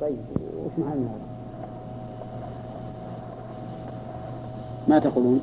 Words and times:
طيب 0.00 0.16
وش 0.64 0.72
معنى 0.78 1.00
هذا؟ 1.00 1.28
ما 4.88 4.98
تقولون؟ 4.98 5.40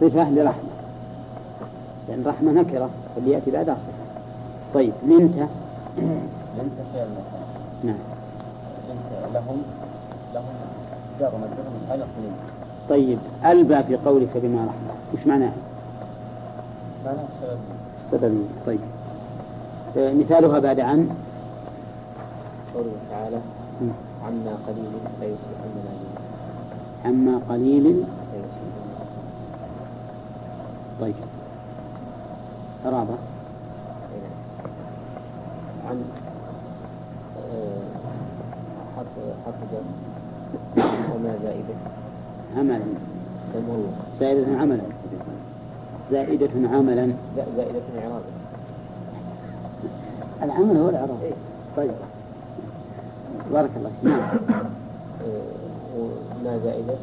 صفة. 0.00 0.30
لرحمة. 0.30 0.68
لأن 2.08 2.24
رحمة 2.26 2.52
نكرة 2.52 2.90
واللي 3.16 3.30
يأتي 3.30 3.50
بعدها 3.50 3.78
صفة. 3.78 3.92
طيب 4.74 4.92
لنت 5.06 5.34
لنت 6.58 6.78
فعل 6.94 7.08
نعم. 7.84 7.98
لنت 8.88 9.34
لهم 9.34 9.62
لهم 10.34 10.44
جار 11.20 11.30
من 11.30 11.86
خلق 11.88 12.06
لنت 12.18 12.48
طيب 12.88 13.18
ألبى 13.44 13.82
في 13.82 13.96
قولك 13.96 14.36
بما 14.36 14.58
رحمة. 14.58 14.94
وش 15.14 15.26
معناه؟ 15.26 15.52
معناها 17.04 17.24
السبب 17.28 17.58
السببية 17.98 18.46
طيب. 18.66 18.80
آه، 19.96 20.12
مثالها 20.12 20.58
بعد 20.58 20.80
عن؟ 20.80 21.08
قوله 22.78 22.92
تعالى. 23.10 23.40
عما 24.22 24.58
قليل 24.66 24.92
لا 25.20 25.26
يصبحن 25.26 25.74
نادمين 25.84 26.14
عما 27.04 27.40
قليل 27.48 28.04
طيب. 31.00 31.14
قرابة 32.84 33.14
نعم. 34.14 34.30
عن 35.88 36.04
آه، 37.38 37.82
حرف 38.96 39.06
حرف 39.46 39.56
جر. 39.72 39.82
وما 41.14 41.36
زائدة. 41.42 41.74
عملا. 42.56 42.80
زائدة 44.20 44.58
عملا. 44.58 44.82
زائدة 46.10 46.68
عملا. 46.68 47.06
لا 47.36 47.44
زائدة 47.56 47.80
إعرابا 47.98 48.24
العمل 50.42 50.76
هو 50.76 50.88
الإعراب. 50.88 51.18
إيه. 51.22 51.32
طيب. 51.76 51.90
بارك 53.52 53.70
الله 53.76 53.90
فيك. 54.00 54.10
نعم. 54.10 54.38
وما 55.98 56.58
زائدة 56.64 56.94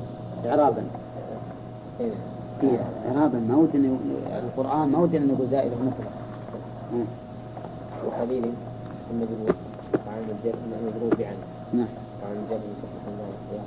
إعرابا. 0.45 0.83
إيه. 1.99 2.11
هي 2.61 2.79
إعرابا. 3.07 3.39
ما 3.39 3.55
ودنا 3.55 3.97
القرآن 4.43 4.89
ما 4.89 4.97
ودنا 4.99 5.25
نقول 5.33 5.47
زائدة 5.47 5.75
مطلق 5.75 6.11
مم. 6.93 7.05
وقليل 8.07 8.43
ثم 9.09 9.15
مجرور 9.15 9.55
وعن 10.07 10.21
الجر 10.29 10.55
مجرور 10.87 11.15
بعن 11.19 11.35
نعم. 11.73 11.87
وعن 12.23 12.35
الجر 12.35 12.57
تصلح 12.81 13.03
الله 13.07 13.27
القيام 13.35 13.65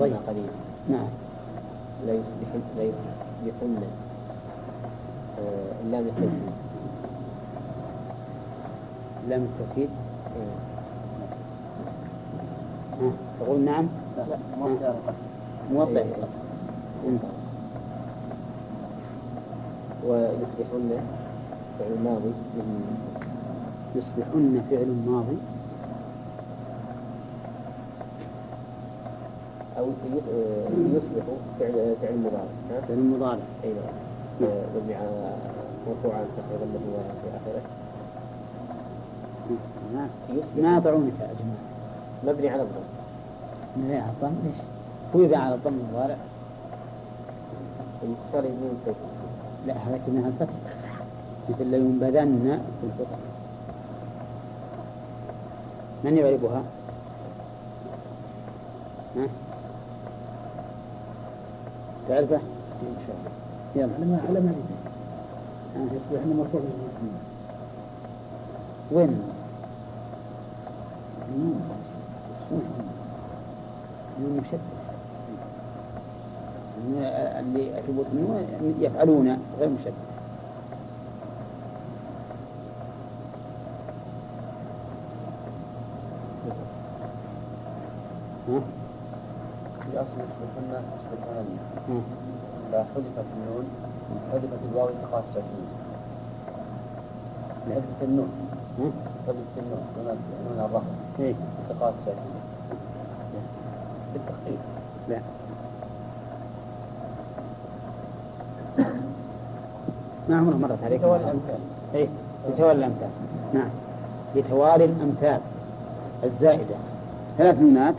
طيب. 0.00 0.12
عما 0.12 0.22
قليل. 0.28 0.48
نعم. 0.88 1.08
لا 2.06 2.12
يصبحن 2.12 2.60
لا 2.76 2.82
يصبحن 2.82 3.82
آه، 5.38 5.82
التوكيد 5.90 6.30
لام 9.28 9.42
التوكيد 9.42 9.88
إيه. 10.36 10.42
ها. 10.42 10.71
تقول 13.40 13.60
نعم؟ 13.60 13.86
لا 14.16 14.36
موضع 14.58 14.86
القسم 14.86 15.22
موضع. 15.72 16.00
القسم 16.00 16.36
مم. 17.06 17.18
ويصبحن 20.06 20.90
فعل 21.78 21.98
ماضي 22.04 22.32
يصبحن 23.96 24.62
فعل 24.70 24.94
ماضي. 25.06 25.36
أو 29.78 29.84
آه، 29.84 30.68
يصبح 30.94 31.24
فعل 31.60 31.94
فعل 32.02 32.18
مضارع؟ 32.18 32.82
فعل 32.88 32.98
مضارع. 32.98 33.38
أي 33.64 33.72
نعم. 33.72 34.50
آه، 34.50 34.64
مبني 34.76 34.94
على 34.94 35.32
مرفوع 35.88 36.14
عن 36.14 36.24
فتح 36.36 36.56
ضمه 36.60 37.02
في 37.22 37.28
آخره. 37.28 37.62
ما 39.94 40.08
يصبح 40.30 40.62
ما 40.62 40.78
طعونك 40.80 41.12
يا 41.20 41.26
جماعة. 41.26 41.81
مبني 42.26 42.48
على 42.48 42.62
الضم 42.62 42.82
ما 43.76 43.94
على 43.94 44.10
الضم 44.10 44.34
ليش؟ 44.44 44.56
هو 45.16 45.20
يباع 45.20 45.40
على 45.40 45.54
الضم 45.54 45.74
المضارع 45.74 46.16
الاتصال 48.02 48.44
يبني 48.44 48.70
التوكيد 48.72 49.12
لا 49.66 49.74
هذا 49.74 50.00
كنا 50.06 50.28
الفتح 50.28 50.54
مثل 51.48 51.66
لينبذن 51.66 52.60
في 52.80 52.86
الحطب 52.86 53.18
من 56.04 56.16
يعربها؟ 56.18 56.62
ها؟ 59.16 59.26
تعرفه؟ 62.08 62.36
إن 62.36 62.96
شاء 63.06 63.16
الله 63.16 63.32
يلا 63.76 63.94
على 63.94 64.06
ما 64.06 64.20
على 64.28 64.40
ما؟ 64.40 64.52
يصبح 65.96 66.26
مرفوع 66.26 66.60
وين؟ 68.92 69.31
مشدد 74.52 74.60
اللي 77.40 77.82
ثبوت 77.86 78.06
النون 78.12 78.46
يفعلون 78.80 79.38
غير 79.58 79.68
مشدد. 79.68 79.92
ها؟ 88.48 88.60
في 89.80 90.00
أصل؟ 90.00 90.16
لا 92.72 92.84
حذفت 92.84 93.24
النون 93.36 93.64
حذفت 94.32 94.58
الواو 94.72 94.88
التقاء 94.88 95.20
الساكنين 95.28 95.66
حذفت 97.68 98.02
النون؟ 98.02 98.28
حذفت 99.26 99.58
النون 99.58 99.82
نون 100.48 100.58
الرفع. 100.64 100.86
التقاء 101.18 101.94
الساكنين 101.98 102.32
بالتخفيف 102.32 102.61
لا. 105.08 105.18
ما 110.28 110.38
عمره 110.38 110.56
مرت 110.56 110.84
عليك. 110.84 111.00
توالي 111.00 111.24
الأمثال. 111.24 111.58
إيه 111.94 112.08
يتوالى 112.48 112.72
الأمثال. 112.72 113.10
نعم. 113.54 113.68
يتوالي 114.34 114.84
الأمثال 114.84 115.40
الزائدة. 116.24 116.74
ثلاث 117.38 117.58
نونات 117.58 117.94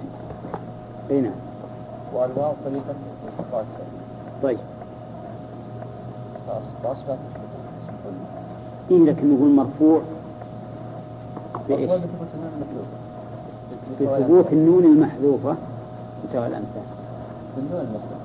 اي 1.11 1.21
نعم. 1.21 1.33
والواو 2.13 2.53
التقاء 3.39 3.61
الساكنين 3.61 4.03
طيب. 4.43 4.59
يصبحن 6.83 7.17
إيه 8.91 8.99
لكن 8.99 9.33
نقول 9.33 9.49
مرفوع. 9.49 10.01
بإيش؟ 11.69 11.91
بثبوت 14.01 14.53
النون 14.53 14.83
المحذوفة. 14.83 15.55
يتوالى 16.29 16.47
الأمثال 16.47 16.83
بالنون 17.57 17.81
المحذوفة. 17.81 18.15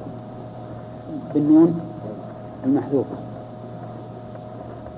بالنون 1.35 1.81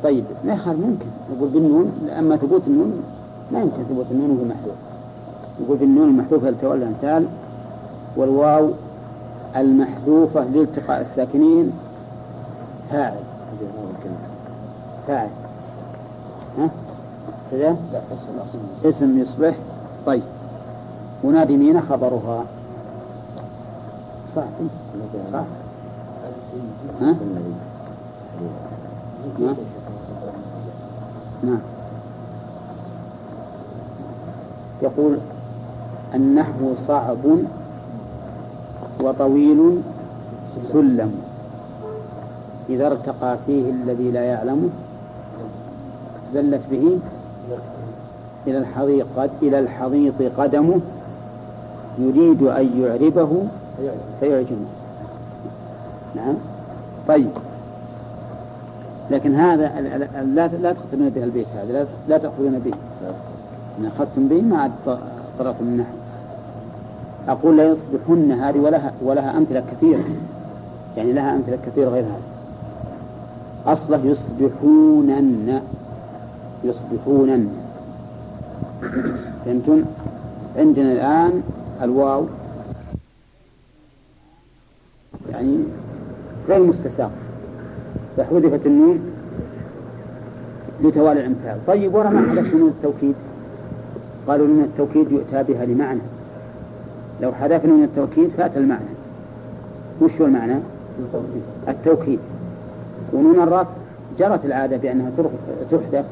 طيب 0.05 0.25
ما 0.45 0.53
يخالف 0.53 0.81
ممكن. 0.81 1.07
نقول 1.37 1.49
بالنون 1.49 2.09
أما 2.19 2.37
ثبوت 2.37 2.63
النون 2.67 3.03
ما 3.53 3.61
يمكن 3.61 3.83
ثبوت 3.89 4.07
النون 4.11 4.31
وهي 4.31 4.45
محذوفة 4.45 4.77
نقول 5.65 5.77
بالنون 5.77 6.09
المحذوفة 6.09 6.49
يتوالى 6.49 6.83
الأمثال 6.83 7.27
والواو 8.17 8.71
المحذوفة 9.57 10.45
لالتقاء 10.45 11.01
الساكنين. 11.01 11.73
فاعل. 12.91 13.15
فاعل. 15.07 15.29
ها؟ 16.59 16.71
كذا؟ 17.51 17.77
اسم 18.85 19.19
يصبح. 19.19 19.55
طيب. 20.07 20.23
ونادمين 21.25 21.81
خبرها. 21.81 22.45
صح. 24.35 24.45
صح. 25.33 25.45
ها؟ 27.01 27.17
نعم. 31.43 31.59
يقول 34.83 35.19
النحو 36.15 36.75
صعب 36.77 37.25
وطويل 39.03 39.83
سلم. 40.61 41.13
إذا 42.69 42.87
ارتقى 42.87 43.39
فيه 43.47 43.71
الذي 43.71 44.11
لا 44.11 44.25
يعلمه 44.25 44.69
زلت 46.35 46.63
به 46.71 46.99
إلى 48.47 48.59
الحضيقة 48.59 49.31
إلى 49.43 49.59
الحضيض 49.59 50.33
قدمه 50.39 50.81
يريد 51.99 52.43
أن 52.43 52.83
يعربه 52.83 53.47
فيعجمه 54.21 54.67
نعم. 56.17 56.35
طيب. 57.09 57.31
لكن 59.11 59.35
هذا 59.35 59.81
لا 60.35 60.47
لا 60.47 60.73
تقتلون 60.73 61.11
به 61.11 61.25
البيت 61.25 61.47
هذا 61.49 61.87
لا 62.09 62.19
تأخذون 62.19 62.59
به. 62.59 62.73
إن 63.79 63.87
أخذتم 63.87 64.29
به 64.29 64.43
ما 64.43 64.59
عاد 64.59 64.73
طرف 65.39 65.61
من 65.61 65.69
النحو 65.69 65.93
أقول 67.29 67.57
لا 67.57 67.65
يصبحن 67.65 68.33
هذه 68.33 68.59
ولها 68.59 68.93
ولها 69.03 69.39
أمثلة 69.39 69.63
كثيرة. 69.73 70.05
يعني 70.97 71.13
لها 71.13 71.37
أمثلة 71.37 71.59
كثيرة 71.67 71.89
غير 71.89 72.05
هذا 72.05 72.23
أصله 73.67 74.07
يصبحونن. 74.07 75.61
يصبحونن. 76.65 77.49
فهمتم؟ 79.45 79.85
عندنا 80.57 80.93
الآن 80.93 81.43
الواو 81.83 82.27
يعني 85.31 85.59
غير 86.51 86.63
مستساغ. 86.63 87.09
فحذفت 88.17 88.67
النون 88.67 89.01
لتوالي 90.85 91.21
الأمثال. 91.21 91.59
طيب 91.67 91.95
ورا 91.95 92.09
ما 92.09 92.31
حذفت 92.31 92.55
نون 92.55 92.69
التوكيد؟ 92.69 93.15
قالوا 94.29 94.47
نون 94.47 94.61
التوكيد 94.61 95.13
يؤتى 95.13 95.43
بها 95.43 95.65
لمعنى. 95.65 96.01
لو 97.23 97.33
حذفنا 97.33 97.73
نون 97.73 97.83
التوكيد 97.83 98.31
فات 98.31 98.57
المعنى. 98.57 98.91
وش 100.01 100.21
هو 100.21 100.27
المعنى؟ 100.27 100.57
التوكيد. 101.69 102.19
ونون 103.13 103.41
الرفع 103.41 103.71
جرت 104.19 104.45
العادة 104.45 104.77
بأنها 104.77 105.11
تحذف 105.71 106.05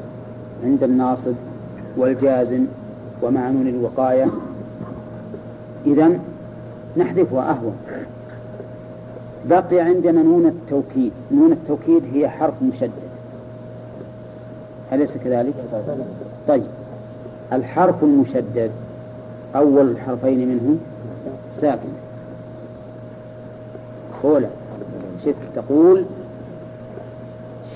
عند 0.63 0.83
الناصب 0.83 1.33
والجازم 1.97 2.65
ومع 3.21 3.49
نون 3.49 3.67
الوقاية. 3.67 4.27
إذا 5.85 6.19
نحذفها 6.97 7.49
أهون. 7.49 7.75
بقي 9.45 9.79
عندنا 9.79 10.23
نون 10.23 10.45
التوكيد. 10.45 11.11
نون 11.31 11.51
التوكيد 11.51 12.03
هي 12.13 12.29
حرف 12.29 12.53
مشدد. 12.61 12.91
أليس 14.93 15.17
كذلك؟ 15.17 15.53
طيب. 16.47 16.63
الحرف 17.53 18.03
المشدد 18.03 18.71
أول 19.55 19.91
الحرفين 19.91 20.47
منه 20.47 20.77
ساكن. 21.61 21.89
أولى 24.23 24.49
شفت 25.25 25.35
تقول 25.55 26.05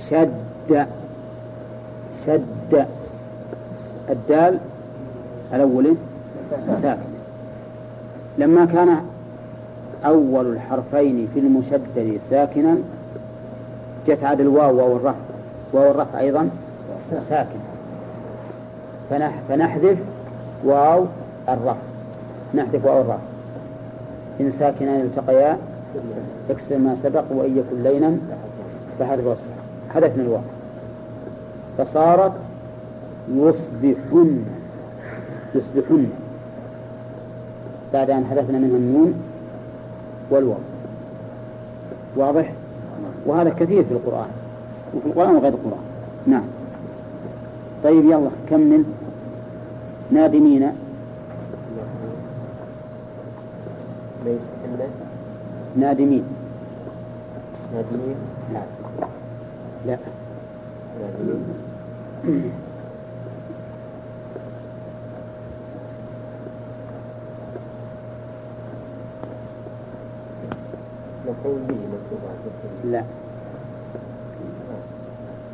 شد 0.10 0.88
شد. 2.26 2.86
الدال 4.10 4.60
الأول 5.54 5.96
ساكن. 6.82 7.14
لما 8.38 8.66
كان 8.66 8.98
أول 10.06 10.48
الحرفين 10.48 11.28
في 11.34 11.40
المشدد 11.40 12.20
ساكنا. 12.30 12.78
جت 14.08 14.24
عاد 14.24 14.42
الواو 14.42 14.78
واو 14.78 14.98
الرفع 14.98 15.18
واو 15.74 15.92
الرفع 15.92 16.20
أيضا 16.20 16.50
ساكن 17.18 17.60
فنح 19.10 19.40
فنحذف 19.50 19.98
واو 20.66 21.06
الرفع 21.50 21.76
نحذف 22.54 22.86
واو 22.86 23.02
الرفع 23.02 23.18
إن 24.42 24.50
ساكنان 24.50 25.02
التقيا 25.02 25.58
اكسر 26.50 26.78
ما 26.78 26.96
سبق 26.96 27.24
وإن 27.32 27.58
يكن 27.58 27.84
لينا. 27.84 28.18
فحذف 29.00 29.26
وصف 29.26 29.44
حذفنا 29.94 30.24
الواو. 30.24 30.42
فصارت 31.78 32.34
يصبحن 33.36 34.44
يصبحن. 35.56 36.08
بعد 37.94 38.10
أن 38.10 38.26
حذفنا 38.26 38.58
منها 38.58 38.78
النون 38.78 39.14
والواو. 40.30 40.58
واضح؟ 42.16 42.54
وهذا 43.26 43.50
كثير 43.50 43.84
في 43.84 43.92
القرآن. 43.92 44.28
وفي 44.96 45.06
القرآن 45.06 45.36
وغير 45.36 45.54
القرآن. 45.54 45.84
نعم. 46.28 46.46
طيب 47.84 48.06
يلا 48.06 48.30
كمل. 48.50 48.84
نادمين. 50.12 50.72
نادمين. 55.76 56.24
نادمين؟ 57.74 58.16
نعم 58.54 58.64
لا. 59.86 59.98
نادمين 61.02 61.44
مفعول 62.26 62.42
به 62.44 62.52
مكتوب 71.26 71.33
على 71.33 71.33
لا. 72.86 73.04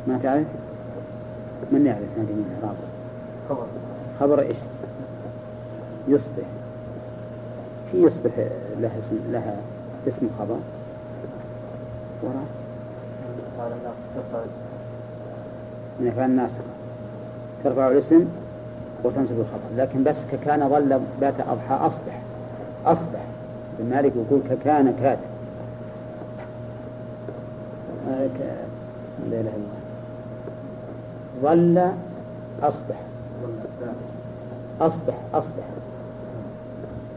ما 0.06 0.18
تعرف؟ 0.22 0.46
من 1.72 1.86
يعرف؟ 1.86 2.02
نادمين 2.18 2.44
إعرابه 2.62 2.78
خبر 3.48 3.66
خبر 4.20 4.40
إيش؟ 4.40 4.56
يصبح. 6.08 6.44
في 7.92 8.02
يصبح 8.02 8.30
لها 8.80 8.98
اسم 8.98 9.18
لها 9.30 9.56
اسم 10.08 10.28
خبر. 10.38 10.56
وراء. 12.22 12.44
من 16.00 16.08
أفعال 16.08 16.30
الناسخة 16.30 16.62
ترفع 17.64 17.88
الاسم 17.88 18.24
وتنصب 19.04 19.34
الخبر. 19.40 19.76
لكن 19.76 20.04
بس 20.04 20.16
ككان 20.32 20.68
ظل 20.68 21.00
بات 21.20 21.40
أضحى 21.40 21.74
أصبح. 21.86 22.20
أصبح. 22.86 23.20
ابن 23.78 23.90
مالك 23.90 24.12
يقول 24.16 24.40
ككان 24.50 24.94
كاد 25.02 25.18
آه، 28.10 28.26
ك- 28.26 28.29
لا 28.40 28.52
إله 29.26 29.40
إلا 29.40 29.56
الله 29.56 29.80
ظل 31.42 31.92
أصبح 32.62 33.00
أصبح 34.80 35.14
أصبح 35.34 35.64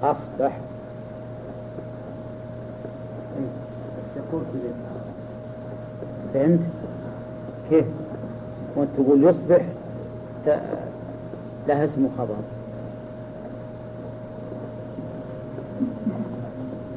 أصبح 0.03 0.57
فهمت؟ 6.33 6.59
كيف؟ 7.69 7.85
وانت 8.75 8.89
تقول 8.95 9.23
يصبح 9.23 9.65
ت... 10.45 10.49
لها 11.67 11.85
اسم 11.85 12.09
خبر 12.17 12.35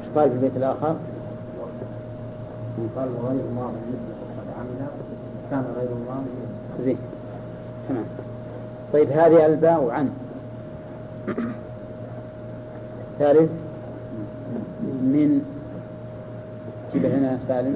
إيش 0.01 0.09
قال 0.15 0.29
في 0.29 0.35
البيت 0.35 0.57
الآخر؟ 0.57 0.95
قال 2.95 3.09
غير 3.09 3.43
ماضي 3.55 3.77
مثل 3.89 4.13
قد 4.37 4.59
عمل 4.59 4.87
كان 5.51 5.63
غير 5.75 5.89
ماضي 6.07 6.29
زين. 6.79 6.97
تمام. 7.89 8.05
طيب 8.93 9.09
هذه 9.09 9.45
الباء 9.45 9.89
عن. 9.89 10.09
ثالث. 13.19 13.51
من. 14.83 15.41
جيب 16.93 17.05
هنا 17.05 17.39
سالم. 17.39 17.75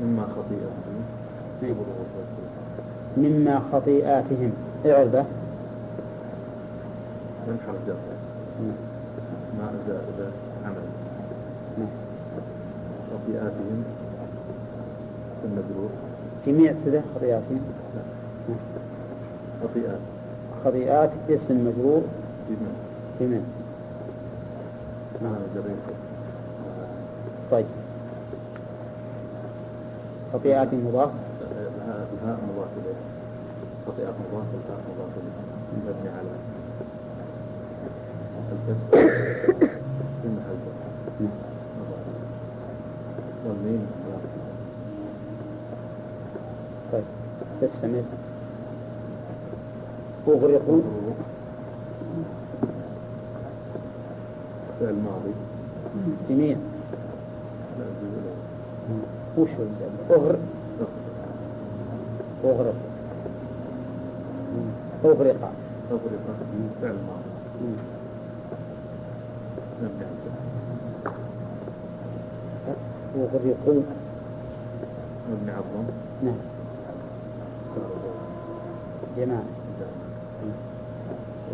مما 0.00 0.22
خطيئتهم 0.22 1.04
إيه. 1.62 1.74
مما 3.16 3.62
خطيئاتهم. 3.72 4.52
اعربه 4.86 5.24
من 7.46 7.58
حرف 7.66 7.86
جر. 7.86 8.15
ما 9.58 9.70
إذا 9.86 10.32
عمل. 10.64 10.86
نعم. 11.78 11.88
خطيئاتهم 13.12 13.84
المجرور 15.44 15.90
في 16.44 16.52
مئة 16.52 16.74
سدة 16.84 17.02
خطيئاتهم 17.14 17.60
خطيئات 19.62 19.98
خطيئات 20.64 21.10
اسم 21.30 21.54
مجرور 21.66 22.02
بمن 23.20 23.44
بمن 25.54 25.76
طيب. 27.50 27.66
خطيئات 30.32 30.74
مضاف؟ 30.74 31.10
لها 31.78 32.06
الهاء 32.12 32.38
مضاف 32.52 32.68
إليه. 32.76 32.94
خطيئات 33.86 34.14
مضاف 34.14 34.46
والهاء 34.54 34.80
مضاف 34.94 35.10
إليه. 35.16 35.46
مبني 35.86 36.08
على 36.08 36.28
طيب 46.92 47.04
استمر 47.62 48.02
أغرقوا 50.28 50.80
فعل 54.80 54.94
ماضي 54.94 55.34
جميع 56.28 56.56
وش 59.38 59.50
هو 59.50 59.62
الجزء 59.62 59.90
أغرق. 60.10 60.38
أغرق. 62.44 62.74
أغرق 65.04 65.50
أغرق 65.90 66.20
فعل 66.82 66.92
ماضي 66.92 67.76
أغرقوا 73.16 73.82
مبني 75.30 75.50
على 75.50 75.60
الضم 75.60 75.92
نعم. 76.22 76.36
جماعة. 79.16 79.42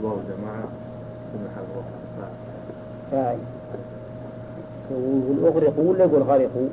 واو 0.02 0.16
جماعة. 0.16 0.68
في 1.32 1.38
محل 1.38 1.62
رفع 1.76 1.90
فاعل 2.16 2.32
فاعل 3.10 3.38
يقول 4.90 5.44
أغرقوا 5.46 5.90
ولا 5.90 6.04
يقول 6.04 6.22
غرقوا 6.22 6.68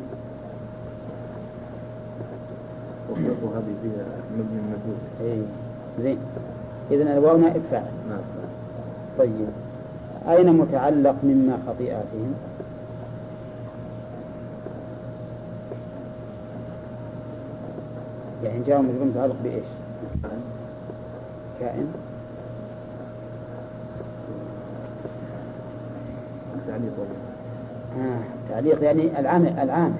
وهذه 3.44 3.75
فيها 3.82 4.06
مبني 4.38 4.62
مجهول 4.62 4.98
إيه. 5.22 5.44
زين. 6.00 6.18
إذن 6.91 7.08
الواو 7.08 7.38
نائب 7.38 7.62
فاعل. 7.72 7.91
نعم 8.10 8.22
طيب. 9.18 9.48
أين 10.29 10.53
متعلق 10.53 11.15
مما 11.24 11.57
خطيئاتهم؟ 11.67 12.33
يعني 18.43 18.63
جاء 18.63 18.81
مجرور 18.81 19.05
متعلق 19.05 19.36
بإيش؟ 19.43 19.65
كائن 21.59 21.88
تعليق 26.67 26.93
آه. 27.98 28.50
تعليق 28.50 28.83
يعني 28.83 29.19
العامل 29.19 29.59
العامل 29.59 29.95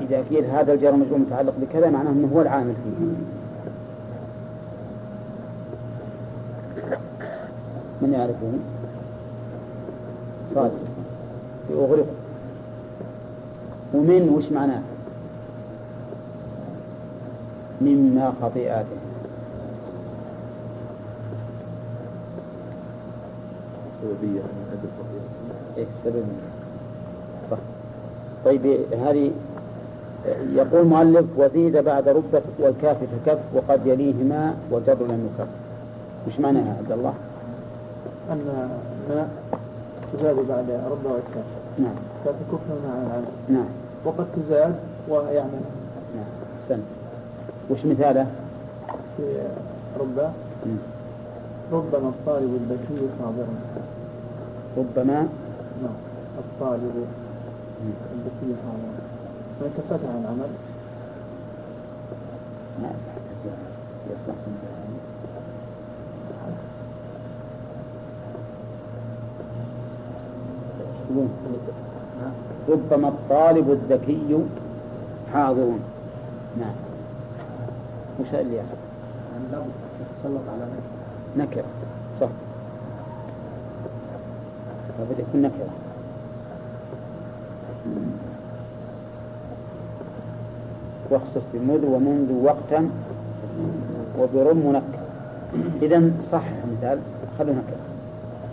إذا 0.00 0.24
قيل 0.30 0.44
هذا 0.44 0.72
الجار 0.72 0.96
مجرور 0.96 1.18
متعلق 1.18 1.54
بكذا 1.60 1.90
معناه 1.90 2.10
أنه 2.10 2.28
هو 2.34 2.42
العامل 2.42 2.74
فيه 2.74 3.06
من 8.02 8.12
يعرفه؟ 8.12 8.52
صادق. 10.54 10.78
في 11.68 11.74
أغرق 11.74 12.06
ومن 13.94 14.28
وش 14.28 14.52
معناه؟ 14.52 14.82
مما 17.80 18.32
خطيئاته. 18.42 18.96
سببية 24.02 24.40
إيه 25.76 25.86
السبب 25.94 26.24
صح. 27.50 27.58
طيب 28.44 28.66
هذه 28.92 29.30
يقول 30.54 30.80
المؤلف 30.80 31.26
وزيد 31.36 31.76
بعد 31.76 32.08
ربة 32.08 32.42
والكاف 32.58 32.96
فكف 32.96 33.38
وقد 33.54 33.86
يليهما 33.86 34.54
وجر 34.70 34.94
لم 34.94 35.28
يكف. 35.34 35.48
وش 36.26 36.40
معناها 36.40 36.66
يا 36.66 36.78
عبد 36.78 36.92
الله؟ 36.92 37.14
أن 38.30 38.78
تزاد 40.12 40.36
بعد 40.48 40.70
ربع 40.70 41.10
والكاف 41.10 41.44
نعم. 41.78 41.94
فتكف 42.24 42.60
مع 42.86 43.02
العمل 43.02 43.24
نعم. 43.48 43.66
وقد 44.04 44.26
تزاد 44.36 44.74
ويعمل. 45.08 45.60
نعم. 46.16 46.24
أحسنت 46.60 46.82
وش 47.70 47.86
مثاله؟ 47.86 48.26
في 49.16 49.38
ربع 50.00 50.30
مم. 50.66 50.76
ربما 51.72 52.08
الطالب 52.08 52.54
الذكي 52.54 53.08
حاضرا 53.20 53.54
ربما. 54.76 55.28
نعم. 55.82 55.96
الطالب 56.38 57.06
الذكي 58.14 58.56
حاضرا 58.62 59.02
من 59.60 59.74
كفتها 59.78 60.08
عن 60.10 60.20
العمل 60.24 60.50
ما 62.82 62.88
أصح 62.94 63.12
يصلح. 64.12 64.34
يقولون 71.12 71.30
ربما 72.68 73.08
الطالب 73.08 73.70
الذكي 73.70 74.46
حاضر 75.32 75.72
نعم. 76.60 76.74
وش 78.20 78.34
اللي 78.34 78.56
يصح 78.56 78.76
تتسلط 79.52 80.42
على 80.48 80.66
نكرة. 81.36 81.64
صح. 82.20 82.28
لابد 84.98 85.18
يكون 85.18 85.42
نكرة. 85.42 85.68
واخصص 91.10 91.42
بمذ 91.54 91.86
ومنذ 91.86 92.32
وقتا 92.32 92.90
وبرم 94.18 94.56
منكر. 94.56 95.02
إذا 95.82 96.10
صح 96.30 96.44
مثال. 96.72 96.98
خلوا 97.38 97.54
نكرة. 97.54 97.82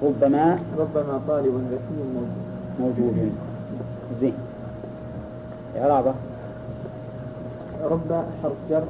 ربما 0.03 0.59
ربما 0.77 1.21
طالب 1.27 1.55
ذكي 1.71 2.03
موجود. 2.13 2.48
موجود 2.79 3.31
زين. 4.19 4.33
إعرابه 5.77 6.13
رب 7.83 8.11
حرف 8.43 8.57
جر. 8.69 8.83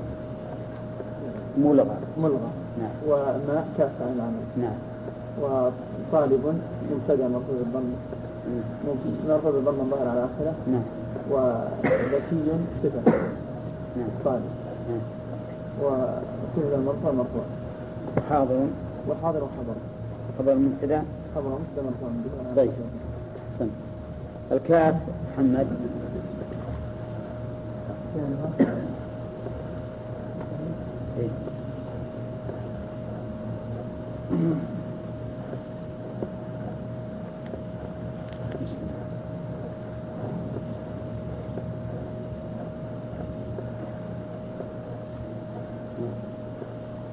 ملغى 1.58 1.98
ملغى 2.18 2.52
نعم. 2.80 2.92
وماء 3.08 3.68
كاف 3.78 3.92
عن 4.02 4.14
العمل 4.16 4.44
نعم. 4.58 4.78
وطالب 5.42 6.62
مبتدأ 6.92 7.28
مرفوع 7.28 7.56
بالضم 7.60 7.90
مرفوع 9.28 9.52
بالضم 9.52 9.80
الظاهر 9.80 10.08
على 10.08 10.26
آخره. 10.26 10.54
نعم. 10.68 10.84
وذكي 11.32 12.52
صفة. 12.84 13.12
نعم. 13.98 14.10
طالب. 14.26 14.42
نعم. 14.90 15.02
وصفة 15.82 16.76
المرفوع 16.76 17.12
مرفوع. 17.12 17.44
حاضر. 18.30 18.60
وحاضر 19.10 19.44
وحضر 19.44 19.76
خبر 20.40 20.56
مبتدا 20.56 21.04
خبر 21.36 21.50
مبتدا 21.50 21.82
مرفوع. 21.84 22.10
طيب. 22.56 22.72
أحسنت 23.60 23.72
الكاف 24.52 24.96
محمد 25.34 25.68
إيه. 31.20 31.30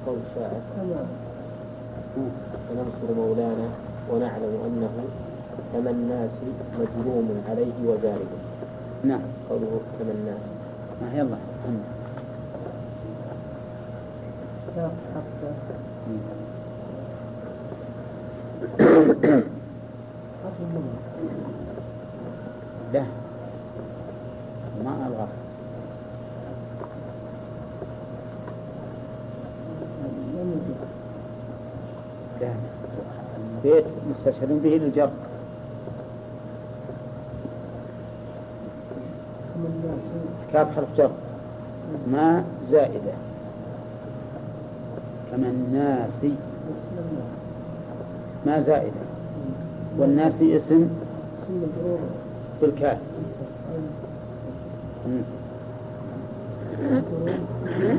قول 0.05 0.17
الشاعر 0.29 0.61
مم. 2.17 2.29
وننصر 2.71 3.13
مولانا 3.17 3.69
ونعلم 4.11 4.53
أنه 4.67 5.05
كما 5.73 5.89
الناس 5.89 6.31
عليه 7.77 7.89
وجارب 7.89 8.27
نعم. 9.03 9.21
قوله 9.49 9.81
الناس 10.01 10.37
ما 11.01 11.07
يلا. 11.13 11.37
محمد. 11.63 11.81
لا. 22.93 23.05
ما 24.83 25.07
أبغى. 25.07 25.27
لا. 32.41 32.53
البيت 33.65 33.85
مستشهد 34.11 34.61
به 34.63 34.69
للجر. 34.69 35.09
كاف 40.57 40.75
حرف 40.75 40.87
جر 40.97 41.11
ما 42.11 42.43
زائدة. 42.65 43.13
كما 45.31 45.47
الناس 45.47 46.25
ما 48.45 48.61
زائدة. 48.61 48.91
والناس 49.97 50.41
اسم 50.41 50.89
بالكاف. 52.61 52.97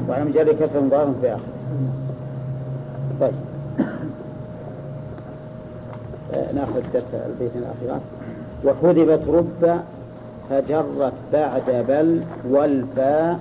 وعلى 0.08 0.24
مجرد 0.24 0.62
كسر 0.62 0.80
مضارع 0.80 1.12
في 1.20 1.34
آخره 1.34 1.40
طيب. 3.20 3.34
آه، 6.34 6.52
نأخذ 6.52 6.82
درس 6.94 7.14
البيتين 7.14 7.62
الأخيرات. 7.62 8.02
وحذفت 8.64 9.28
رب 9.28 9.80
فجرت 10.50 11.12
بعد 11.32 11.84
بل 11.88 12.22
والفاء 12.50 13.40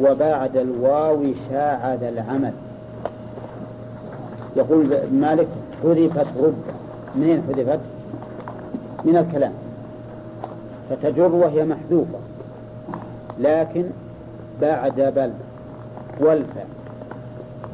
وبعد 0.00 0.56
الواو 0.56 1.24
شاعد 1.50 2.02
العمل. 2.02 2.52
يقول 4.56 4.86
مالك 5.12 5.48
حذفت 5.82 6.26
رب. 6.42 6.54
منين 7.16 7.42
حذفت؟ 7.48 7.80
من 9.04 9.16
الكلام. 9.16 9.52
فتجر 10.90 11.34
وهي 11.34 11.64
محذوفة. 11.64 12.18
لكن 13.40 13.84
بعد 14.60 15.12
بل 15.16 15.32
والفاء 16.20 16.66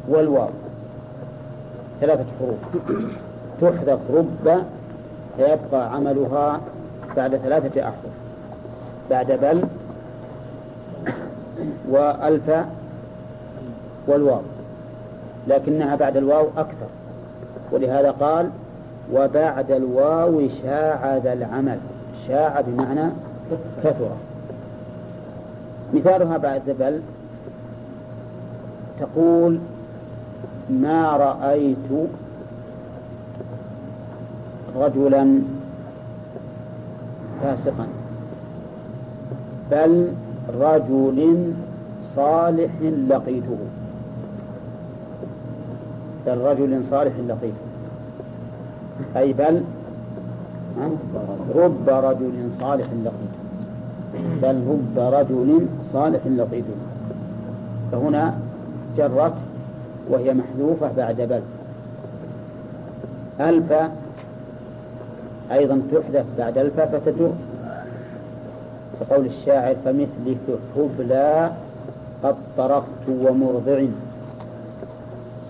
والواو. 0.08 0.48
ثلاثة 2.00 2.24
حروف. 2.40 2.84
تحذف 3.60 4.00
رب 4.14 4.62
فيبقى 5.36 5.94
عملها 5.94 6.60
بعد 7.18 7.36
ثلاثة 7.36 7.82
أحرف. 7.82 8.12
بعد 9.10 9.32
بل 9.32 9.64
وألف 11.88 12.50
والواو. 14.06 14.40
لكنها 15.48 15.96
بعد 15.96 16.16
الواو 16.16 16.46
أكثر. 16.56 16.86
ولهذا 17.72 18.10
قال 18.10 18.50
وبعد 19.12 19.70
الواو 19.70 20.48
شاعد 20.62 21.26
العمل. 21.26 21.78
شاع 22.26 22.60
بمعنى 22.60 23.10
كثر. 23.84 24.10
مثالها 25.94 26.36
بعد 26.36 26.62
بل 26.80 27.00
تقول 29.00 29.58
ما 30.70 31.16
رأيت 31.16 32.08
رجلا 34.76 35.42
فاسقا. 37.42 37.86
بل 39.70 40.12
رجل 40.60 41.52
صالح 42.02 42.70
لقيته. 43.08 43.58
بل 46.26 46.38
رجل 46.38 46.84
صالح 46.84 47.12
لقيته. 47.28 47.68
أي 49.16 49.32
بل 49.32 49.62
رب 51.54 51.88
رجل 51.88 52.52
صالح 52.52 52.86
لقيته. 53.04 53.38
بل 54.42 54.56
رب 54.68 54.98
رجل 54.98 55.66
صالح 55.82 56.26
لقيته. 56.26 56.76
فهنا 57.92 58.34
جرت 58.96 59.34
وهي 60.10 60.34
محذوفة 60.34 60.92
بعد 60.96 61.20
بل. 61.20 61.42
ألف 63.40 63.72
أيضا 65.52 65.82
تحذف 65.92 66.26
بعد 66.38 66.58
ألف 66.58 66.80
فتجر 66.80 67.32
كقول 69.00 69.26
الشاعر 69.26 69.76
فمثلك 69.84 70.58
حبلى 70.76 71.52
قد 72.22 72.36
طرقت 72.56 73.08
ومرضع 73.08 73.84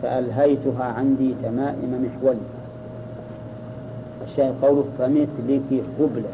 فألهيتها 0.03 0.85
عندي 0.85 1.35
تمائم 1.43 2.11
محول. 2.11 2.37
الشاعر 4.25 4.55
قوله 4.63 4.85
فمثلك 4.99 5.83
حبلى 5.99 6.29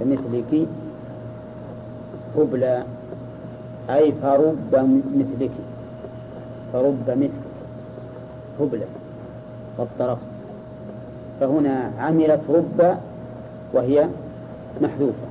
فمثلك 0.00 0.66
حبلى 2.36 2.84
أي 3.90 4.12
فرب 4.12 4.74
مثلك. 5.14 5.50
فرب 6.72 7.10
مثلك. 7.10 7.30
حبلى 8.58 8.86
قد 9.78 9.88
طرقت. 9.98 10.33
فهنا 11.40 11.90
عملت 11.98 12.40
رب 12.48 12.96
وهي 13.72 14.06
محذوفة. 14.82 15.26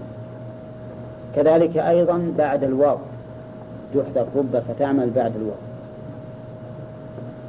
كذلك 1.36 1.78
أيضا 1.78 2.34
بعد 2.38 2.64
الواو 2.64 2.98
تحذف 3.94 4.28
رب 4.38 4.64
فتعمل 4.68 5.10
بعد 5.10 5.32
الواو. 5.36 5.56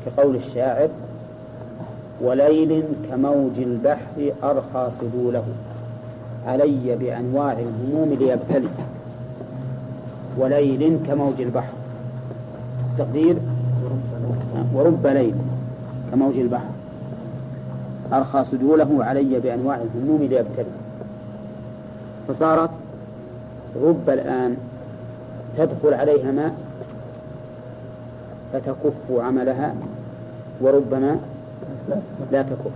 كقول 0.07 0.37
الشاعر 0.37 0.89
وليل 2.23 2.83
كموج 3.11 3.59
البحر 3.59 4.33
أرخى 4.43 4.91
صدوله. 5.01 5.45
علي 6.47 6.97
بأنواع 6.97 7.53
الهموم 7.53 8.17
ليبتلي. 8.21 8.69
وليل 10.39 10.99
كموج 11.07 11.41
البحر. 11.41 11.73
تقدير؟ 12.99 13.37
ورب 14.75 15.07
ليل 15.07 15.35
كموج 16.13 16.37
البحر. 16.37 16.74
أرخى 18.13 18.45
صدوله 18.45 19.05
علي 19.05 19.41
بأنواع 19.41 19.79
الهموم 19.83 20.23
ليبتلي 20.23 20.65
فصارت 22.29 22.71
رب 23.83 24.11
الآن 24.11 24.57
تدخل 25.57 25.95
عليها 25.95 26.33
ماء 26.33 26.55
فتكف 28.53 29.11
عملها 29.11 29.75
وربما 30.61 31.19
لا 32.33 32.43
تكف. 32.43 32.71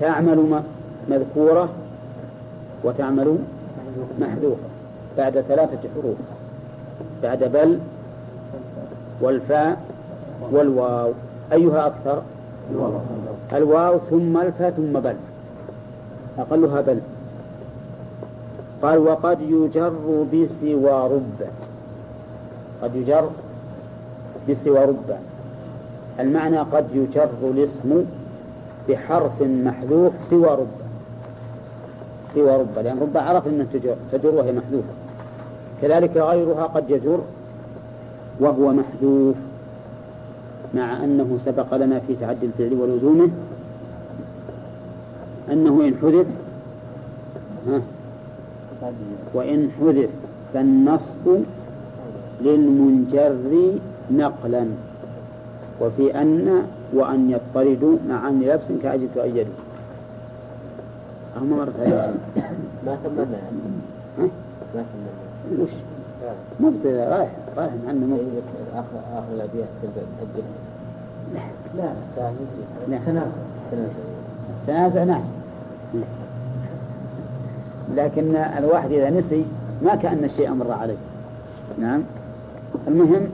تعمل 0.00 0.60
مذكورة 1.08 1.68
وتعمل 2.84 3.38
محذوفة 4.20 4.62
بعد 5.18 5.40
ثلاثة 5.40 5.88
حروف. 5.94 6.16
بعد 7.22 7.44
بل 7.44 7.78
والفاء 9.20 9.80
والواو. 10.52 11.12
أيها 11.52 11.86
أكثر؟ 11.86 12.22
الواو 13.52 13.98
ثم 14.10 14.36
الفاء 14.36 14.70
ثم 14.70 15.00
بل. 15.00 15.14
أقلها 16.38 16.80
بل. 16.80 17.00
قال 18.82 18.98
وقد 18.98 19.40
يجر 19.40 20.26
بسوى 20.32 21.08
رب. 21.08 21.48
قد 22.82 22.96
يجر 22.96 23.30
بسوى 24.48 24.84
رب. 24.84 25.16
المعنى 26.20 26.58
قد 26.58 26.86
يجر 26.94 27.28
الاسم 27.42 28.04
بحرف 28.88 29.42
محذوف 29.42 30.12
سوى 30.30 30.54
رب. 30.54 30.76
سوى 32.34 32.56
رب. 32.56 32.78
لأن 32.78 32.98
رب 32.98 33.16
عرف 33.16 33.46
أنها 33.46 33.66
تجر, 33.72 33.96
تجر 34.12 34.34
وهي 34.34 34.52
محذوفة. 34.52 34.92
كذلك 35.82 36.16
غيرها 36.16 36.64
قد 36.64 36.90
يجر 36.90 37.20
وهو 38.40 38.72
محذوف. 38.72 39.36
مع 40.76 41.04
أنه 41.04 41.38
سبق 41.44 41.74
لنا 41.76 42.00
في 42.00 42.14
تعدي 42.20 42.46
الفعل 42.46 42.80
ولزومه 42.80 43.30
أنه 45.52 45.88
إن 45.88 45.94
حذف 46.02 46.26
ها؟ 47.68 47.80
وإن 49.34 49.70
حذف 49.80 50.10
فالنصب 50.54 51.40
للمنجر 52.40 53.36
نقلا. 54.10 54.66
وفي 55.80 56.20
أن 56.22 56.62
وأن 56.94 57.30
يضطردوا 57.30 57.98
مع 58.08 58.28
أن 58.28 58.40
لبس 58.40 58.64
كأجل 58.82 59.08
تؤيدوا 59.14 59.52
هم 61.36 61.50
مرت 61.50 61.78
ما 62.86 62.98
كملنا 63.04 63.38
ها؟ 64.18 64.28
ما 64.74 64.84
كملنا 64.92 65.62
وش؟ 65.62 65.70
مبتدا 66.60 67.08
رايح 67.08 67.30
رايح 67.56 67.72
عندنا 67.88 68.06
مبتدا 68.06 68.26
إيه، 68.26 68.80
آخر 68.80 69.18
آخر 69.18 69.34
الأبيات 69.34 69.68
تبدأ 69.82 70.02
لا 71.76 71.92
لا 72.88 72.98
تنازع. 73.06 73.30
تنازع 74.66 75.04
نعم. 75.04 75.24
لكن 77.94 78.36
الواحد 78.36 78.92
إذا 78.92 79.10
نسي 79.10 79.44
ما 79.82 79.94
كأن 79.94 80.24
الشيء 80.24 80.50
مر 80.50 80.72
عليه. 80.72 80.96
نعم. 81.78 82.02
المهم 82.88 83.28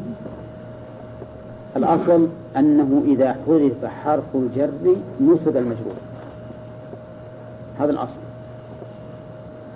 الأصل 1.76 2.28
أنه 2.56 3.02
إذا 3.06 3.36
حذف 3.46 3.84
حرف 3.84 4.24
الجر 4.34 4.96
نسب 5.20 5.56
المجرور. 5.56 5.94
هذا 7.78 7.90
الأصل. 7.90 8.18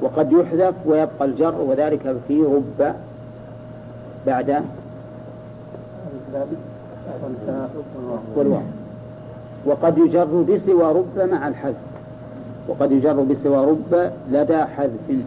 وقد 0.02 0.32
يحذف 0.32 0.74
ويبقى 0.86 1.24
الجر 1.24 1.60
وذلك 1.60 2.16
في 2.28 2.42
رب 2.42 2.94
بعد 4.26 4.64
والواو 8.36 8.60
وقد 9.66 9.98
يجر 9.98 10.24
بسوى 10.24 10.92
رب 10.92 11.30
مع 11.30 11.48
الحذف. 11.48 11.76
وقد 12.68 12.92
يجر 12.92 13.22
بسوى 13.22 13.66
رب 13.66 14.12
لدى 14.30 14.64
حذف. 14.64 15.24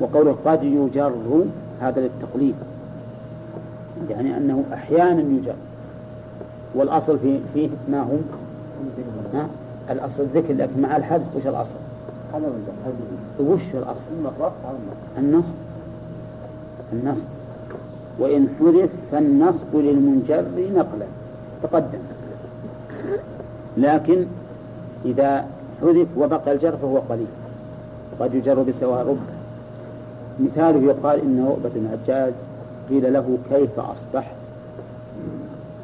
وقوله 0.00 0.36
قد 0.44 0.64
يجر 0.64 1.44
هذا 1.80 2.00
للتقليد. 2.00 2.54
يعني 4.10 4.36
أنه 4.36 4.64
أحيانا 4.72 5.20
يجر. 5.20 5.54
والأصل 6.74 7.18
في 7.18 7.40
فيه 7.54 7.68
ما 7.88 8.02
هو؟ 8.02 8.16
ها؟ 9.34 9.48
الأصل 9.90 10.26
ذكر 10.34 10.54
لكن 10.54 10.82
مع 10.82 10.96
الحذف 10.96 11.36
وش 11.36 11.46
الأصل؟ 11.46 11.74
وش 13.40 13.74
الأصل؟ 13.74 14.10
النصب. 15.18 15.54
النصب. 16.92 17.26
وإن 18.18 18.48
حذف 18.60 18.90
فالنصب 19.12 19.76
للمنجر 19.76 20.44
نقلا 20.74 21.06
تقدم. 21.62 21.98
لكن 23.76 24.26
إذا 25.04 25.46
حذف 25.82 26.06
وبقى 26.16 26.52
الجر 26.52 26.76
فهو 26.76 26.98
قليل 26.98 27.26
قد 28.20 28.34
يجر 28.34 28.62
بسواء 28.62 29.06
رب. 29.06 29.18
مثاله 30.40 30.80
يقال 30.80 31.20
إن 31.20 31.46
عقبة 31.46 31.68
بن 31.74 31.86
الحجاج 31.86 32.32
قيل 32.90 33.12
له 33.12 33.38
كيف 33.50 33.78
أصبحت؟ 33.78 34.34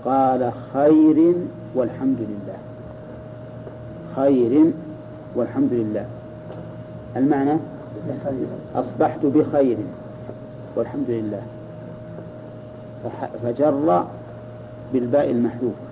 قال 0.05 0.53
خير 0.73 1.35
والحمد 1.75 2.19
لله. 2.19 2.59
خير 4.17 4.73
والحمد 5.35 5.73
لله. 5.73 6.07
المعنى؟ 7.17 7.59
أصبحت 8.75 9.27
بخير 9.27 9.77
والحمد 10.77 11.11
لله. 11.11 11.43
فجر 13.43 14.05
بالباء 14.93 15.31
المحذوفة. 15.31 15.87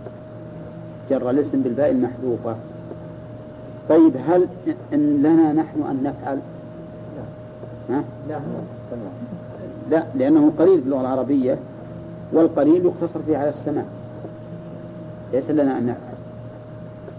جر 1.11 1.31
الاسم 1.31 1.62
بالباء 1.62 1.90
المحذوفة. 1.90 2.57
طيب 3.88 4.16
هل 4.29 4.48
إن 4.92 5.22
لنا 5.22 5.53
نحن 5.53 5.83
أن 5.83 6.03
نفعل؟ 6.03 6.38
ها؟ 7.90 8.05
لا 8.29 8.40
لا 9.90 10.05
لأنه 10.14 10.53
قليل 10.59 10.81
في 10.81 10.85
اللغة 10.85 11.00
العربية 11.00 11.59
والقليل 12.33 12.85
يقتصر 12.87 13.22
فيه 13.27 13.37
على 13.37 13.50
السماع. 13.50 13.85
ليس 15.33 15.50
لنا 15.50 15.79
أن 15.79 15.87
نفعل. 15.87 16.14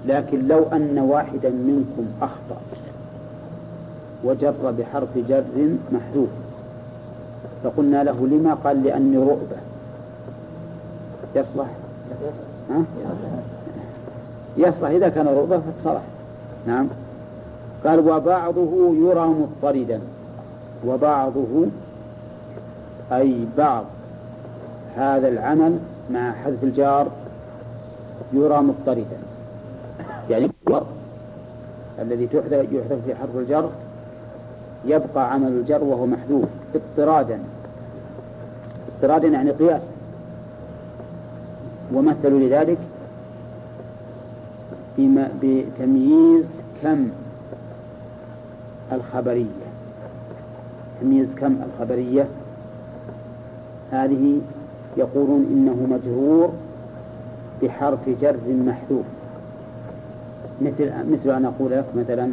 لكن 0.08 0.48
لو 0.48 0.64
أن 0.64 1.00
واحدا 1.00 1.50
منكم 1.50 2.06
أخطأ 2.22 2.58
وجر 4.24 4.72
بحرف 4.80 5.18
جر 5.18 5.76
محذوف 5.92 6.30
فقلنا 7.64 8.04
له 8.04 8.28
لما؟ 8.28 8.54
قال 8.54 8.84
لأني 8.84 9.18
رؤبة. 9.18 9.65
يصلح. 11.36 11.68
ها؟ 12.70 12.84
يصلح. 14.58 14.90
إذا 14.90 15.10
كان 15.10 15.28
رطبة 15.28 15.62
صلح 15.78 16.02
نعم. 16.66 16.88
قال 17.86 18.00
وبعضه 18.00 18.96
يرى 18.96 19.28
مضطردا 19.28 20.02
وبعضه 20.88 21.68
أي 23.12 23.46
بعض 23.58 23.86
هذا 24.96 25.28
العمل 25.28 25.80
مع 26.10 26.32
حذف 26.32 26.64
الجار 26.64 27.08
يرى 28.34 28.62
مضطردا 28.62 29.18
يعني 30.30 30.50
الذي 32.00 32.30
يحذف 32.52 33.06
في 33.06 33.16
حرف 33.16 33.36
الجر 33.36 33.70
يبقى 34.86 35.34
عمل 35.34 35.48
الجر 35.48 35.84
وهو 35.84 36.06
محذوف. 36.06 36.46
اضطرادا. 36.76 37.40
اضطرادا 38.96 39.28
يعني 39.28 39.52
قياسا. 39.52 39.90
ومثلوا 41.94 42.40
لذلك 42.40 42.78
بما 44.98 45.30
بتمييز 45.44 46.50
كم 46.82 47.08
الخبرية. 48.92 49.66
تمييز 51.02 51.36
كم 51.36 51.56
الخبرية. 51.64 52.28
هذه 53.92 54.42
يقولون 54.98 55.46
إنه 55.52 55.88
مجرور 55.96 56.54
بحرف 57.64 58.10
جر 58.10 58.38
محذوف. 58.48 59.06
مثل 60.62 60.92
مثل 61.12 61.30
أن 61.30 61.46
أقول 61.46 61.72
لك 61.72 61.86
مثلا 61.96 62.32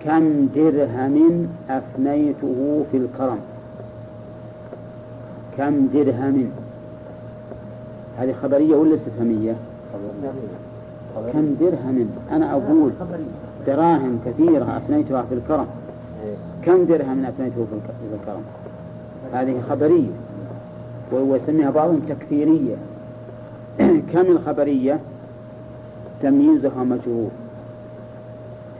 كم 0.00 0.46
درهم 0.54 1.48
أفنيته 1.70 2.84
في 2.92 2.96
الكرم؟ 2.96 3.38
كم 5.56 5.86
درهم؟ 5.86 6.50
هذه 8.20 8.32
خبرية 8.32 8.76
ولا 8.76 8.94
استفهامية؟ 8.94 9.56
كم 11.32 11.54
درهم؟ 11.60 12.10
أنا 12.32 12.52
أقول 12.52 12.90
دراهم 13.66 14.20
كثيرة 14.26 14.76
أفنيتها 14.76 15.22
في 15.22 15.34
الكرم. 15.34 15.66
كم 16.64 16.84
درهم 16.84 17.24
أفنيته 17.24 17.66
في 17.70 18.14
الكرم؟ 18.20 18.42
هذه 19.32 19.60
خبرية. 19.60 20.10
ويسميها 21.12 21.70
بعضهم 21.70 22.00
تكثيرية. 22.08 22.76
كم 24.12 24.20
الخبرية؟ 24.20 25.00
تمييزها 26.22 26.84
مجرور. 26.84 27.30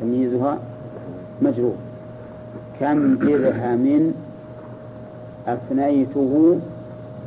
تمييزها 0.00 0.58
مجرور. 1.42 1.74
كم 2.80 3.16
درهم 3.16 4.12
أفنيته 5.48 6.58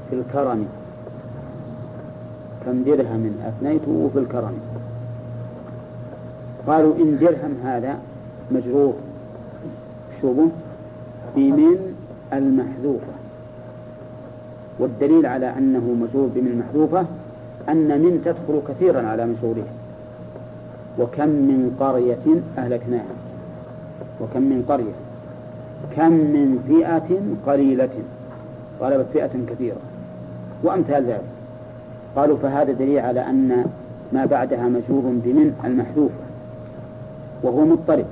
في 0.09 0.15
الكرم؟ 0.15 0.67
كم 2.65 2.83
درهم 2.83 3.31
أفنيته 3.45 4.09
في 4.13 4.19
الكرم. 4.19 4.53
قالوا 6.67 6.95
إن 6.95 7.17
درهم 7.17 7.53
هذا 7.63 7.97
مجرور. 8.51 8.93
شوبه 10.21 10.49
بمن 11.35 11.95
المحذوفة. 12.33 13.13
والدليل 14.79 15.25
على 15.25 15.57
أنه 15.57 15.79
مجرور 15.79 16.29
بمن 16.35 16.47
المحذوفة 16.47 17.05
أن 17.69 18.01
من 18.01 18.21
تدخل 18.25 18.61
كثيرا 18.67 19.07
على 19.07 19.25
مجرورها 19.25 19.73
وكم 20.99 21.29
من 21.29 21.75
قرية 21.79 22.41
أهلكناها. 22.57 23.15
وكم 24.21 24.41
من 24.41 24.65
قرية. 24.69 24.93
كم 25.95 26.11
من 26.11 26.59
فئة 26.67 27.19
قليلة. 27.51 27.95
غلبت 28.81 29.05
فئة 29.13 29.45
كثيرة. 29.47 29.77
وأمثال 30.63 31.05
ذلك. 31.05 31.32
قالوا 32.15 32.37
فهذا 32.37 32.71
دليل 32.71 32.99
على 32.99 33.29
أن 33.29 33.65
ما 34.13 34.25
بعدها 34.25 34.67
مجرور 34.67 35.01
بمن 35.01 35.53
المحذوفة 35.65 36.23
وهو 37.43 37.65
مضطرب. 37.65 38.05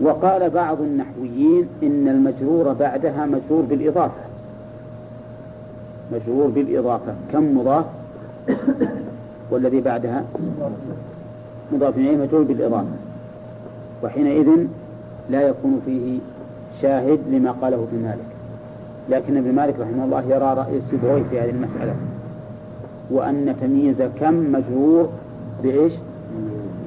وقال 0.00 0.50
بعض 0.50 0.80
النحويين 0.80 1.66
إن 1.82 2.08
المجرور 2.08 2.72
بعدها 2.72 3.26
مجرور 3.26 3.62
بالإضافة. 3.62 4.20
مجرور 6.12 6.46
بالإضافة 6.46 7.14
كم 7.32 7.58
مضاف؟ 7.58 7.84
والذي 9.50 9.80
بعدها 9.80 10.24
مضاف 11.72 11.96
إليه 11.96 12.16
مجرور 12.16 12.42
بالإضافة. 12.42 12.96
وحينئذ 14.04 14.48
لا 15.30 15.42
يكون 15.42 15.80
فيه 15.86 16.18
شاهد 16.82 17.20
لما 17.30 17.50
قاله 17.52 17.86
ابن 17.92 18.02
مالك. 18.02 18.26
لكن 19.10 19.36
ابن 19.36 19.54
مالك 19.54 19.74
رحمه 19.80 20.04
الله 20.04 20.22
يرى 20.22 20.54
رأي 20.54 20.80
سيبويه 20.80 21.22
في 21.30 21.40
هذه 21.40 21.50
المسألة. 21.50 21.94
وأن 23.10 23.56
تمييز 23.60 24.02
كم 24.02 24.52
مجرور 24.52 25.08
بإيش؟ 25.62 25.92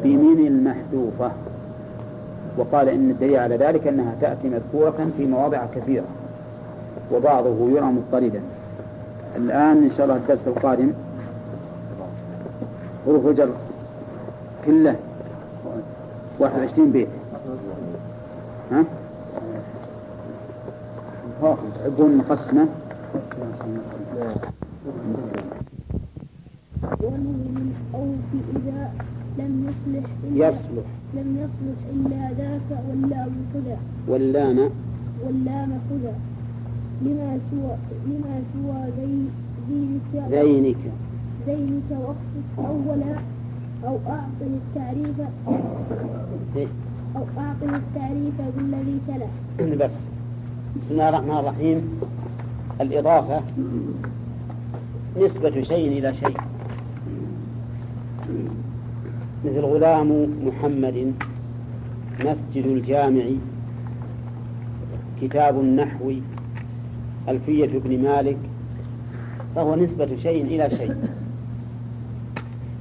بمن 0.03 0.47
المحذوفة 0.47 1.31
وقال 2.57 2.89
إن 2.89 3.09
الدليل 3.09 3.35
على 3.39 3.57
ذلك 3.57 3.87
أنها 3.87 4.15
تأتي 4.21 4.49
مذكورة 4.49 5.07
في 5.17 5.25
مواضع 5.25 5.65
كثيرة 5.75 6.05
وبعضه 7.11 7.69
يرى 7.69 7.85
مضطردا 7.85 8.41
الآن 9.35 9.83
إن 9.83 9.89
شاء 9.89 10.05
الله 10.05 10.15
الدرس 10.17 10.47
القادم 10.47 10.91
حروف 13.05 13.25
الجر 13.27 13.49
كله 14.65 14.95
21 16.39 16.91
بيت 16.91 17.09
ها؟ 18.71 18.83
تحبون 21.83 22.17
مقسمة؟ 22.17 22.67
ومن 27.05 27.73
في 28.31 28.37
إذا 28.57 28.91
لم 29.39 29.69
يصلح. 29.69 30.05
إلا 30.23 30.47
يصلح 30.49 30.85
لم 31.13 31.37
يصلح 31.43 31.77
إلا 31.93 32.31
ذاك 32.37 32.79
واللام 32.89 33.29
خذا 33.53 33.77
واللام. 34.07 34.69
واللام 35.25 35.69
خذا 35.89 36.13
لما 37.01 37.39
سوى 37.49 37.75
لما 38.07 38.41
سوى 38.53 38.81
ذي 38.97 39.25
ذيك 39.69 40.23
ذينك. 40.29 40.77
ذينك 41.47 41.89
واخصص 41.91 42.47
أولا 42.57 43.15
أو 43.87 43.97
أعطه 44.07 44.41
التعريف. 44.41 45.19
إيه؟ 46.55 46.67
أو 47.15 47.23
أعطه 47.37 47.75
التعريف 47.75 48.41
بالذي 48.57 48.99
تلا. 49.07 49.27
بس. 49.85 49.95
بسم 50.81 50.91
الله 50.91 51.09
الرحمن 51.09 51.37
الرحيم. 51.37 51.99
الإضافة. 52.81 53.41
نسبة 55.21 55.61
شيء 55.61 55.99
إلى 55.99 56.13
شيء. 56.13 56.37
مثل 59.45 59.59
غلام 59.59 60.27
محمد 60.45 61.13
مسجد 62.25 62.65
الجامع 62.65 63.23
كتاب 65.21 65.59
النحو 65.59 66.11
ألفية 67.29 67.77
ابن 67.77 68.03
مالك 68.03 68.37
فهو 69.55 69.75
نسبة 69.75 70.15
شيء 70.15 70.45
إلى 70.45 70.69
شيء 70.69 70.95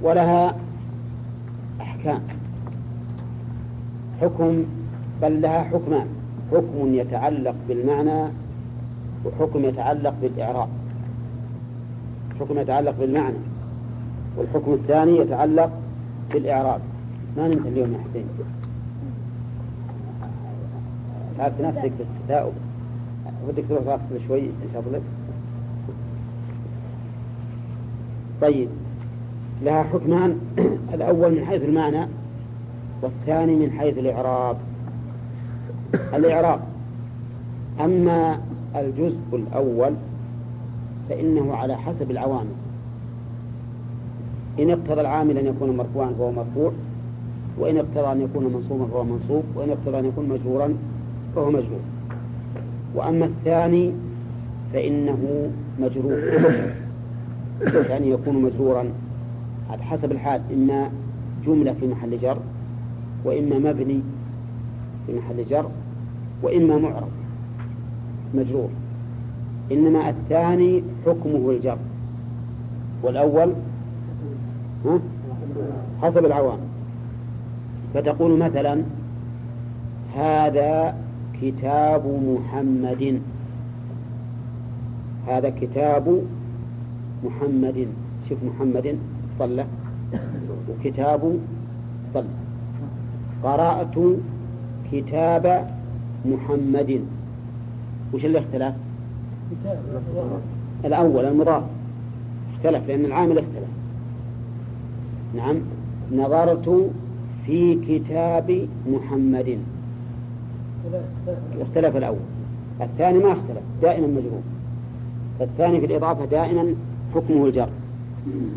ولها 0.02 0.56
أحكام. 1.80 2.20
حكم 4.20 4.64
بل 5.22 5.42
لها 5.42 5.62
حكمان 5.62 6.06
حكم 6.52 6.94
يتعلق 6.94 7.54
بالمعنى 7.68 8.30
وحكم 9.24 9.64
يتعلق 9.64 10.14
بالإعراب. 10.22 10.68
حكم 12.40 12.58
يتعلق 12.58 13.00
بالمعنى. 13.00 13.36
والحكم 14.36 14.72
الثاني 14.72 15.18
يتعلق 15.18 15.70
بالإعراب. 16.32 16.80
ما 17.36 17.48
نمت 17.48 17.66
اليوم 17.66 17.92
يا 17.92 17.98
حسين؟ 18.10 18.24
تعبت 21.38 21.60
نفسك 21.60 21.92
بالتثاؤب 21.98 22.52
ودك 23.48 23.64
تروح 23.68 23.82
راسل 23.86 24.20
شوي 24.28 24.40
إن 24.40 24.68
شاء 24.72 24.82
الله 24.86 25.00
طيب 28.40 28.68
لها 29.62 29.82
حكمان 29.82 30.38
الأول 30.94 31.32
من 31.34 31.44
حيث 31.46 31.62
المعنى 31.62 32.06
والثاني 33.02 33.56
من 33.56 33.70
حيث 33.70 33.98
الإعراب. 33.98 34.56
الإعراب 36.14 36.60
أما 37.80 38.40
الجزء 38.76 39.18
الأول 39.32 39.94
فإنه 41.08 41.54
على 41.54 41.76
حسب 41.76 42.10
العوامل. 42.10 42.63
إن 44.58 44.70
اقتضى 44.70 45.00
العامل 45.00 45.38
أن 45.38 45.46
يكون 45.46 45.76
مرفوعا 45.76 46.10
فهو 46.18 46.32
مرفوع 46.32 46.72
وإن 47.58 47.76
اقتضى 47.76 48.12
أن 48.12 48.20
يكون 48.20 48.44
منصوبا 48.44 48.86
فهو 48.86 49.04
منصوب 49.04 49.44
وإن 49.54 49.70
اقتضى 49.70 49.98
أن 49.98 50.04
يكون 50.04 50.28
مجرورا 50.28 50.74
فهو 51.34 51.50
مجرور. 51.50 51.80
وأما 52.94 53.24
الثاني 53.24 53.92
فإنه 54.72 55.50
مجرور. 55.80 56.18
يعني 57.90 58.10
يكون 58.10 58.42
مجرورا. 58.42 58.84
على 59.70 59.82
حسب 59.82 60.12
الحال 60.12 60.40
إما 60.52 60.90
جملة 61.46 61.74
في 61.80 61.86
محل 61.86 62.18
جر 62.18 62.36
وإما 63.24 63.58
مبني 63.58 64.00
في 65.06 65.12
محل 65.12 65.44
جر 65.50 65.66
وإما 66.42 66.78
معرض 66.78 67.10
مجرور. 68.34 68.68
إنما 69.72 70.10
الثاني 70.10 70.82
حكمه 71.06 71.50
الجر. 71.50 71.78
والأول 73.02 73.52
ها؟ 74.84 75.00
حسب 76.02 76.24
العوام. 76.24 76.58
فتقول 77.94 78.38
مثلا 78.38 78.82
هذا 80.16 80.94
كتاب 81.42 82.06
محمد. 82.06 83.20
هذا 85.28 85.52
كتاب 85.60 86.22
محمد. 87.24 87.86
شوف 88.28 88.38
محمد 88.44 88.98
طلة 89.38 89.66
وكتاب 90.70 91.38
طلة 92.14 92.24
قرأت 93.42 93.94
كتاب 94.92 95.70
محمد. 96.26 97.00
وش 98.14 98.24
اللي 98.24 98.38
اختلف؟ 98.38 98.74
الأول 100.84 101.24
المضاف. 101.24 101.62
اختلف 102.54 102.88
لأن 102.88 103.04
العامل 103.04 103.38
اختلف. 103.38 103.68
نعم. 105.36 105.56
نظرت 106.12 106.90
في 107.46 107.74
كتاب 107.74 108.68
محمد. 108.86 109.58
اختلف 111.60 111.96
الأول. 111.96 112.16
الثاني 112.80 113.18
ما 113.18 113.32
اختلف 113.32 113.62
دائما 113.82 114.06
مجرور. 114.06 114.42
الثاني 115.40 115.80
في 115.80 115.86
الإضافة 115.86 116.24
دائما 116.24 116.74
حكمه 117.14 117.46
الجر. 117.46 117.68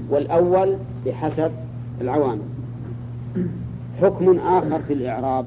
والأول 0.10 0.76
بحسب 1.06 1.52
العوامل. 2.02 2.42
حكم 4.02 4.40
آخر 4.40 4.82
في 4.88 4.94
الإعراب. 4.94 5.46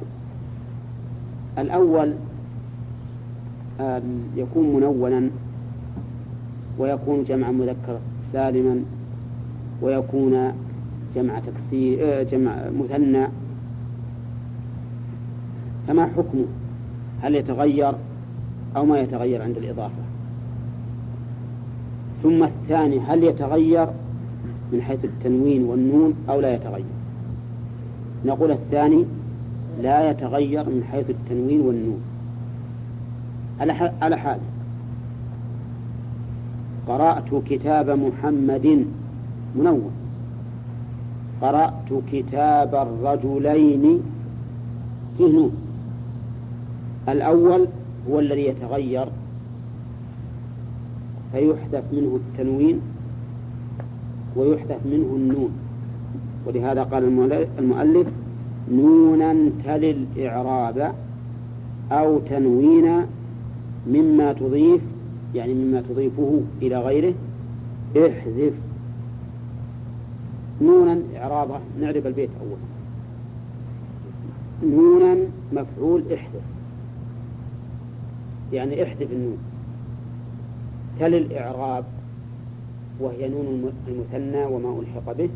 الأول 1.58 2.14
يكون 4.36 4.76
منونا 4.76 5.30
ويكون 6.78 7.24
جمع 7.24 7.50
مذكر 7.50 7.98
سالما 8.32 8.82
ويكون 9.82 10.52
جمع 11.14 11.38
تكسير 11.38 11.98
آه، 12.02 12.22
جمع 12.22 12.70
مثنى. 12.78 13.26
فما 15.88 16.06
حكمه 16.06 16.44
هل 17.22 17.34
يتغير 17.34 17.94
أو 18.76 18.84
ما 18.84 19.00
يتغير 19.00 19.42
عند 19.42 19.56
الإضافة؟ 19.56 20.02
ثم 22.22 22.42
الثاني 22.42 23.00
هل 23.00 23.24
يتغير 23.24 23.86
من 24.72 24.82
حيث 24.82 25.04
التنوين 25.04 25.64
والنون 25.64 26.14
أو 26.28 26.40
لا 26.40 26.54
يتغير؟ 26.54 26.84
نقول 28.24 28.50
الثاني 28.50 29.04
لا 29.82 30.10
يتغير 30.10 30.64
من 30.64 30.84
حيث 30.90 31.10
التنوين 31.10 31.60
والنون. 31.60 32.00
على 34.02 34.16
حال. 34.16 34.40
قرأت 36.88 37.42
كتاب 37.46 37.90
محمد 37.90 38.86
منون 39.56 39.99
قرأت 41.42 42.02
كتاب 42.12 42.74
الرجلين. 42.74 44.00
فيه 45.18 45.32
نون 45.32 45.52
الأول 47.08 47.66
هو 48.10 48.20
الذي 48.20 48.46
يتغير 48.46 49.08
فيحذف 51.32 51.84
منه 51.92 52.18
التنوين 52.20 52.80
ويحذف 54.36 54.86
منه 54.86 55.16
النون. 55.16 55.50
ولهذا 56.46 56.82
قال 56.82 57.04
المؤلف 57.58 58.08
نونا 58.70 59.50
تلي 59.64 59.90
الإعراب 59.90 60.94
أو 61.92 62.18
تنوينا 62.18 63.06
مما 63.86 64.32
تضيف 64.32 64.80
يعني 65.34 65.54
مما 65.54 65.80
تضيفه 65.80 66.40
إلى 66.62 66.78
غيره 66.80 67.14
احذف 67.96 68.52
نونا 70.60 71.02
إعرابه 71.16 71.60
نعرف 71.80 72.06
البيت 72.06 72.30
أولا 72.40 72.70
نونا 74.76 75.16
مفعول 75.52 76.12
إحذف. 76.12 76.42
يعني 78.52 78.82
إحذف 78.82 79.12
النون. 79.12 79.38
تل 81.00 81.14
الإعراب 81.14 81.84
وهي 83.00 83.28
نون 83.28 83.72
المثنى 83.88 84.44
وما 84.44 84.80
ألحق 84.80 85.12
به 85.12 85.28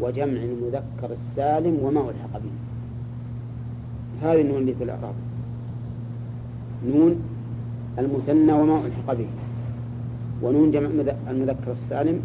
وجمع 0.00 0.40
المذكر 0.42 1.12
السالم 1.12 1.78
وما 1.82 2.00
ألحق 2.00 2.32
به. 2.32 2.50
هذه 4.22 4.40
النون 4.40 4.58
اللي 4.58 4.74
في 4.74 4.84
الإعراب. 4.84 5.14
نون 6.86 7.16
المثنى 7.98 8.52
وما 8.52 8.78
ألحق 8.86 9.14
به. 9.14 9.26
ونون 10.42 10.70
جمع 10.70 10.88
المذكر 11.30 11.72
السالم 11.72 12.20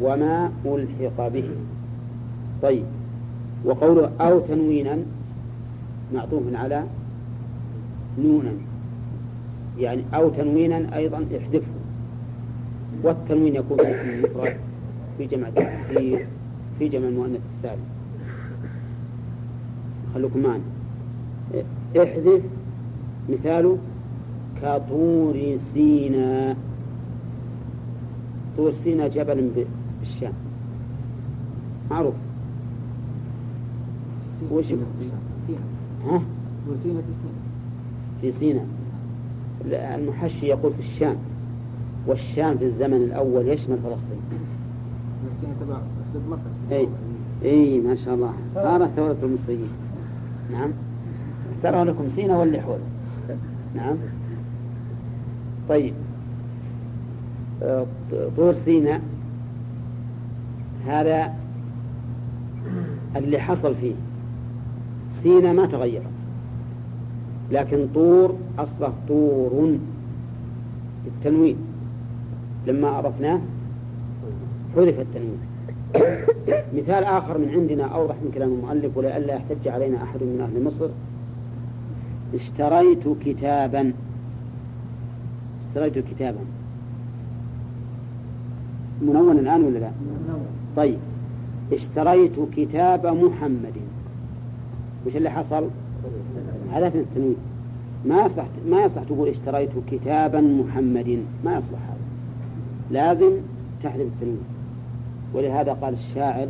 وما 0.00 0.52
ألحق 0.66 1.28
به. 1.28 1.48
طيب 2.62 2.84
وقوله 3.64 4.10
أو 4.20 4.40
تنوينا 4.40 4.98
معطوف 6.14 6.42
على 6.54 6.84
نونا. 8.18 8.52
يعني 9.78 10.02
أو 10.14 10.28
تنوينا 10.28 10.96
أيضا 10.96 11.26
احذفه. 11.36 11.72
والتنوين 13.02 13.56
يكون 13.56 13.76
في 13.76 13.92
اسم 13.92 14.10
المفرد 14.10 14.56
في 15.18 15.26
جمع 15.26 15.48
التكسير 15.48 16.26
في 16.78 16.88
جمع 16.88 17.08
المؤنث 17.08 17.40
السالم. 17.48 17.84
خلوكم 20.14 20.42
معنا. 20.42 20.62
احذف 21.96 22.42
مثاله 23.28 23.78
كطور 24.62 25.58
سيناء 25.74 26.56
طور 28.56 28.72
سيناء 28.72 29.08
جبل 29.08 29.38
بالشام. 30.02 30.32
معروف. 31.90 32.14
وش 34.50 34.72
ها؟ 34.72 36.22
طور 36.66 36.76
سيناء 36.82 37.02
في 37.02 37.12
سيناء 37.12 37.42
في 38.20 38.32
سيناء 38.32 38.66
المحشي 39.98 40.46
يقول 40.46 40.72
في 40.74 40.80
الشام. 40.80 41.16
والشام 42.06 42.58
في 42.58 42.64
الزمن 42.64 42.96
الأول 42.96 43.48
يشمل 43.48 43.78
فلسطين. 43.84 44.20
فلسطين 45.26 45.50
تبع 45.60 45.76
حدود 46.10 46.22
مصر 46.30 46.42
أي 46.72 46.88
اي 47.44 47.80
ما 47.80 47.94
شاء 47.94 48.14
الله. 48.14 48.32
صارت 48.54 48.90
ثورة 48.96 49.16
المصريين. 49.22 49.70
نعم. 50.52 50.70
ترى 51.62 51.84
لكم 51.84 52.08
سينا 52.08 52.38
واللي 52.38 52.60
حول. 52.60 52.78
نعم. 53.74 53.96
طيب. 55.68 55.94
آه، 57.62 57.86
طور 58.36 58.52
سيناء 58.52 59.00
هذا 60.86 61.34
اللي 63.16 63.38
حصل 63.38 63.74
فيه. 63.74 63.94
سينا 65.10 65.52
ما 65.52 65.66
تغير 65.66 66.02
لكن 67.50 67.86
طور 67.94 68.36
أصله 68.58 68.92
طور 69.08 69.76
بالتنوين 71.04 71.56
لما 72.66 72.98
أضفناه 72.98 73.40
حذف 74.76 75.00
التنوين. 75.00 75.38
مثال 76.76 77.04
آخر 77.04 77.38
من 77.38 77.48
عندنا 77.48 77.84
أوضح 77.84 78.14
من 78.14 78.30
كلام 78.34 78.48
المؤلف 78.52 78.96
ولئلا 78.96 79.34
يحتج 79.34 79.68
علينا 79.68 80.02
أحد 80.02 80.22
من 80.22 80.40
أهل 80.40 80.64
مصر. 80.64 80.88
اشتريت 82.34 83.04
كتابا. 83.24 83.92
اشتريت 85.68 85.98
كتابا. 85.98 86.40
منون 89.02 89.38
الآن 89.38 89.64
ولا 89.64 89.78
لا؟ 89.78 89.90
طيب 90.76 90.98
اشتريت 91.72 92.32
كتاب 92.56 93.06
محمد. 93.06 93.74
وش 95.06 95.16
اللي 95.16 95.30
حصل؟ 95.30 95.68
حذفنا 96.72 97.00
التنوين. 97.00 97.36
ما 98.06 98.26
يصلح 98.26 98.46
ما 98.68 98.84
يصلح 98.84 99.02
تقول 99.02 99.28
اشتريت 99.28 99.70
كتابا 99.90 100.40
محمد 100.40 101.18
ما 101.44 101.58
يصلح 101.58 101.78
هذا. 101.78 101.96
لازم 102.90 103.32
تحذف 103.82 104.00
التنوين. 104.00 104.44
ولهذا 105.34 105.72
قال 105.72 105.94
الشاعر 105.94 106.48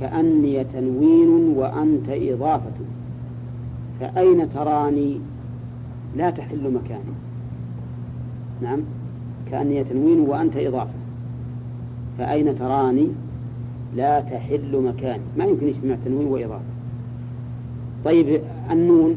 كأني 0.00 0.64
تنوين 0.64 1.56
وأنت 1.56 2.08
إضافة. 2.08 2.72
فأين 4.00 4.48
تراني؟ 4.48 5.20
لا 6.16 6.30
تحل 6.30 6.72
مكاني. 6.74 7.14
نعم 8.62 8.80
كأني 9.50 9.84
تنوين 9.84 10.20
وأنت 10.20 10.56
إضافة. 10.56 10.97
فأين 12.18 12.58
تراني 12.58 13.08
لا 13.96 14.20
تحل 14.20 14.82
مكاني؟ 14.82 15.22
ما 15.38 15.44
يمكن 15.44 15.68
يجتمع 15.68 15.96
تنوين 16.04 16.26
وإضافة. 16.26 16.64
طيب 18.04 18.40
النون 18.70 19.16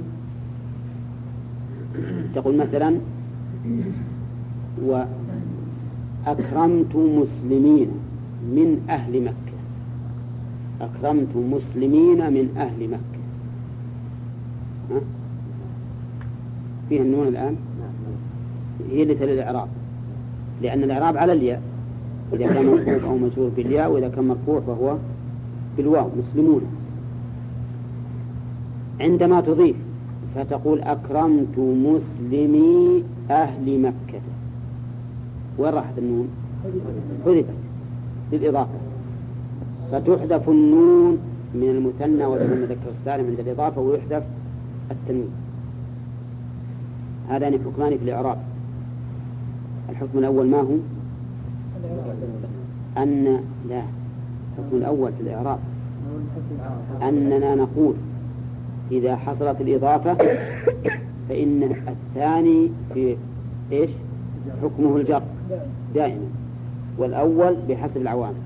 تقول 2.35 2.57
مثلا 2.57 2.95
وأكرمت 6.25 6.95
مسلمين 6.95 7.87
من 8.41 8.85
أهل 8.89 9.21
مكة. 9.23 9.51
أكرمت 10.81 11.35
مسلمين 11.35 12.33
من 12.33 12.55
أهل 12.57 12.87
مكة. 12.87 13.21
ها؟ 14.91 15.01
فيها 16.89 17.01
النون 17.01 17.27
الآن؟ 17.27 17.55
هي 18.91 19.03
اللي 19.03 19.15
تلي 19.15 19.33
الإعراب. 19.33 19.67
لأن 20.61 20.83
الإعراب 20.83 21.17
على 21.17 21.33
الياء. 21.33 21.61
إذا 22.33 22.47
كان 22.47 22.65
مرفوع 22.65 23.09
أو 23.09 23.17
مجرور 23.17 23.49
بالياء 23.55 23.91
وإذا 23.91 24.09
كان 24.09 24.27
مرفوع 24.27 24.59
فهو 24.59 24.97
بالواو 25.77 26.09
مسلمون. 26.17 26.61
عندما 28.99 29.41
تضيف 29.41 29.75
فتقول 30.35 30.81
أكرمت 30.81 31.57
مسلمي 31.57 33.03
أهل 33.29 33.81
مكة. 33.81 34.21
وين 35.57 35.73
راحت 35.73 35.97
النون؟ 35.97 36.27
حذفت 37.25 37.45
للإضافة. 38.31 38.79
فتحذف 39.91 40.49
النون 40.49 41.17
من 41.55 41.69
المثنى 41.69 42.25
ومن 42.25 42.41
المذكر 42.41 42.91
السالم 42.99 43.25
عند 43.27 43.39
الإضافة 43.39 43.81
ويحذف 43.81 44.23
التنوين. 44.91 45.31
هذان 47.29 47.53
حكمان 47.53 47.97
في 47.97 48.03
الإعراب. 48.03 48.37
الحكم 49.89 50.19
الأول 50.19 50.47
ما 50.47 50.57
هو؟ 50.57 50.75
أن 52.97 53.39
لا 53.69 53.81
الحكم 54.59 54.77
الأول 54.77 55.11
في 55.17 55.23
الإعراب. 55.23 55.59
أننا 57.01 57.55
نقول 57.55 57.93
إذا 58.91 59.15
حصلت 59.15 59.61
الإضافة 59.61 60.13
فإن 61.29 61.75
الثاني 61.87 62.69
في 62.93 63.15
إيش؟ 63.71 63.89
حكمه 64.63 64.97
الجر 64.97 65.21
دائما. 65.95 66.25
والأول 66.97 67.55
بحسب 67.69 67.97
العوامل. 67.97 68.41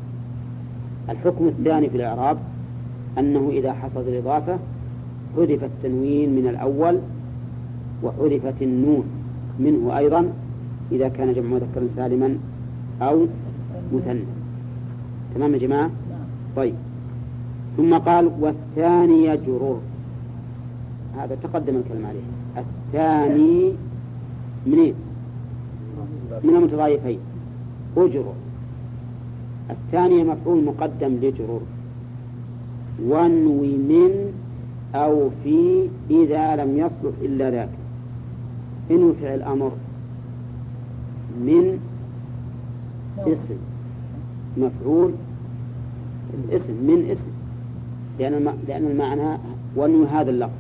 الحكم 1.10 1.48
الثاني 1.48 1.90
في 1.90 1.98
الإعراب 1.98 2.38
أنه 3.20 3.50
إذا 3.50 3.74
حصلت 3.74 4.08
الإضافة 4.08 4.58
حذف 5.38 5.64
التنوين 5.64 6.36
من 6.36 6.48
الأول 6.48 7.00
وحذفت 8.04 8.62
النون 8.62 9.04
منه 9.60 9.98
أيضا 9.98 10.34
إذا 10.92 11.08
كان 11.08 11.34
جمع 11.34 11.48
مذكر 11.48 11.82
سالما 11.96 12.38
أو 13.02 13.28
مثنى. 13.94 14.24
تمام 15.36 15.54
يا 15.54 15.60
جماعة؟ 15.60 15.90
طيب. 16.56 16.76
ثم 17.78 17.98
قال 17.98 18.32
والثاني 18.40 19.26
يجرر. 19.26 19.80
هذا 21.18 21.36
تقدم 21.44 21.76
الكلام 21.76 22.06
عليه. 22.06 22.20
الثاني 22.58 23.74
منين؟ 24.66 24.94
من 26.44 26.56
المتضايفين. 26.56 27.20
أجرر. 27.98 28.34
الثاني 29.70 30.24
مفعول 30.24 30.64
مقدم 30.64 31.14
لجرر. 31.22 31.62
وانوي 33.04 33.68
من 33.68 34.34
أو 34.96 35.30
في 35.44 35.90
إذا 36.10 36.56
لم 36.56 36.78
يصلح 36.78 37.14
إلا 37.22 37.52
ذاك. 37.52 37.70
إنه 38.92 39.14
فعل 39.22 39.42
أمر 39.42 39.72
من 41.40 41.80
اسم 43.20 43.58
مفعول 44.58 45.12
اسم 46.52 46.74
من 46.74 47.10
اسم 47.12 47.28
لأن 48.20 48.54
لأن 48.68 48.86
المعنى 48.86 49.38
وانوي 49.76 50.08
هذا 50.08 50.30
اللفظ. 50.30 50.52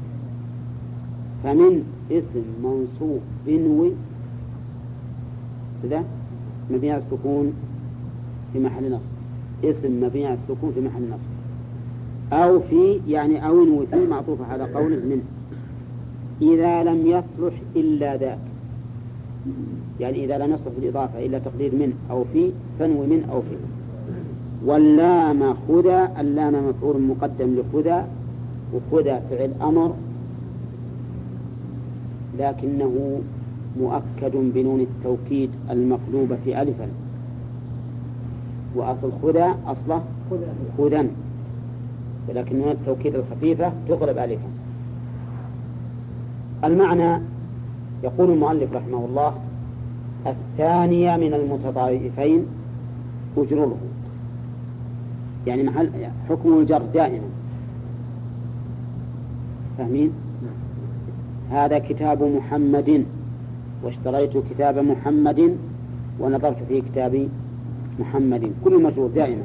فمن 1.44 1.84
اسم 2.12 2.44
منصوب 2.63 3.20
بنوي 3.48 3.91
كذا 5.84 6.04
مبني 6.72 6.91
على 6.91 7.04
السكون 7.04 7.54
في 8.54 8.60
محل 8.60 8.91
نصب. 8.91 9.06
اسم 9.63 10.04
مبني 10.04 10.26
على 10.26 10.34
السكون 10.36 10.72
في 10.76 10.82
محل 10.82 11.10
نصب. 11.10 11.30
أو 12.34 12.60
في 12.60 13.00
يعني 13.08 13.48
أو 13.48 13.63
انوي 13.63 13.88
في 13.88 14.08
معطوفة 14.08 14.46
على 14.46 14.63
قول 14.63 14.91
من. 14.91 15.22
إذا 16.41 16.84
لم 16.84 17.08
يصلح 17.08 17.54
إلا 17.76 18.18
ذاك. 18.18 18.39
يعني 20.00 20.26
إذا 20.26 20.38
لم 20.38 20.54
يصلح 20.54 20.74
بالإضافة 20.80 21.26
إلا 21.26 21.40
تقدير 21.40 21.72
من 21.76 21.94
أو 22.12 22.24
في 22.34 22.52
فنوي 22.80 23.08
من 23.08 23.30
أو 23.32 23.42
في. 23.42 23.56
واللام 24.66 25.54
خذا 25.68 26.12
اللام 26.20 26.70
مفعول 26.70 27.02
مقدم 27.02 27.56
لخذا 27.56 28.08
وخذا 28.74 29.20
فعل 29.30 29.52
أمر 29.62 29.94
لكنه 32.40 33.20
مؤكد 33.80 34.32
بنون 34.36 34.80
التوكيد 34.80 35.50
المقلوبة 35.70 36.38
في 36.46 36.62
ألفا 36.62 36.88
وأصل 38.76 39.12
خذا 39.24 39.56
أصله 39.68 40.04
خذا. 40.78 41.08
ولكن 42.30 42.56
نون 42.56 42.72
التوكيد 42.72 43.16
الخفيفة 43.16 43.72
تقلب 43.90 44.18
ألفا. 44.18 44.50
المعنى 46.64 47.22
يقول 48.04 48.30
المؤلف 48.30 48.74
رحمه 48.74 49.06
الله 49.06 49.34
الثانية 50.28 51.18
من 51.18 51.34
المتضايفين 51.34 52.46
أجرره 53.38 53.78
يعني 55.48 55.64
محل 55.64 55.90
حكم 56.30 56.60
الجر 56.60 56.82
دائما. 56.94 57.30
فاهمين؟ 59.78 60.12
هذا 61.52 61.80
كتاب 61.80 62.24
محمد. 62.24 63.06
واشتريت 63.84 64.32
كتاب 64.50 64.78
محمد 64.78 65.58
ونظرت 66.20 66.58
في 66.70 66.82
كتاب 66.82 67.28
محمد. 68.00 68.52
كل 68.64 68.84
مجرور 68.84 69.10
دائما. 69.10 69.44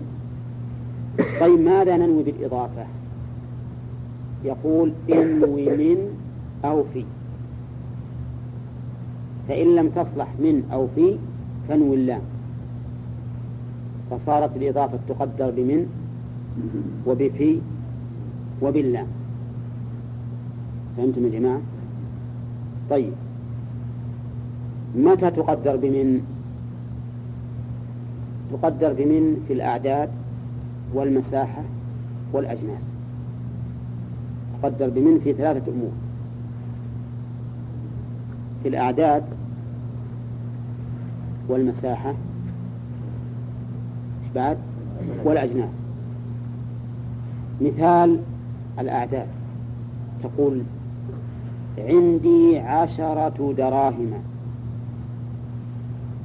طيب 1.41 1.61
ماذا 1.61 1.97
ننوي 1.97 2.23
بالإضافة؟ 2.23 2.85
يقول 4.45 4.93
إنوي 5.13 5.77
من 5.77 5.97
أو 6.65 6.85
في. 6.95 7.05
فإن 9.51 9.77
لم 9.77 9.89
تصلح 9.89 10.29
من 10.39 10.63
أو 10.73 10.87
في 10.95 11.17
فانوي 11.69 11.97
اللام 11.97 12.21
فصارت 14.11 14.57
الإضافة 14.57 14.99
تقدر 15.09 15.51
بمن؟ 15.57 15.87
وبفي؟ 17.07 17.59
وباللام 18.63 19.07
فهمتم 20.97 21.25
يا 21.25 21.31
جماعة؟ 21.31 21.61
طيب. 22.91 23.13
متى 24.97 25.31
تقدر 25.31 25.77
بمن؟ 25.77 26.21
تقدر 28.53 28.93
بمن 28.93 29.45
في 29.49 29.53
الأعداد 29.53 30.09
والمساحة 30.95 31.63
والأجناس. 32.33 32.83
تقدر 34.63 34.89
بمن 34.89 35.21
في 35.25 35.33
ثلاثة 35.33 35.73
أمور. 35.73 35.93
في 38.63 38.69
الأعداد 38.69 39.25
والمساحة. 41.49 42.15
بعد؟ 44.35 44.59
والأجناس. 45.25 45.73
مثال 47.61 48.21
الأعداد. 48.79 49.27
تقول 50.23 50.63
عندي 51.79 52.59
عشرة 52.59 53.55
دراهم. 53.59 54.13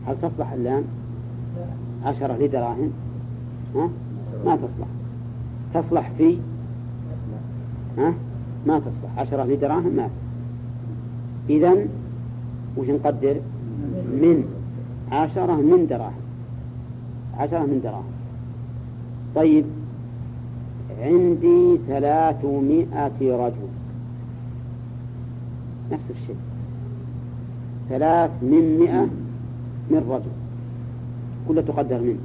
هل 0.07 0.15
تصلح 0.21 0.51
اللام 0.51 0.83
عشرة 2.05 2.37
لدراهم؟ 2.37 2.91
ها؟ 3.75 3.89
ما 4.45 4.55
تصلح. 4.55 4.87
تصلح 5.73 6.11
في؟ 6.17 6.37
ها؟ 7.97 8.13
ما 8.67 8.79
تصلح. 8.79 9.19
عشرة 9.19 9.43
لدراهم 9.43 9.95
ما 9.95 10.07
تصلح. 10.07 10.19
إذن 11.49 11.87
وش 12.77 12.87
نقدر؟ 12.89 13.35
من 14.11 14.43
عشرة 15.11 15.55
من 15.55 15.87
دراهم. 15.89 16.21
عشرة 17.37 17.59
من 17.59 17.81
دراهم. 17.83 18.13
طيب 19.35 19.65
عندي 21.01 21.77
ثلاثمائة 21.87 23.11
رجل. 23.21 23.67
نفس 25.91 26.03
الشيء. 26.09 26.35
ثلاث 27.89 28.31
من 28.41 28.77
مئة 28.79 29.07
من 29.89 30.09
رجل. 30.09 30.31
كلها 31.47 31.61
تقدر 31.61 32.01
منه. 32.01 32.19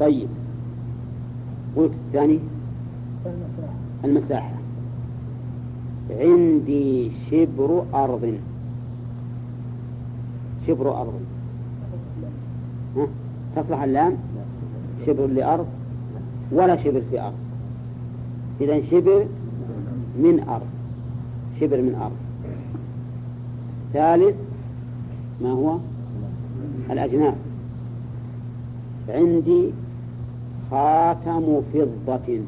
طيب 0.00 0.28
قلت 1.76 1.92
الثاني؟ 1.92 2.38
المساحة. 4.04 4.57
عندي 6.10 7.10
شبر 7.30 7.84
أرض. 7.94 8.34
شبر 10.66 11.00
أرض؟ 11.00 11.20
تصلح 13.56 13.82
اللام؟ 13.82 14.16
شبر 15.06 15.26
لأرض 15.26 15.66
ولا 16.52 16.76
شبر 16.76 17.02
في 17.10 17.20
أرض. 17.20 17.38
إذا 18.60 18.80
شبر 18.90 19.24
من 20.16 20.44
أرض. 20.48 20.66
شبر 21.60 21.82
من 21.82 21.94
أرض. 21.94 22.16
ثالث 23.92 24.36
ما 25.42 25.50
هو؟ 25.50 25.78
الأجناس. 26.90 27.34
عندي 29.08 29.70
خاتم 30.70 31.60
فضة. 31.72 32.38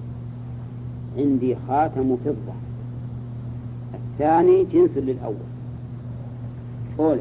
عندي 1.19 1.57
خاتم 1.69 2.17
فضة. 2.25 2.70
الثاني 4.21 4.65
جنس 4.65 4.91
للأول. 4.97 5.35
أولى 6.99 7.21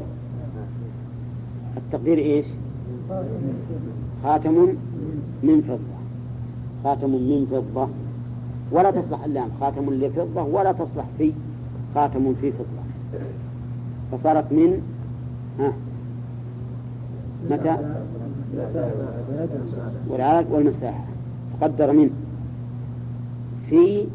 التقدير 1.76 2.18
إيش؟ 2.18 2.46
خاتم 4.22 4.52
من 5.42 5.62
فضة. 5.68 6.00
خاتم 6.84 7.10
من 7.10 7.46
فضة. 7.50 7.88
ولا 8.72 8.90
تصلح 8.90 9.24
اللام. 9.24 9.48
خاتم 9.60 9.90
لفضة. 9.90 10.42
ولا 10.42 10.72
تصلح 10.72 11.04
في. 11.18 11.32
خاتم 11.94 12.34
في 12.40 12.52
فضة. 12.52 12.82
فصارت 14.12 14.52
من 14.52 14.82
ها. 15.58 15.72
متى؟ 17.50 17.76
والعدد 20.08 20.50
والمساحة. 20.50 21.04
تقدر 21.60 21.92
من. 21.92 22.10
في 23.68 24.06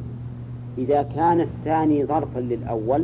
إذا 0.78 1.02
كان 1.04 1.42
الثاني 1.42 2.06
ظرفا 2.06 2.40
للأول 2.40 3.04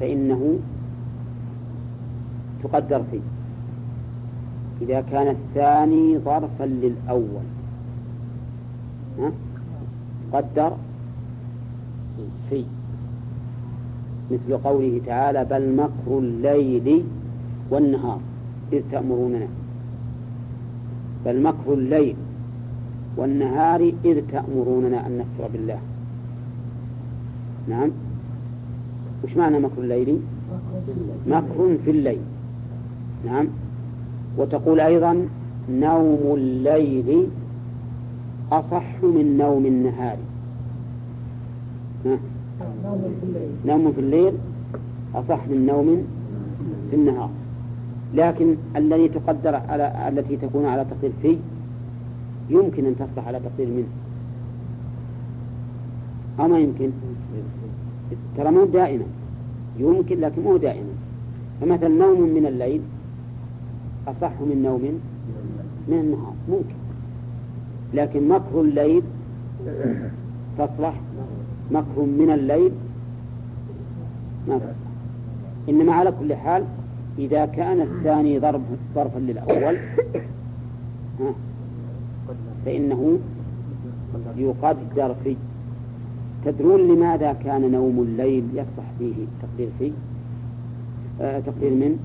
فإنه 0.00 0.58
تقدر 2.62 3.02
فيه. 3.10 3.20
إذا 4.82 5.00
كان 5.00 5.28
الثاني 5.28 6.18
ظرفا 6.18 6.64
للأول 6.64 7.44
ها؟ 9.18 9.32
قدر 10.32 10.76
في 12.50 12.64
مثل 14.30 14.58
قوله 14.58 15.00
تعالى 15.06 15.44
بل 15.44 15.76
مكر 15.76 16.18
الليل 16.18 17.04
والنهار 17.70 18.20
إذ 18.72 18.82
تأمروننا. 18.92 19.48
بل 21.26 21.42
مكر 21.42 21.72
الليل 21.72 22.16
والنهار 23.18 23.92
إذ 24.04 24.20
تأمروننا 24.32 25.06
أن 25.06 25.18
نكفر 25.18 25.50
بالله. 25.52 25.78
نعم. 27.68 27.90
وش 29.24 29.36
معنى 29.36 29.58
مكر 29.58 29.78
الليل؟ 29.78 30.20
مكر 31.26 31.76
في 31.84 31.90
الليل. 31.90 32.20
نعم. 33.26 33.46
وتقول 34.36 34.80
أيضا 34.80 35.28
نوم 35.70 36.34
الليل 36.34 37.28
أصح 38.52 39.02
من 39.02 39.36
نوم 39.38 39.66
النهار. 39.66 40.16
ها؟ 42.06 42.18
نوم 43.66 43.92
في 43.92 44.00
الليل 44.00 44.32
أصح 45.14 45.40
من 45.48 45.66
نوم 45.66 46.06
في 46.90 46.96
النهار. 46.96 47.30
لكن 48.14 48.56
الذي 48.76 49.08
تقدر 49.08 49.54
على 49.54 50.08
التي 50.08 50.36
تكون 50.36 50.64
على 50.66 50.84
تقدير 50.84 51.10
في 51.22 51.36
يمكن 52.50 52.86
أن 52.86 52.96
تصلح 52.96 53.26
على 53.26 53.40
تقدير 53.40 53.66
منه. 53.66 53.86
أو 56.40 56.48
ما 56.48 56.58
يمكن؟ 56.58 56.90
ترى 58.36 58.50
مو 58.50 58.64
دائما. 58.64 59.04
يمكن 59.78 60.20
لكن 60.20 60.42
مو 60.42 60.56
دائما. 60.56 60.92
فمثلا 61.60 61.88
نوم 61.88 62.20
من 62.20 62.46
الليل 62.46 62.80
أصح 64.08 64.32
من 64.40 64.62
نوم 64.62 65.00
من 65.88 65.98
النهار. 66.00 66.34
ممكن. 66.48 66.74
لكن 67.94 68.28
مكر 68.28 68.60
الليل 68.60 69.02
تصلح. 70.58 70.94
مكر 71.70 72.00
من 72.00 72.30
الليل 72.34 72.72
ما 74.48 74.58
تصلح. 74.58 74.74
إنما 75.68 75.92
على 75.92 76.12
كل 76.20 76.34
حال 76.34 76.64
إذا 77.18 77.46
كان 77.46 77.80
الثاني 77.80 78.38
ضرب 78.38 78.62
ظرفا 78.94 79.18
للأول 79.18 79.78
فإنه 82.64 83.18
يقدر 84.36 85.14
فيه 85.24 85.36
تدرون 86.44 86.80
لماذا 86.80 87.32
كان 87.32 87.72
نوم 87.72 87.98
الليل 88.08 88.44
يصلح 88.54 88.84
فيه 88.98 89.14
تقدير 89.42 89.68
فيه 89.78 89.90
آه 91.20 91.40
تقدير 91.40 91.70
من؟ 91.70 91.98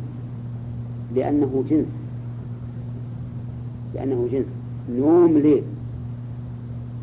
لأنه 1.16 1.64
جنس. 1.70 1.88
لأنه 3.96 4.28
جنس. 4.32 4.46
نوم 5.00 5.38
ليل. 5.38 5.64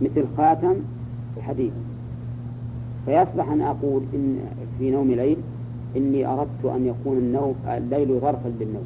مثل 0.02 0.24
خاتم 0.36 0.74
حديد 1.40 1.72
فيصلح 3.06 3.48
أن 3.48 3.60
أقول 3.60 4.02
إن 4.14 4.38
في 4.78 4.90
نوم 4.90 5.10
ليل 5.10 5.36
إني 5.96 6.26
أردت 6.26 6.64
أن 6.64 6.86
يكون 6.86 7.16
النوم 7.18 7.54
الليل 7.68 8.20
ظرفا 8.20 8.52
للنوم. 8.60 8.84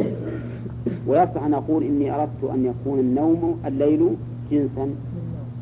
ويصلح 1.06 1.42
أن 1.42 1.54
أقول 1.54 1.82
إني 1.82 2.14
أردت 2.14 2.44
أن 2.54 2.64
يكون 2.64 2.98
النوم 2.98 3.60
الليل 3.66 4.10
جنسا 4.50 4.94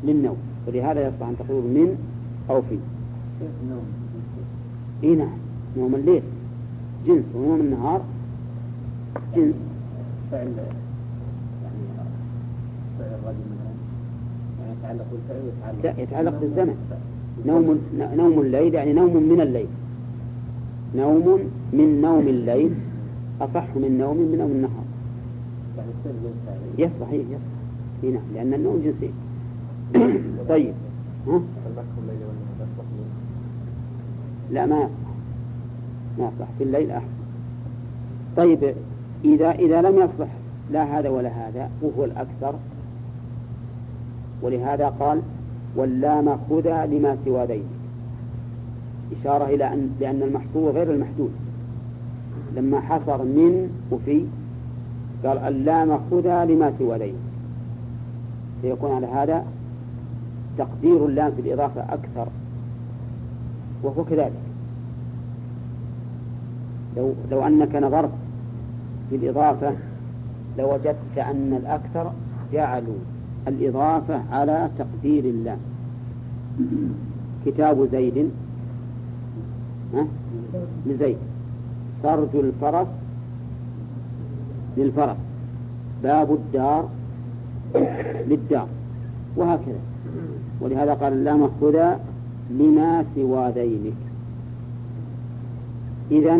للنوم. 0.03 0.37
ولهذا 0.67 1.07
يصلح 1.07 1.27
أن 1.27 1.35
تقول 1.39 1.63
من 1.63 1.97
أو 2.49 2.61
في. 2.61 2.77
إيه 5.03 5.15
نعم. 5.15 5.37
نوم 5.77 5.95
الليل. 5.95 6.21
جنس. 7.07 7.25
ونوم 7.35 7.59
النهار. 7.59 8.01
جنس. 9.35 9.55
فعل 10.31 10.47
يعني 10.47 10.53
فعل 12.99 13.07
الرجل 13.07 13.37
مثلا. 13.51 13.73
يعني 14.59 14.73
يتعلق 14.79 15.05
بالفعل 15.11 15.41
ويتعلق 15.45 15.97
لا 15.97 16.03
يتعلق 16.03 16.39
بالزمن. 16.39 16.75
نوم 17.45 17.79
نوم 18.17 18.39
الليل 18.39 18.73
يعني 18.73 18.93
نوم 18.93 19.23
من 19.23 19.41
الليل. 19.41 19.67
نوم 20.95 21.39
من 21.73 22.01
نوم 22.01 22.27
الليل. 22.27 22.71
أصح 23.41 23.75
من 23.75 23.97
نوم 23.97 24.17
من 24.17 24.37
نوم 24.37 24.51
النهار. 24.51 24.83
يعني 25.77 25.89
إيه 26.79 26.85
يصلح. 26.85 27.52
نعم 28.11 28.23
لأن 28.33 28.53
النوم 28.53 28.81
جنسي. 28.85 29.09
طيب. 30.49 30.73
ها؟ 31.27 31.41
لا 34.51 34.65
ما 34.65 34.77
يصلح 34.77 34.89
ما 36.19 36.27
يصلح 36.27 36.47
في 36.57 36.63
الليل 36.63 36.91
أحسن. 36.91 37.23
طيب 38.37 38.73
إذا 39.25 39.51
إذا 39.51 39.81
لم 39.81 39.99
يصلح 39.99 40.27
لا 40.71 40.99
هذا 40.99 41.09
ولا 41.09 41.29
هذا 41.29 41.69
وهو 41.81 42.05
الأكثر. 42.05 42.55
ولهذا 44.41 44.87
قال 44.99 45.21
واللام 45.75 46.37
خذا 46.49 46.85
لما 46.85 47.17
سوى 47.25 47.45
ذيك 47.45 47.63
إشارة 49.19 49.45
إلى 49.45 49.73
أن 49.73 49.89
لأن 49.99 50.21
المحصور 50.23 50.71
غير 50.71 50.91
المحدود. 50.91 51.31
لما 52.55 52.79
حصر 52.79 53.23
من 53.23 53.69
وفي 53.91 54.25
قال 55.23 55.37
اللام 55.37 55.99
خذا 56.11 56.45
لما 56.45 56.71
سوى 56.77 56.97
ذيك 56.97 57.13
فيكون 58.63 58.91
على 58.91 59.07
هذا 59.07 59.45
تقدير 60.57 61.05
اللام 61.05 61.31
في 61.31 61.41
الإضافة 61.41 61.81
أكثر 61.81 62.27
وهو 63.83 64.03
كذلك. 64.03 64.31
لو 66.97 67.13
لو 67.31 67.47
أنك 67.47 67.75
نظرت 67.75 68.11
في 69.09 69.15
الإضافة 69.15 69.73
لوجدت 70.57 71.17
أن 71.17 71.59
الأكثر 71.61 72.11
جعلوا 72.53 72.97
الإضافة 73.47 74.21
على 74.31 74.69
تقدير 74.77 75.23
اللام. 75.23 75.59
كتاب 77.45 77.87
زيد؟ 77.91 78.29
لزيد. 80.85 81.17
سرج 82.03 82.35
الفرس 82.35 82.87
للفرس. 84.77 85.17
باب 86.03 86.31
الدار 86.33 86.89
للدار 88.27 88.67
وهكذا. 89.35 89.79
ولهذا 90.61 90.93
قال 90.93 91.13
اللام 91.13 91.49
خذا 91.61 91.99
لما 92.49 93.05
سوى 93.15 93.51
ذينك 93.51 93.93
إذا 96.11 96.39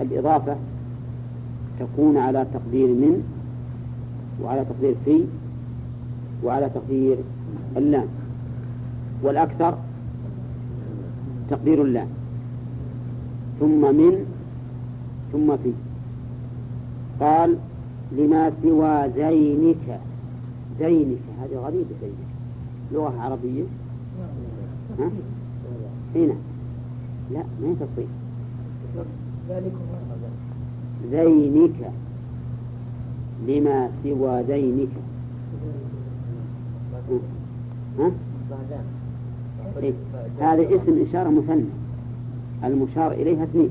الإضافة 0.00 0.56
تكون 1.80 2.16
على 2.16 2.46
تقدير 2.54 2.88
من؟ 2.88 3.22
وعلى 4.42 4.64
تقدير 4.64 4.94
في؟ 5.04 5.24
وعلى 6.44 6.70
تقدير 6.74 7.16
اللام. 7.76 8.06
والأكثر 9.22 9.78
تقدير 11.50 11.82
اللام. 11.82 12.08
ثم 13.60 13.80
من؟ 13.80 14.26
ثم 15.32 15.56
في. 15.56 15.72
قال 17.20 17.56
لما 18.16 18.52
سوى 18.62 19.10
زينك 19.16 20.00
زينك 20.78 21.18
هذه 21.42 21.56
غريبة 21.56 21.88
زينك 22.00 22.32
لغة 22.92 23.20
عربية؟ 23.20 23.62
ها؟ 24.98 25.10
هنا 26.14 26.34
لا 27.30 27.44
ما 27.62 27.68
هي 27.68 27.74
تصريف 27.74 28.08
زينك 31.10 31.92
لما 33.48 33.90
سوى 34.02 34.42
دينك. 34.42 34.88
ها؟ 37.98 38.10
إيه؟ 39.82 39.92
هذا 40.40 40.76
اسم 40.76 41.04
إشارة 41.08 41.30
مثنى. 41.30 41.64
المشار 42.64 43.12
إليها 43.12 43.44
اثنين. 43.44 43.70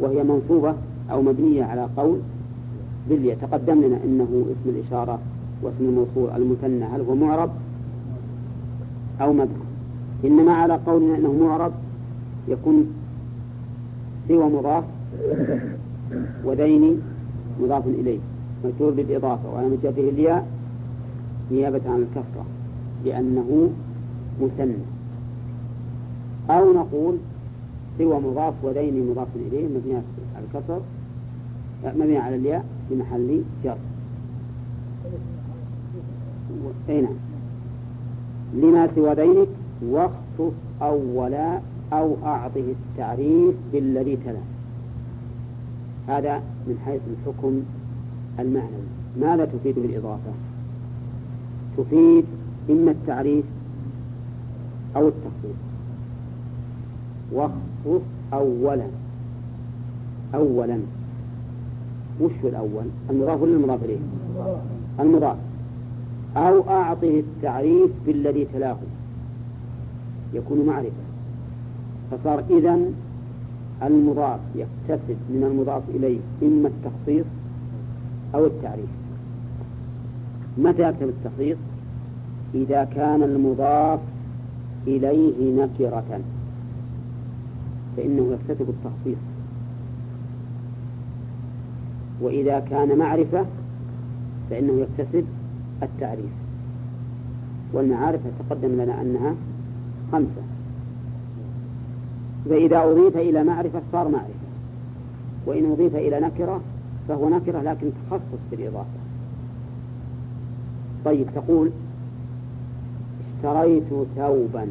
وهي 0.00 0.22
منصوبة 0.22 0.74
أو 1.10 1.22
مبنية 1.22 1.64
على 1.64 1.88
قول 1.96 2.20
بالياء 3.08 3.36
تقدم 3.36 3.82
لنا 3.82 3.98
إنه 4.04 4.46
اسم 4.52 4.70
الإشارة 4.70 5.18
واسم 5.62 5.76
الموصول 5.80 6.30
المثنى. 6.36 6.84
هل 6.84 7.00
هو 7.00 7.14
معرب 7.14 7.50
أو 9.20 9.32
مبني 9.32 9.66
إنما 10.24 10.52
على 10.52 10.80
قولنا 10.86 11.18
أنه 11.18 11.32
معرب 11.32 11.72
يكون 12.48 12.94
سوى 14.28 14.50
مضاف 14.50 14.84
وذين 16.44 17.02
مضاف 17.62 17.86
إليه. 17.86 18.18
مجرور 18.64 18.92
بالإضافة. 18.92 19.54
وعلى 19.54 19.76
جره 19.82 20.10
الياء 20.10 20.46
نيابة 21.50 21.80
عن 21.86 22.02
الكسرة 22.02 22.44
لأنه 23.04 23.70
مثنى. 24.42 24.74
أو 26.50 26.72
نقول 26.72 27.16
سوى 27.98 28.20
مضاف 28.20 28.54
وذين 28.62 29.10
مضاف 29.10 29.28
إليه 29.36 29.66
مبني 29.66 29.94
على 29.94 30.44
الكسر 30.44 30.80
مبني 31.84 32.18
على 32.18 32.36
الياء. 32.36 32.64
في 32.88 32.94
محل 32.94 33.42
جر 33.64 33.76
أي 36.88 37.00
نعم. 37.00 37.14
لما 38.54 38.86
سوى 38.86 39.14
ذينك 39.14 39.48
واخصص 39.82 40.56
أولا 40.82 41.60
أو 41.92 42.16
أعطه 42.24 42.64
التعريف 42.70 43.54
بالذي 43.72 44.16
تلا. 44.16 44.40
هذا 46.08 46.42
من 46.66 46.78
حيث 46.86 47.00
الحكم 47.10 47.62
المعنوي. 48.38 48.86
ماذا 49.20 49.44
تفيد 49.44 49.74
بالإضافة؟ 49.74 50.32
تفيد 51.78 52.24
إما 52.70 52.90
التعريف 52.90 53.44
أو 54.96 55.08
التخصيص. 55.08 55.56
واخصص 57.32 58.06
أولا. 58.32 58.86
أولا. 60.34 60.80
وش 62.20 62.32
الأول؟ 62.44 62.84
المضاف 63.10 63.42
ولا 63.42 63.52
المضاف 63.52 63.84
إليه؟ 63.84 63.98
المضاف. 65.00 65.36
أو 66.36 66.70
أعطه 66.70 67.20
التعريف 67.20 67.90
بالذي 68.06 68.46
تلاه 68.54 68.76
يكون 70.34 70.66
معرفة. 70.66 71.06
فصار 72.10 72.44
إذن 72.50 72.94
المضاف 73.82 74.40
يكتسب 74.54 75.16
من 75.30 75.44
المضاف 75.50 75.82
إليه 75.94 76.18
إما 76.42 76.68
التخصيص 76.68 77.26
أو 78.34 78.46
التعريف. 78.46 78.88
متى 80.58 80.88
يكتب 80.88 81.08
التخصيص؟ 81.08 81.58
إذا 82.54 82.84
كان 82.84 83.22
المضاف 83.22 84.00
إليه 84.86 85.64
نكرة. 85.64 86.20
فإنه 87.96 88.32
يكتسب 88.32 88.68
التخصيص. 88.68 89.18
وإذا 92.20 92.58
كان 92.58 92.98
معرفة 92.98 93.46
فإنه 94.50 94.72
يكتسب 94.72 95.24
التعريف. 95.82 96.30
والمعارف 97.72 98.20
تقدم 98.38 98.68
لنا 98.68 99.00
أنها 99.00 99.34
خمسة. 100.12 100.42
فإذا 102.50 102.84
أضيف 102.84 103.16
إلى 103.16 103.44
معرفة 103.44 103.82
صار 103.92 104.08
معرفة. 104.08 104.30
وإن 105.46 105.70
أضيف 105.70 105.96
إلى 105.96 106.20
نكرة 106.20 106.60
فهو 107.08 107.28
نكرة 107.28 107.62
لكن 107.62 107.90
تخصص 108.10 108.40
بالإضافة. 108.50 108.98
طيب 111.04 111.26
تقول 111.34 111.70
اشتريت 113.26 113.84
ثوبا. 114.16 114.66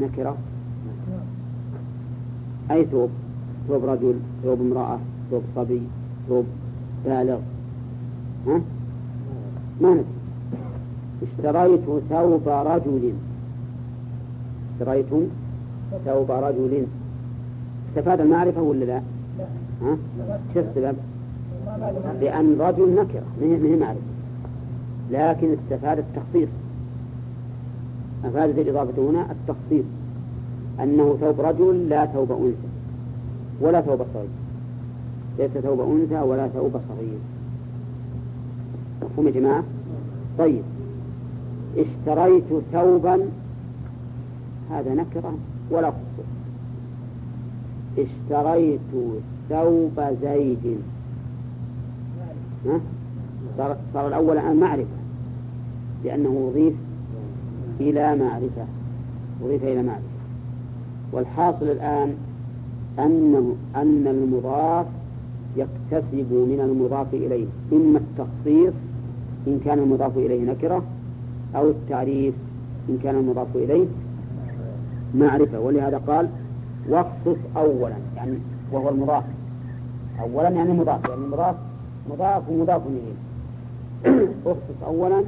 نكرة؟ 0.00 0.36
أي 2.70 2.84
ثوب؟ 2.84 3.10
ثوب 3.68 3.84
رجل 3.84 4.14
ثوب 4.44 4.60
امرأة 4.60 4.98
ثوب 5.30 5.42
صبي 5.54 5.82
ثوب 6.28 6.44
بالغ. 7.04 7.38
ها؟ 8.46 8.60
ما 9.80 9.90
ندري. 9.90 10.04
اشتريت 11.22 11.80
ثوب 12.10 12.48
رجل. 12.48 13.12
اشتريت 14.74 15.06
ثوب 16.04 16.30
رجل. 16.30 16.86
استفاد 17.88 18.20
المعرفة 18.20 18.62
ولا 18.62 18.84
لا؟ 18.84 19.00
ها؟ 19.82 19.96
شو 20.54 20.60
السبب؟ 20.60 20.96
لأن 22.20 22.56
رجل 22.60 22.94
نكرة 22.94 23.22
ما 23.40 23.46
هي 23.46 23.76
معرفة. 23.76 24.00
لكن 25.10 25.52
استفاد 25.52 25.98
التخصيص. 25.98 26.50
أفادت 28.24 28.58
الإضافة 28.58 29.10
هنا 29.10 29.26
التخصيص. 29.30 29.86
أنه 30.80 31.16
ثوب 31.20 31.40
رجل 31.40 31.88
لا 31.88 32.06
ثوب 32.06 32.32
أنثى. 32.32 32.68
ولا 33.60 33.80
ثوب 33.80 34.06
صغير. 34.14 34.28
ليس 35.38 35.50
ثوب 35.50 35.80
أنثى 35.80 36.20
ولا 36.20 36.48
ثوب 36.48 36.72
صغير. 36.88 37.18
مفهوم 39.02 39.26
يا 39.26 39.32
جماعة؟ 39.32 39.64
طيب. 40.38 40.62
اشتريت 41.76 42.44
ثوبا 42.72 43.28
هذا 44.70 44.94
نكرة 44.94 45.34
ولا 45.70 45.90
خصوص. 45.90 46.26
اشتريت 47.98 49.20
ثوب 49.48 50.00
زيد. 50.20 50.78
ها؟ 52.66 52.80
صار, 53.56 53.76
صار 53.92 54.08
الأول 54.08 54.38
الآن 54.38 54.56
معرفة. 54.56 55.04
لأنه 56.04 56.50
أضيف 56.52 56.74
إلى 57.80 58.16
معرفة. 58.16 58.66
أضيف 59.44 59.62
إلى 59.62 59.82
معرفة. 59.82 60.02
والحاصل 61.12 61.64
الآن 61.64 62.14
أنه 62.98 63.56
أن 63.76 64.06
المضاف 64.06 64.86
يكتسب 65.56 66.32
من 66.32 66.60
المضاف 66.60 67.14
إليه 67.14 67.46
إما 67.72 67.98
التخصيص 67.98 68.74
إن 69.46 69.60
كان 69.64 69.78
المضاف 69.78 70.16
إليه 70.16 70.44
نكرة 70.44 70.82
أو 71.56 71.70
التعريف 71.70 72.34
إن 72.88 72.98
كان 73.02 73.16
المضاف 73.16 73.56
إليه 73.56 73.86
معرفة. 75.14 75.60
ولهذا 75.60 75.98
قال 75.98 76.28
واخصص 76.88 77.38
أولا 77.56 77.96
يعني 78.16 78.38
وهو 78.72 78.88
المضاف. 78.88 79.24
أولا 80.20 80.48
يعني 80.48 80.72
مضاف 80.72 81.08
يعني 81.08 81.20
مضاف 81.20 81.56
مضاف 82.10 82.48
ومضاف 82.48 82.82
إليه. 82.86 83.14
اخصص 84.46 84.82
أولا 84.86 85.24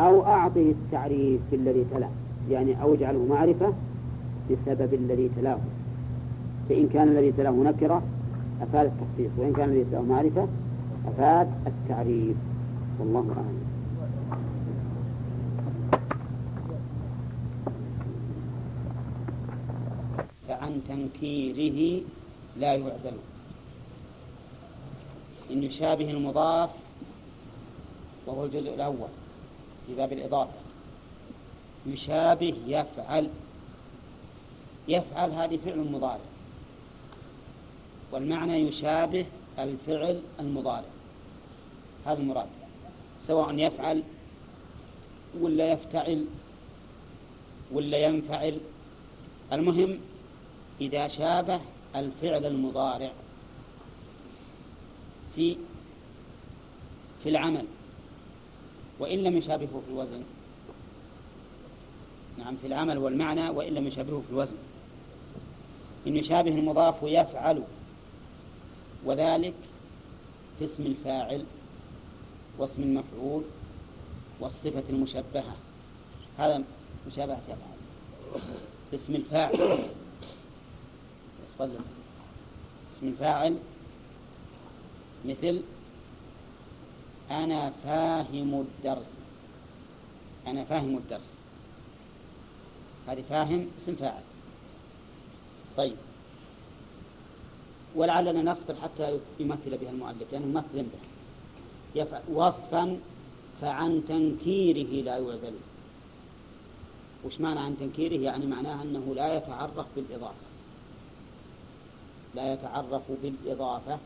أو 0.00 0.24
أعطه 0.24 0.70
التعريف 0.70 1.40
الذي 1.52 1.84
تلا 1.94 2.08
يعني 2.50 2.82
أو 2.82 2.94
اجعله 2.94 3.26
معرفة 3.30 3.72
بسبب 4.50 4.94
الذي 4.94 5.30
تلاه. 5.36 5.58
فإن 6.68 6.88
كان 6.88 7.08
الذي 7.08 7.32
تلاه 7.32 7.50
نكرة 7.50 8.02
أفاد 8.62 8.86
التخصيص 8.86 9.30
وإن 9.38 9.52
كان 9.52 9.68
الذي 9.68 9.84
تلاه 9.84 10.00
معرفة 10.00 10.48
أفاد 11.06 11.48
التعريف. 11.66 12.36
والله 13.00 13.34
أعلم. 13.36 13.66
فعن 20.48 20.80
تنكيره 20.88 22.02
لا 22.56 22.74
يعزل. 22.74 23.16
إن 25.50 25.62
يشابه 25.62 26.10
المضاف 26.10 26.70
وهو 28.26 28.44
الجزء 28.44 28.74
الأول 28.74 29.08
في 29.86 29.94
باب 29.94 30.12
الإضافة. 30.12 30.52
يشابه 31.86 32.54
يفعل. 32.66 33.28
يفعل 34.88 35.30
هذه 35.30 35.58
فعل 35.64 35.92
مضارع. 35.92 36.35
والمعنى 38.12 38.56
يشابه 38.56 39.26
الفعل 39.58 40.22
المضارع. 40.40 40.84
هذا 42.06 42.18
المراد 42.20 42.46
سواء 43.22 43.54
يفعل 43.58 44.02
ولا 45.40 45.72
يفتعل 45.72 46.26
ولا 47.72 47.98
ينفعل. 47.98 48.58
المهم 49.52 49.98
إذا 50.80 51.08
شابه 51.08 51.60
الفعل 51.96 52.46
المضارع 52.46 53.12
في 55.36 55.56
في 57.22 57.28
العمل 57.28 57.64
وإن 58.98 59.18
لم 59.18 59.36
يشابهه 59.36 59.82
في 59.86 59.92
الوزن. 59.92 60.22
نعم 62.38 62.56
في 62.56 62.66
العمل 62.66 62.98
والمعنى 62.98 63.50
وإن 63.50 63.74
لم 63.74 63.86
يشابهه 63.86 64.22
في 64.26 64.32
الوزن. 64.32 64.56
إن 66.06 66.16
يشابه 66.16 66.50
المضاف 66.50 66.94
يفعل 67.02 67.62
وذلك 69.06 69.54
في 70.58 70.64
اسم 70.64 70.86
الفاعل 70.86 71.44
واسم 72.58 72.82
المفعول 72.82 73.42
والصفة 74.40 74.82
المشبهة. 74.90 75.56
هذا 76.38 76.62
مشابهة 77.06 77.40
يفعل 77.48 77.76
اسم 78.94 79.14
الفاعل. 79.14 79.78
اسم 82.96 83.08
الفاعل. 83.08 83.56
مثل 85.24 85.62
أنا 87.30 87.72
فاهم 87.84 88.66
الدرس. 88.66 89.10
أنا 90.46 90.64
فاهم 90.64 90.96
الدرس. 90.96 91.30
هذه 93.08 93.24
فاهم 93.30 93.66
اسم 93.78 93.94
فاعل. 93.94 94.22
طيب. 95.76 95.96
ولعلنا 97.96 98.52
نصبر 98.52 98.74
حتى 98.82 99.18
يمثل 99.40 99.78
بها 99.78 99.90
المؤلف 99.90 100.32
لأنه 100.32 100.46
ممثل 100.46 100.82
به 100.82 100.98
يفعل 101.94 102.22
وصفا 102.32 102.98
فعن 103.60 104.02
تنكيره 104.08 105.02
لا 105.02 105.18
يعزل. 105.18 105.52
وش 107.24 107.40
معنى 107.40 107.60
عن 107.60 107.76
تنكيره؟ 107.80 108.20
يعني 108.20 108.46
معناها 108.46 108.82
أنه 108.82 109.12
لا 109.14 109.36
يتعرف 109.36 109.86
بالإضافة. 109.96 110.46
لا 112.34 112.52
يتعرف 112.52 113.02
بالإضافة 113.22 113.98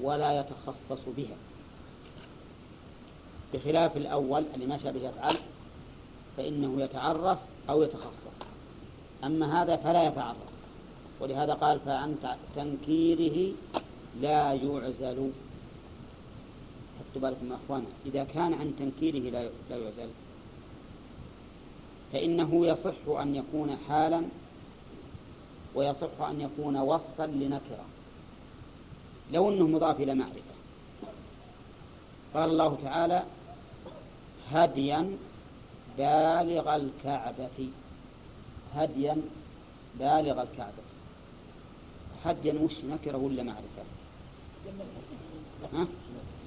ولا 0.00 0.40
يتخصص 0.40 1.02
بها. 1.16 1.36
بخلاف 3.54 3.96
الأول 3.96 4.44
اللي 4.54 4.66
ما 4.66 4.78
شابه 4.78 5.08
يفعل 5.08 5.36
فإنه 6.36 6.82
يتعرف 6.82 7.38
أو 7.70 7.82
يتخصص. 7.82 8.38
أما 9.24 9.62
هذا 9.62 9.76
فلا 9.76 10.08
يتعرف. 10.08 10.53
ولهذا 11.24 11.54
قال 11.54 11.80
فعن 11.80 12.16
تنكيره 12.56 13.52
لا 14.20 14.52
يعزل. 14.52 15.30
حطوا 16.98 17.22
بالكم 17.22 17.50
يا 17.50 17.56
أخوانا 17.64 17.84
إذا 18.06 18.24
كان 18.24 18.54
عن 18.54 18.74
تنكيره 18.78 19.30
لا 19.30 19.48
لا 19.70 19.76
يعزل. 19.76 20.08
فإنه 22.12 22.66
يصح 22.66 23.20
أن 23.20 23.34
يكون 23.34 23.76
حالا 23.88 24.22
ويصح 25.74 26.20
أن 26.20 26.40
يكون 26.40 26.76
وصفا 26.76 27.26
لنكرة. 27.26 27.84
لو 29.32 29.48
أنه 29.48 29.66
مضاف 29.66 30.00
إلى 30.00 30.14
معرفة. 30.14 30.54
قال 32.34 32.50
الله 32.50 32.78
تعالى 32.84 33.22
هديا 34.50 35.16
بالغ 35.98 36.76
الكعبة. 36.76 37.68
هديا 38.74 39.16
بالغ 39.98 40.42
الكعبة. 40.42 40.83
هديا 42.24 42.54
وش 42.60 42.72
نكرة 42.90 43.16
ولا 43.16 43.42
معرفة 43.42 43.82
ها؟ 45.72 45.86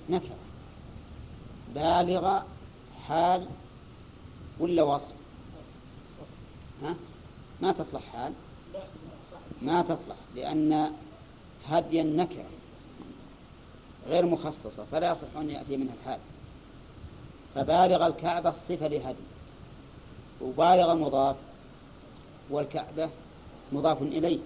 نكرة. 0.09 0.35
بالغ 1.75 2.39
حال 3.07 3.47
ولا 4.59 4.83
وصف 4.83 5.11
ها؟ 6.83 6.95
ما 7.61 7.71
تصلح 7.71 8.01
حال؟ 8.13 8.33
ما 9.61 9.81
تصلح 9.81 10.15
لأن 10.35 10.91
هديا 11.67 12.03
نكرة 12.03 12.45
غير 14.07 14.25
مخصصة 14.25 14.85
فلا 14.91 15.11
يصح 15.11 15.37
أن 15.37 15.49
يأتي 15.49 15.77
منها 15.77 15.93
الحال. 16.01 16.19
فبالغ 17.55 18.07
الكعبة 18.07 18.51
صفة 18.51 18.87
لهدي 18.87 19.23
وبالغ 20.41 20.95
مضاف 20.95 21.35
والكعبة 22.49 23.09
مضاف 23.71 24.01
إليه. 24.01 24.39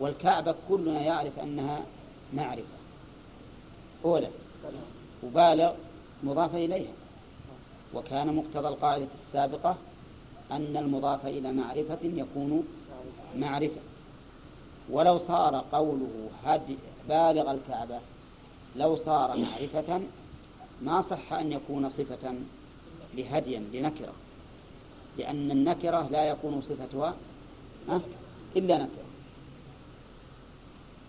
والكعبة 0.00 0.54
كلنا 0.68 1.00
يعرف 1.00 1.38
أنها 1.38 1.82
معرفة. 2.34 2.80
أولى 4.04 4.28
وبالغ 5.22 5.72
مضاف 6.22 6.54
إليها. 6.54 6.92
وكان 7.94 8.34
مقتضى 8.34 8.68
القاعدة 8.68 9.06
السابقة 9.26 9.76
أن 10.50 10.76
المضاف 10.76 11.26
إلى 11.26 11.52
معرفة 11.52 11.98
يكون 12.02 12.64
معرفة. 13.36 13.80
ولو 14.90 15.18
صار 15.18 15.64
قوله 15.72 16.30
هدي 16.44 16.76
بالغ 17.08 17.50
الكعبة 17.50 17.98
لو 18.76 18.96
صار 18.96 19.36
معرفة 19.36 20.00
ما 20.82 21.02
صح 21.02 21.32
أن 21.32 21.52
يكون 21.52 21.90
صفة 21.90 22.34
لهديا 23.14 23.58
لنكرة. 23.72 24.12
لأن 25.18 25.50
النكرة 25.50 26.08
لا 26.10 26.24
يكون 26.24 26.62
صفتها 26.68 27.14
إلا 28.56 28.78
نكرة. 28.78 28.99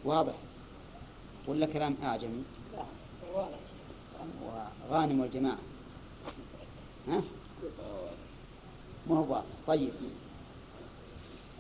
واضح؟ 0.06 0.34
ولا 1.48 1.66
كلام 1.66 1.96
أعجمي 2.04 2.44
وغانم 4.90 5.20
والجماعة. 5.20 5.58
ها؟ 7.08 7.22
ما 9.08 9.18
هو 9.18 9.34
واضح. 9.34 9.46
طيب. 9.68 9.92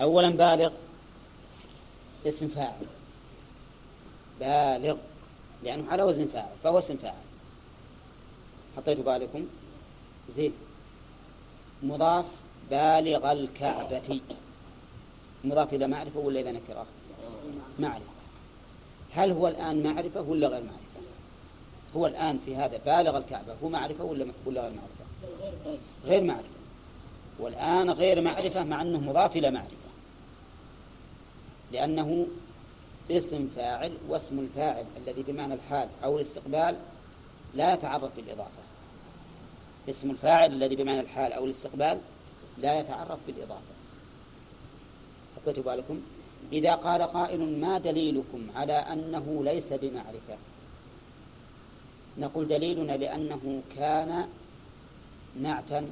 أولا 0.01 0.29
بالغ 0.29 0.71
اسم 2.25 2.47
فاعل. 2.47 2.85
بالغ 4.39 4.97
لأنه 5.63 5.91
على 5.91 6.03
وزن 6.03 6.27
فاعل 6.33 6.51
فهو 6.63 6.79
اسم 6.79 6.97
فاعل. 6.97 7.23
حطيتوا 8.77 9.03
بالكم 9.03 9.47
زين. 10.35 10.53
مضاف 11.83 12.25
بالغ 12.69 13.31
الكعبة. 13.31 14.21
مضاف 15.43 15.73
إلى 15.73 15.87
معرفة 15.87 16.19
ولا 16.19 16.39
إلى 16.39 16.51
نكرة؟ 16.51 16.85
معرفة 17.79 18.20
هل 19.15 19.31
هو 19.31 19.47
الآن 19.47 19.83
معرفة 19.83 20.21
ولا 20.21 20.47
غير 20.47 20.63
معرفة؟ 20.63 20.81
هو 21.95 22.07
الآن 22.07 22.39
في 22.45 22.55
هذا 22.55 22.77
بالغ 22.85 23.17
الكعبة 23.17 23.55
هو 23.63 23.69
معرفة 23.69 24.03
ولا 24.03 24.25
ولا 24.45 24.61
غير 24.61 24.71
معرفة؟ 24.71 25.77
غير 26.05 26.23
معرفة. 26.23 26.45
والآن 27.39 27.89
غير 27.89 28.21
معرفة 28.21 28.63
مع 28.63 28.81
أنه 28.81 28.99
مضاف 28.99 29.35
إلى 29.35 29.51
معرفة. 29.51 29.71
لأنه 31.71 32.27
اسم 33.11 33.49
فاعل 33.55 33.91
واسم 34.07 34.39
الفاعل 34.39 34.85
الذي 34.97 35.23
بمعنى 35.23 35.53
الحال 35.53 35.89
أو 36.03 36.17
الاستقبال 36.17 36.77
لا 37.53 37.73
يتعرف 37.73 38.15
بالإضافة. 38.15 38.61
اسم 39.89 40.11
الفاعل 40.11 40.53
الذي 40.53 40.75
بمعنى 40.75 40.99
الحال 40.99 41.33
أو 41.33 41.45
الاستقبال 41.45 42.01
لا 42.57 42.79
يتعرف 42.79 43.19
بالإضافة. 43.27 43.61
حطيتوا 45.35 45.63
بالكم 45.63 46.01
إذا 46.53 46.75
قال 46.75 47.01
قائل 47.01 47.59
ما 47.61 47.77
دليلكم 47.77 48.47
على 48.55 48.73
أنه 48.73 49.41
ليس 49.43 49.73
بمعرفة؟ 49.73 50.37
نقول 52.17 52.47
دليلنا 52.47 52.91
لأنه 52.91 53.61
كان 53.75 54.27
نعتا 55.41 55.89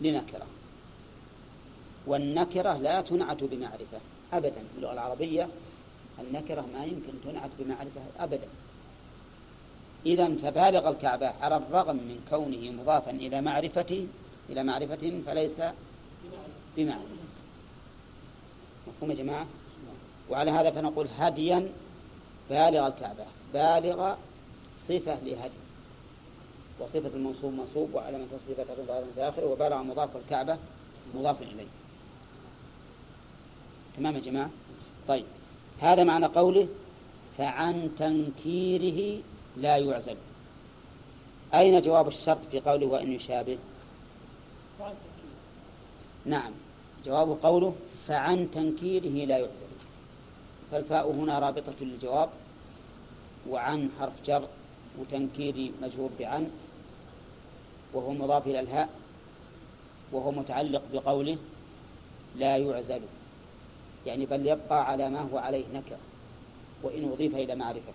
لنكرة. 0.00 0.46
والنكرة 2.06 2.76
لا 2.76 3.00
تنعت 3.00 3.44
بمعرفة 3.44 3.98
أبدا. 4.32 4.50
في 4.50 4.76
اللغة 4.76 4.92
العربية 4.92 5.48
النكرة 6.20 6.66
ما 6.74 6.84
يمكن 6.84 7.12
تنعت 7.24 7.50
بمعرفة 7.58 8.00
أبدا. 8.18 8.48
إذا 10.06 10.36
فبالغ 10.42 10.88
الكعبة 10.88 11.28
على 11.40 11.56
الرغم 11.56 11.96
من 11.96 12.20
كونه 12.30 12.70
مضافا 12.82 13.10
إلى 13.10 13.40
معرفته 13.40 14.06
إلى 14.50 14.62
معرفة 14.62 15.22
فليس 15.26 15.62
بمعنى 16.76 17.19
مفهوم 19.00 19.10
يا 19.10 19.16
جماعة؟ 19.24 19.46
وعلى 20.30 20.50
هذا 20.50 20.70
فنقول 20.70 21.08
هديا 21.18 21.72
بالغ 22.50 22.86
الكعبة 22.86 23.24
بالغ 23.54 24.14
صفة 24.88 25.20
لهدي. 25.20 25.60
وصفة 26.80 27.10
المنصوب 27.14 27.52
منصوب 27.52 27.94
وعلامة 27.94 28.24
تصريفة 28.24 28.72
الرضا 28.72 29.04
في 29.14 29.22
آخره 29.22 29.46
وبالغ 29.46 29.82
مضاف 29.82 30.16
الكعبة 30.16 30.58
مضاف 31.14 31.42
إليه. 31.42 31.66
تمام 33.96 34.14
يا 34.14 34.20
جماعة؟ 34.20 34.50
طيب 35.08 35.24
هذا 35.80 36.04
معنى 36.04 36.26
قوله 36.26 36.68
فعن 37.38 37.90
تنكيره 37.98 39.22
لا 39.56 39.76
يعزل 39.76 40.16
أين 41.54 41.80
جواب 41.80 42.08
الشرط 42.08 42.38
في 42.50 42.60
قوله 42.60 42.86
وإن 42.86 43.12
يشابه؟ 43.12 43.58
نعم 46.24 46.52
جواب 47.04 47.38
قوله 47.42 47.74
فعن 48.10 48.50
تنكيره 48.50 49.26
لا 49.26 49.38
يعزل 49.38 49.70
فالفاء 50.72 51.10
هنا 51.10 51.38
رابطة 51.38 51.74
للجواب 51.80 52.28
وعن 53.48 53.90
حرف 54.00 54.12
جر 54.26 54.48
وتنكير 54.98 55.72
مجرور 55.82 56.10
بعن 56.18 56.50
وهو 57.94 58.12
مضاف 58.12 58.46
إلى 58.46 58.60
الهاء 58.60 58.88
وهو 60.12 60.30
متعلق 60.30 60.82
بقوله 60.92 61.38
لا 62.36 62.56
يعزل. 62.56 63.00
يعني 64.06 64.26
بل 64.26 64.46
يبقى 64.46 64.90
على 64.90 65.10
ما 65.10 65.20
هو 65.20 65.38
عليه 65.38 65.64
نكر 65.74 65.96
وإن 66.82 67.12
أضيف 67.12 67.34
إلى 67.34 67.54
معرفة. 67.54 67.92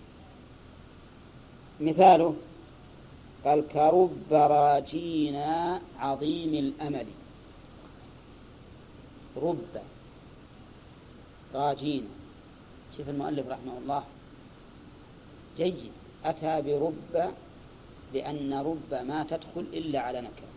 مثاله 1.82 2.36
قال 3.46 3.68
كرب 3.68 4.32
راجينا 4.32 5.82
عظيم 6.00 6.54
الأمل. 6.54 7.06
رب 9.38 9.95
راجينا 11.56 12.08
شوف 12.98 13.10
المؤلف 13.10 13.48
رحمه 13.48 13.78
الله. 13.78 14.04
جيد. 15.58 15.92
أتى 16.26 16.62
برب 16.62 17.34
لأن 18.14 18.54
رب 18.54 18.92
ما 19.08 19.24
تدخل 19.24 19.66
إلا 19.74 20.00
على 20.00 20.22
نكرة. 20.22 20.52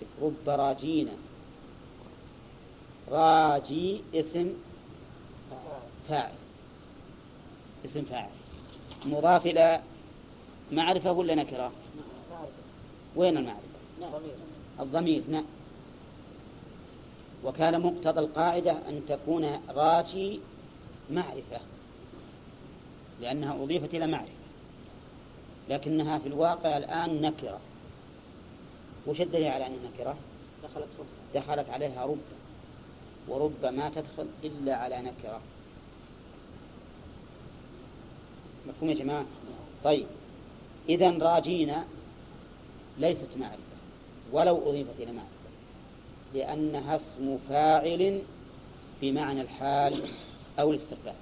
شوف 0.00 0.08
رب 0.22 0.48
راجينا 0.48 1.12
راجي 3.08 4.00
اسم 4.14 4.52
فاعل. 6.08 6.32
اسم 7.84 8.04
فاعل. 8.04 8.30
مضاف 9.06 9.46
إلى 9.46 9.80
معرفة 10.72 11.12
ولا 11.12 11.34
نكرة؟ 11.34 11.72
وين 13.16 13.36
المعرفة؟ 13.36 13.60
الضمير 14.80 15.22
نعم. 15.28 15.44
وكان 17.44 17.80
مقتضى 17.80 18.20
القاعدة 18.20 18.72
أن 18.88 19.00
تكون 19.08 19.60
راجي 19.68 20.40
معرفة 21.10 21.60
لأنها 23.20 23.62
أضيفت 23.62 23.94
إلى 23.94 24.06
معرفة 24.06 24.32
لكنها 25.68 26.18
في 26.18 26.26
الواقع 26.26 26.76
الآن 26.76 27.20
نكرة 27.22 27.60
وش 29.06 29.20
الدليل 29.20 29.48
على 29.48 29.66
أنها 29.66 29.78
نكرة؟ 29.94 30.16
دخلت 30.62 30.88
رب 30.98 31.06
دخلت 31.34 31.70
عليها 31.70 32.04
رب 32.04 32.18
ورب 33.28 33.64
ما 33.66 33.88
تدخل 33.88 34.26
إلا 34.44 34.76
على 34.76 35.02
نكرة 35.02 35.40
مفهوم 38.68 38.90
يا 38.90 38.94
جماعة؟ 38.94 39.24
طيب 39.84 40.06
إذا 40.88 41.10
راجينا 41.10 41.84
ليست 42.98 43.36
معرفة 43.36 43.58
ولو 44.32 44.70
أضيفت 44.70 44.94
إلى 44.98 45.12
معرفة 45.12 45.43
لأنها 46.34 46.96
اسم 46.96 47.38
فاعل 47.48 48.22
بمعنى 49.02 49.40
الحال 49.40 50.02
أو 50.58 50.70
الاستقبال. 50.70 51.14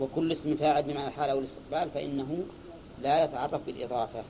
وكل 0.00 0.32
اسم 0.32 0.56
فاعل 0.56 0.82
بمعنى 0.82 1.08
الحال 1.08 1.30
أو 1.30 1.38
الاستقبال 1.38 1.90
فإنه 1.90 2.44
لا 3.02 3.24
يتعرف 3.24 3.66
بالإضافة. 3.66 4.22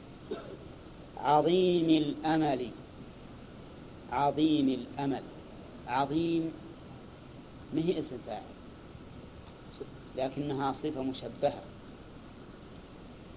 عظيم 1.16 1.90
الأمل. 1.90 2.70
عظيم 4.12 4.68
الأمل. 4.68 5.22
عظيم. 5.88 6.52
ما 7.74 7.82
هي 7.82 7.98
اسم 7.98 8.18
فاعل؟ 8.26 8.42
لكنها 10.16 10.72
صفة 10.72 11.02
مشبهة. 11.02 11.62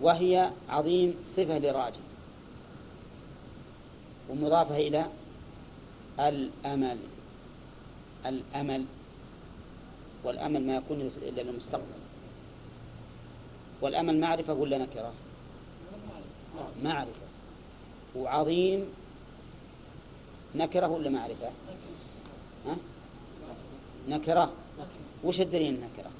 وهي 0.01 0.51
عظيم 0.69 1.15
صفة 1.25 1.59
لراجل 1.59 1.99
ومضافة 4.29 4.77
إلى 4.77 5.05
الأمل. 6.19 6.99
الأمل. 8.25 8.85
والأمل 10.23 10.67
ما 10.67 10.75
يكون 10.75 11.01
إلا 11.01 11.41
للمستقبل. 11.41 11.99
والأمل 13.81 14.19
معرفة 14.19 14.53
ولا 14.53 14.77
نكرة؟ 14.77 15.13
معرفة. 16.83 17.27
وعظيم. 18.15 18.85
نكرة 20.55 20.87
ولا 20.87 21.09
معرفة؟ 21.09 21.49
ها؟ 22.67 22.77
نكرة. 24.07 24.53
وش 25.23 25.41
الدليل 25.41 25.73
النكرة؟ 25.73 26.11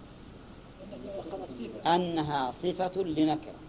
أنها 1.96 2.52
صفة 2.52 3.02
لنكرة. 3.04 3.60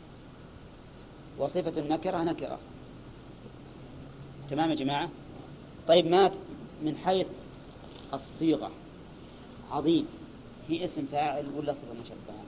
وصفة 1.38 1.80
النكرة 1.80 2.22
نكرة. 2.22 2.58
تمام 4.50 4.70
يا 4.70 4.74
جماعة؟ 4.74 5.08
طيب 5.88 6.06
ما 6.06 6.30
من 6.82 6.96
حيث 6.96 7.26
الصيغة. 8.14 8.70
عظيم. 9.70 10.06
هي 10.68 10.84
اسم 10.84 11.06
فاعل 11.12 11.46
ولا 11.56 11.72
صفة 11.72 12.00
مشبهة؟ 12.02 12.44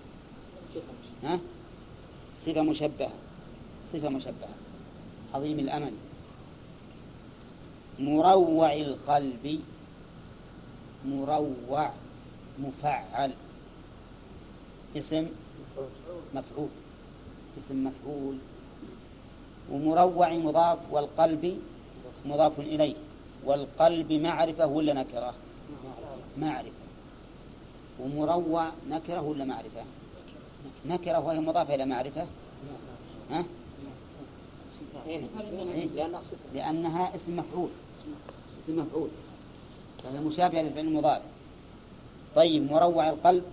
ها؟ 1.25 1.41
صفة 2.37 2.63
مشبهة. 2.63 3.11
صفة 3.93 4.09
مشبهة. 4.09 4.55
عظيم 5.35 5.59
الأمل. 5.59 5.93
مروع 7.99 8.73
القلب. 8.73 9.61
مروع 11.07 11.91
مفعل. 12.59 13.33
اسم 14.97 15.27
مفعول. 16.35 16.69
اسم 17.59 17.85
مفعول. 17.85 18.37
ومروع 19.71 20.33
مضاف 20.33 20.79
والقلب 20.91 21.61
مضاف 22.27 22.61
إليه. 22.61 22.95
والقلب 23.45 24.13
معرفة 24.13 24.67
ولا 24.67 24.93
نكرة؟ 24.93 25.35
معرفة. 26.39 26.71
ومروع 28.01 28.71
نكرة 28.89 29.21
ولا 29.21 29.45
معرفة؟ 29.45 29.85
نكرة 30.87 31.19
وهي 31.19 31.41
مضافة 31.41 31.75
إلى 31.75 31.87
معرفة؟ 31.87 32.27
ها؟ 33.31 33.45
إيه؟ 35.07 35.21
لأنها 36.55 37.15
اسم 37.15 37.37
مفعول. 37.37 37.69
اسم 38.65 38.79
مفعول. 38.79 39.09
فهي 40.05 40.21
مشابهة 40.21 40.63
للفعل 40.63 40.85
المضارع. 40.85 41.23
طيب 42.37 42.73
مروع 42.73 43.11
القلب. 43.11 43.45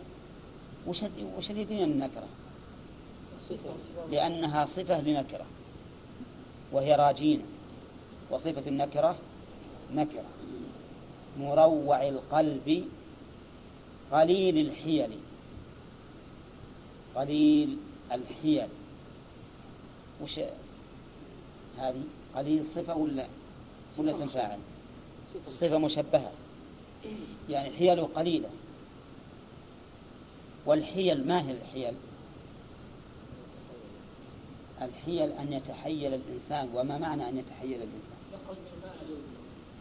وش 0.87 1.03
وش 1.37 1.51
اللي 1.51 1.83
النكرة؟ 1.83 2.27
لأنها 4.11 4.65
صفة 4.65 5.01
لنكرة. 5.01 5.45
وهي 6.71 6.95
راجين. 6.95 7.41
وصفة 8.31 8.63
النكرة 8.67 9.15
نكرة. 9.95 10.25
مروع 11.39 12.07
القلب 12.07 12.85
قليل 14.11 14.57
الحيل. 14.57 15.09
قليل 17.15 17.77
الحيل. 18.11 18.67
وش 20.23 20.39
هذه؟ 21.77 22.03
قليل 22.35 22.63
صفة 22.75 22.95
ولا 22.95 23.27
ولا 23.97 24.11
اسم 24.11 24.27
فاعل؟ 24.27 24.59
صفة 25.47 25.77
مشبهة. 25.77 26.31
يعني 27.49 27.69
حيل 27.69 28.05
قليلة. 28.05 28.49
والحيل 30.65 31.27
ما 31.27 31.41
هي 31.41 31.51
الحيل؟ 31.51 31.95
الحيل 34.81 35.31
أن 35.31 35.53
يتحيل 35.53 36.13
الإنسان. 36.13 36.69
وما 36.73 36.97
معنى 36.97 37.29
أن 37.29 37.37
يتحيل 37.37 37.75
الإنسان؟ 37.75 38.08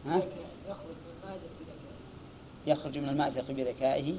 ها؟ 0.08 0.22
يخرج 2.66 2.98
من 2.98 3.08
المأزق 3.08 3.50
بذكائه. 3.50 4.04
إيه. 4.04 4.16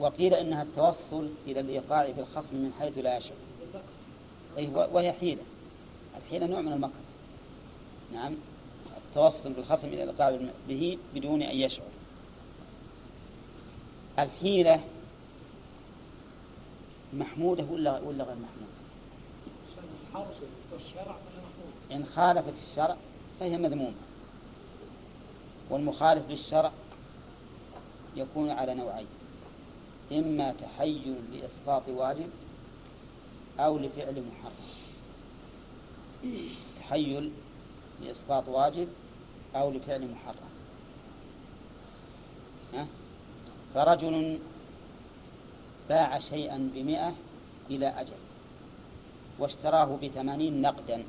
وقيل 0.00 0.34
إنها 0.34 0.62
التوصل 0.62 1.28
إلى 1.46 1.60
الإيقاع 1.60 2.12
في 2.12 2.20
الخصم 2.20 2.56
من 2.56 2.72
حيث 2.80 2.98
لا 2.98 3.16
يشعر. 3.16 3.36
أي 4.56 4.68
وهي 4.92 5.12
حيلة. 5.12 5.42
الحيلة 6.16 6.46
نوع 6.46 6.60
من 6.60 6.72
المكر 6.72 6.98
نعم. 8.12 8.34
التوصل 9.08 9.52
بالخصم 9.52 9.88
إلى 9.88 10.02
الإيقاع 10.02 10.38
به 10.68 10.98
بدون 11.14 11.42
أن 11.42 11.56
يشعر. 11.56 11.86
الحيلة 14.18 14.80
محمودة 17.14 17.64
ولا 17.64 18.00
ولا 18.00 18.24
غير 18.24 18.36
محمودة؟ 18.36 18.76
إن 21.92 22.04
خالفت 22.04 22.54
الشرع 22.70 22.96
فهي 23.40 23.58
مذمومة. 23.58 23.94
والمخالف 25.70 26.30
للشرع 26.30 26.72
يكون 28.16 28.50
على 28.50 28.74
نوعين 28.74 29.06
إما 30.12 30.52
تحيل 30.52 31.14
لإسقاط 31.32 31.82
واجب 31.88 32.30
أو 33.58 33.78
لفعل 33.78 34.22
محرم. 34.22 34.66
تحيل 36.80 37.32
لإسقاط 38.02 38.48
واجب 38.48 38.88
أو 39.54 39.70
لفعل 39.70 40.08
محرم؟ 40.10 40.46
فرجل 43.74 44.38
باع 45.88 46.18
شيئا 46.18 46.70
بمئة 46.74 47.14
إلى 47.70 47.86
أجل 47.86 48.16
واشتراه 49.38 49.98
بثمانين 50.02 50.62
نقدا. 50.62 51.04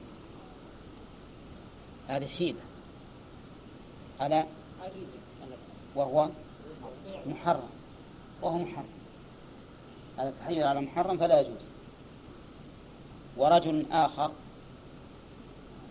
هذه 2.08 2.28
حيلة. 2.28 2.60
على 4.20 4.46
وهو 5.96 6.30
محرم. 7.26 7.70
وهو 8.42 8.58
محرم. 8.58 8.90
هذا 10.18 10.30
التحيل 10.30 10.64
على 10.64 10.82
محرم 10.82 11.18
فلا 11.18 11.42
يجوز. 11.42 11.70
ورجل 13.38 13.86
آخر 13.92 14.32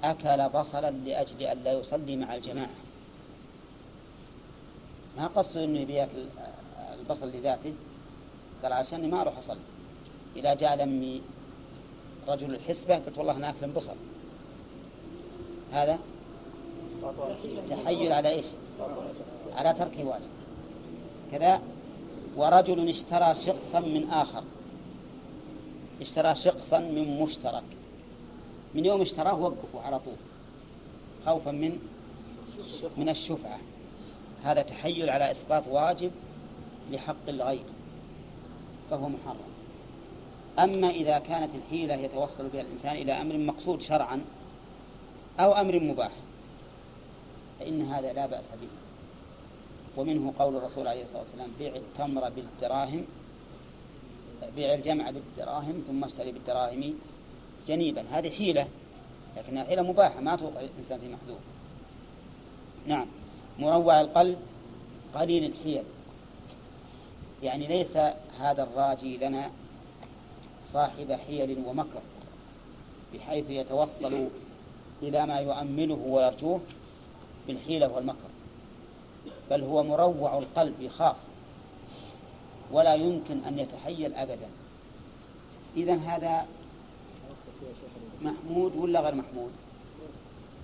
أكل 0.04 0.48
بصلا 0.48 0.90
لأجل 0.90 1.42
أن 1.42 1.58
لا 1.64 1.72
يصلي 1.72 2.16
مع 2.16 2.34
الجماعة. 2.34 2.74
ما 5.16 5.26
قصد 5.26 5.56
أنه 5.56 5.84
بياكل 5.84 6.26
البصل 6.98 7.28
لذاته؟ 7.28 7.74
قال 8.62 8.72
عشان 8.72 9.10
ما 9.10 9.20
أروح 9.20 9.38
أصلي. 9.38 9.58
إذا 10.36 10.54
جاء 10.54 10.76
لمي 10.76 11.22
رجل 12.28 12.54
الحسبة 12.54 12.94
قلت 12.94 13.18
والله 13.18 13.36
أنا 13.36 13.50
أكل 13.50 13.66
بصل. 13.66 13.96
هذا؟ 15.76 15.98
تحيل 17.70 18.12
على 18.12 18.28
إيش؟ 18.28 18.46
على 19.56 19.74
ترك 19.74 19.92
واجب. 20.04 20.28
كذا 21.32 21.60
ورجل 22.36 22.88
اشترى 22.88 23.34
شقصا 23.34 23.80
من 23.80 24.10
آخر. 24.10 24.42
اشترى 26.00 26.34
شقصا 26.34 26.78
من 26.78 27.20
مشترك. 27.20 27.62
من 28.74 28.84
يوم 28.84 29.00
اشتراه 29.00 29.40
وقفوا 29.40 29.80
على 29.80 29.98
طول. 29.98 30.14
خوفا 31.26 31.50
من 31.50 31.78
من 32.96 33.08
الشفعة. 33.08 33.58
هذا 34.44 34.62
تحيل 34.62 35.10
على 35.10 35.30
إسقاط 35.30 35.62
واجب 35.70 36.10
لحق 36.90 37.28
الغير. 37.28 37.64
فهو 38.90 39.08
محرم. 39.08 39.56
أما 40.58 40.90
إذا 40.90 41.18
كانت 41.18 41.50
الحيلة 41.54 41.94
يتوصل 41.94 42.48
بها 42.48 42.60
الإنسان 42.60 42.96
إلى 42.96 43.12
أمر 43.12 43.38
مقصود 43.38 43.80
شرعا 43.80 44.24
أو 45.40 45.52
أمر 45.52 45.80
مباح. 45.80 46.12
فإن 47.60 47.82
هذا 47.82 48.12
لا 48.12 48.26
بأس 48.26 48.44
به. 48.60 48.68
ومنه 49.96 50.34
قول 50.38 50.56
الرسول 50.56 50.88
عليه 50.88 51.04
الصلاة 51.04 51.20
والسلام 51.20 51.50
بيع 51.58 51.76
التمر 51.76 52.30
بالدراهم 52.30 53.04
بيع 54.56 54.74
الجمع 54.74 55.10
بالدراهم 55.10 55.84
ثم 55.86 56.04
اشتري 56.04 56.32
بالدراهم 56.32 56.94
جنيبا. 57.68 58.04
هذه 58.10 58.30
حيلة 58.30 58.68
لكنها 59.36 59.64
حيلة 59.64 59.82
مباحة 59.82 60.20
ما 60.20 60.36
توقع 60.36 60.60
الإنسان 60.60 60.98
في 60.98 61.08
محذور. 61.08 61.38
نعم. 62.86 63.06
مروع 63.58 64.00
القلب 64.00 64.38
قليل 65.14 65.44
الحيل. 65.44 65.84
يعني 67.42 67.66
ليس 67.66 67.96
هذا 68.40 68.62
الراجي 68.62 69.16
لنا 69.16 69.50
صاحب 70.72 71.12
حيل 71.12 71.62
ومكر 71.66 72.00
بحيث 73.14 73.50
يتوصل 73.50 74.28
إلى 75.02 75.26
ما 75.26 75.38
يؤمله 75.38 75.94
ويرجوه 75.94 76.60
بالحيلة 77.46 77.88
والمكر. 77.92 78.30
بل 79.50 79.62
هو 79.62 79.82
مروع 79.82 80.38
القلب 80.38 80.74
يخاف. 80.80 81.16
ولا 82.72 82.94
يمكن 82.94 83.44
أن 83.44 83.58
يتحيل 83.58 84.14
أبدا. 84.14 84.48
إذا 85.76 85.94
هذا 85.94 86.46
محمود 88.22 88.76
ولا 88.76 89.00
غير 89.00 89.14
محمود؟ 89.14 89.50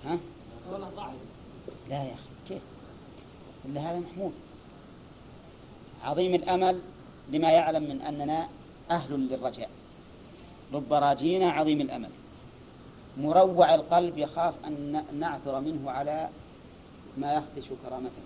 ها؟ 0.05 0.19
لا 1.89 2.05
يا 2.05 2.15
أخي 2.15 2.49
كيف؟ 2.49 2.63
إلا 3.65 3.81
هذا 3.81 4.01
محمود. 4.01 4.33
عظيم 6.05 6.35
الأمل 6.35 6.81
لما 7.31 7.51
يعلم 7.51 7.83
من 7.83 8.01
أننا 8.03 8.49
أهل 8.91 9.29
للرجاء. 9.29 9.71
رب 10.73 10.93
راجينا 10.93 11.51
عظيم 11.51 11.81
الأمل. 11.81 12.11
مروع 13.17 13.75
القلب 13.75 14.19
يخاف 14.19 14.55
أن 14.67 15.05
نعثر 15.13 15.61
منه 15.61 15.91
على 15.91 16.29
ما 17.19 17.33
يخدش 17.33 17.69
كرامته. 17.85 18.23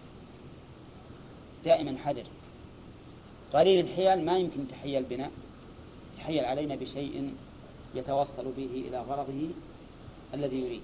دائما 1.64 1.99
حذر. 1.99 2.24
قليل 3.53 3.87
الحيل 3.87 4.24
ما 4.24 4.39
يمكن 4.39 4.61
يتحيل 4.61 5.03
بنا. 5.03 5.30
يتحيل 6.14 6.45
علينا 6.45 6.74
بشيء 6.74 7.34
يتوصل 7.95 8.53
به 8.57 8.84
إلى 8.89 9.01
غرضه 9.01 9.49
الذي 10.34 10.57
يريد. 10.57 10.82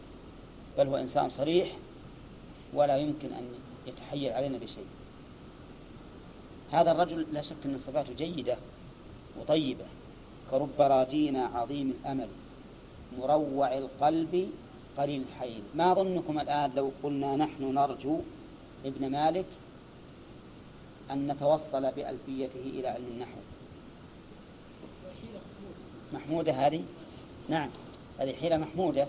بل 0.78 0.86
هو 0.86 0.96
إنسان 0.96 1.30
صريح 1.30 1.76
ولا 2.74 2.96
يمكن 2.96 3.32
أن 3.32 3.48
يتحيل 3.86 4.32
علينا 4.32 4.59
بشيء. 4.59 4.86
هذا 6.70 6.92
الرجل 6.92 7.26
لا 7.32 7.42
شك 7.42 7.57
أن 7.64 7.78
صفاته 7.78 8.14
جيدة 8.14 8.57
وطيبة 9.40 9.84
كرب 10.50 10.80
راجينا 10.80 11.44
عظيم 11.44 11.90
الأمل. 11.90 12.28
مروع 13.18 13.78
القلب 13.78 14.50
قليل 14.98 15.22
الحيل 15.22 15.62
ما 15.74 15.94
ظنكم 15.94 16.40
الآن 16.40 16.70
لو 16.76 16.90
قلنا 17.02 17.36
نحن 17.36 17.74
نرجو 17.74 18.20
ابن 18.84 19.10
مالك 19.10 19.46
أن 21.10 21.26
نتوصل 21.32 21.92
بألفيته 21.92 22.60
إلى 22.60 22.88
علم 22.88 23.06
النحو؟ 23.14 23.38
محمودة 26.12 26.52
هذه؟ 26.52 26.84
نعم 27.48 27.70
هذه 28.18 28.32
حيلة 28.32 28.56
محمودة 28.56 29.06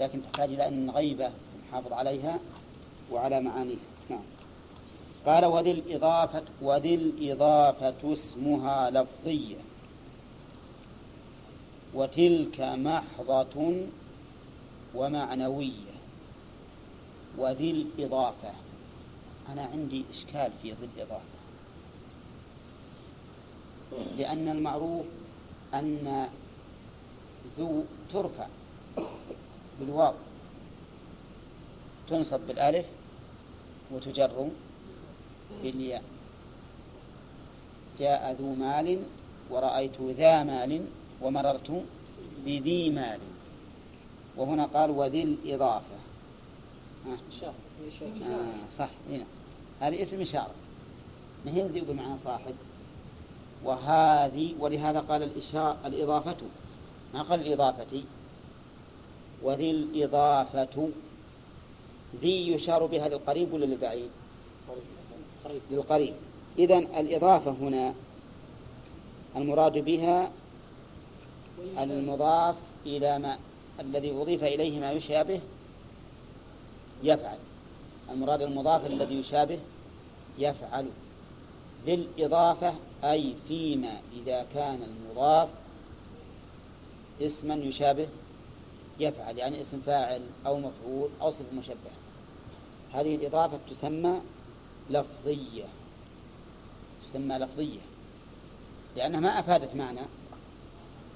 لكن 0.00 0.22
تحتاج 0.22 0.52
إلى 0.52 0.68
أن 0.68 0.86
نغيبة 0.86 1.30
ونحافظ 1.54 1.92
عليها 1.92 2.38
وعلى 3.12 3.40
معانيها. 3.40 3.78
نعم. 4.10 4.22
قال 5.26 5.44
وذي 5.44 5.70
الإضافة 5.70 6.42
وذي 6.62 6.94
الإضافة 6.94 8.12
اسمها 8.12 8.90
لفظية. 8.90 9.56
وتلك 11.94 12.60
محضة 12.60 13.86
ومعنوية 14.94 15.92
وذي 17.38 17.70
الإضافة. 17.70 18.52
أنا 19.48 19.62
عندي 19.62 20.04
إشكال 20.10 20.52
في 20.62 20.72
ذي 20.72 20.88
الإضافة. 20.96 21.42
لأن 24.18 24.48
المعروف 24.48 25.06
أن 25.74 26.28
ذو 27.58 27.84
ترفع 28.12 28.46
بالواو. 29.80 30.14
تنصب 32.08 32.40
بالألف 32.48 32.86
وتجر 33.90 34.48
بالياء. 35.62 36.02
جاء 37.98 38.32
ذو 38.32 38.54
مال 38.54 38.98
ورأيت 39.50 40.00
ذا 40.00 40.42
مال 40.42 40.84
ومررت 41.22 41.84
بذي 42.44 42.90
مال. 42.90 43.18
وهنا 44.36 44.64
قال 44.66 44.90
وذي 44.90 45.22
الإضافة. 45.22 45.96
آه. 47.06 47.16
آه 48.24 48.70
صح 48.78 48.90
هنا 49.10 49.24
هذه 49.80 50.02
اسم 50.02 50.20
إشارة. 50.20 50.54
ما 51.44 51.54
هي 51.54 51.68
ذي 51.68 51.80
بمعنى 51.80 52.14
صاحب. 52.24 52.54
وهذه 53.64 54.54
ولهذا 54.58 55.00
قال 55.00 55.22
الإشارة 55.22 55.76
الإضافة. 55.86 56.36
ما 57.14 57.22
قال 57.22 57.40
الإضافة؟ 57.40 58.02
وذي 59.42 59.70
الإضافة. 59.70 60.88
ذي 62.20 62.52
يشار 62.52 62.86
بها 62.86 63.08
للقريب 63.08 63.52
ولا 63.52 63.64
للبعيد؟ 63.64 64.10
للقريب. 65.70 66.14
إذا 66.58 66.78
الإضافة 66.78 67.50
هنا 67.50 67.94
المراد 69.36 69.78
بها 69.78 70.30
المضاف 71.78 72.56
إلى 72.86 73.18
ما 73.18 73.38
الذي 73.80 74.10
أضيف 74.10 74.44
إليه 74.44 74.80
ما 74.80 74.92
يشابه 74.92 75.40
يفعل. 77.02 77.38
المراد 78.10 78.42
المضاف 78.42 78.86
الذي 78.86 79.14
يشابه 79.14 79.58
يفعل. 80.38 80.86
للإضافة 81.86 82.74
أي 83.04 83.34
فيما 83.48 84.00
إذا 84.12 84.46
كان 84.54 84.82
المضاف 84.82 85.48
اسما 87.20 87.54
يشابه 87.54 88.08
يفعل 88.98 89.38
يعني 89.38 89.60
اسم 89.60 89.80
فاعل 89.86 90.22
أو 90.46 90.58
مفعول 90.58 91.10
أو 91.20 91.30
صفة 91.30 91.54
مشبهة. 91.58 91.96
هذه 92.92 93.14
الإضافة 93.14 93.58
تسمى 93.70 94.20
لفظية 94.90 95.64
تسمى 97.08 97.38
لفظية 97.38 97.80
لأنها 98.96 99.20
ما 99.20 99.40
أفادت 99.40 99.74
معنى. 99.74 100.00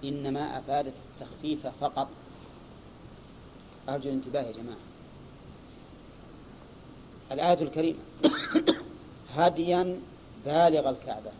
إنما 0.08 0.58
أفادت 0.58 0.92
التخفيف 1.20 1.66
فقط. 1.66 2.08
أرجو 3.88 4.08
الانتباه 4.08 4.42
يا 4.42 4.52
جماعة. 4.52 4.78
الآية 7.32 7.62
الكريمة. 7.62 7.98
هديا 9.36 10.00
بالغ 10.46 10.90
الكعبة. 10.90 11.30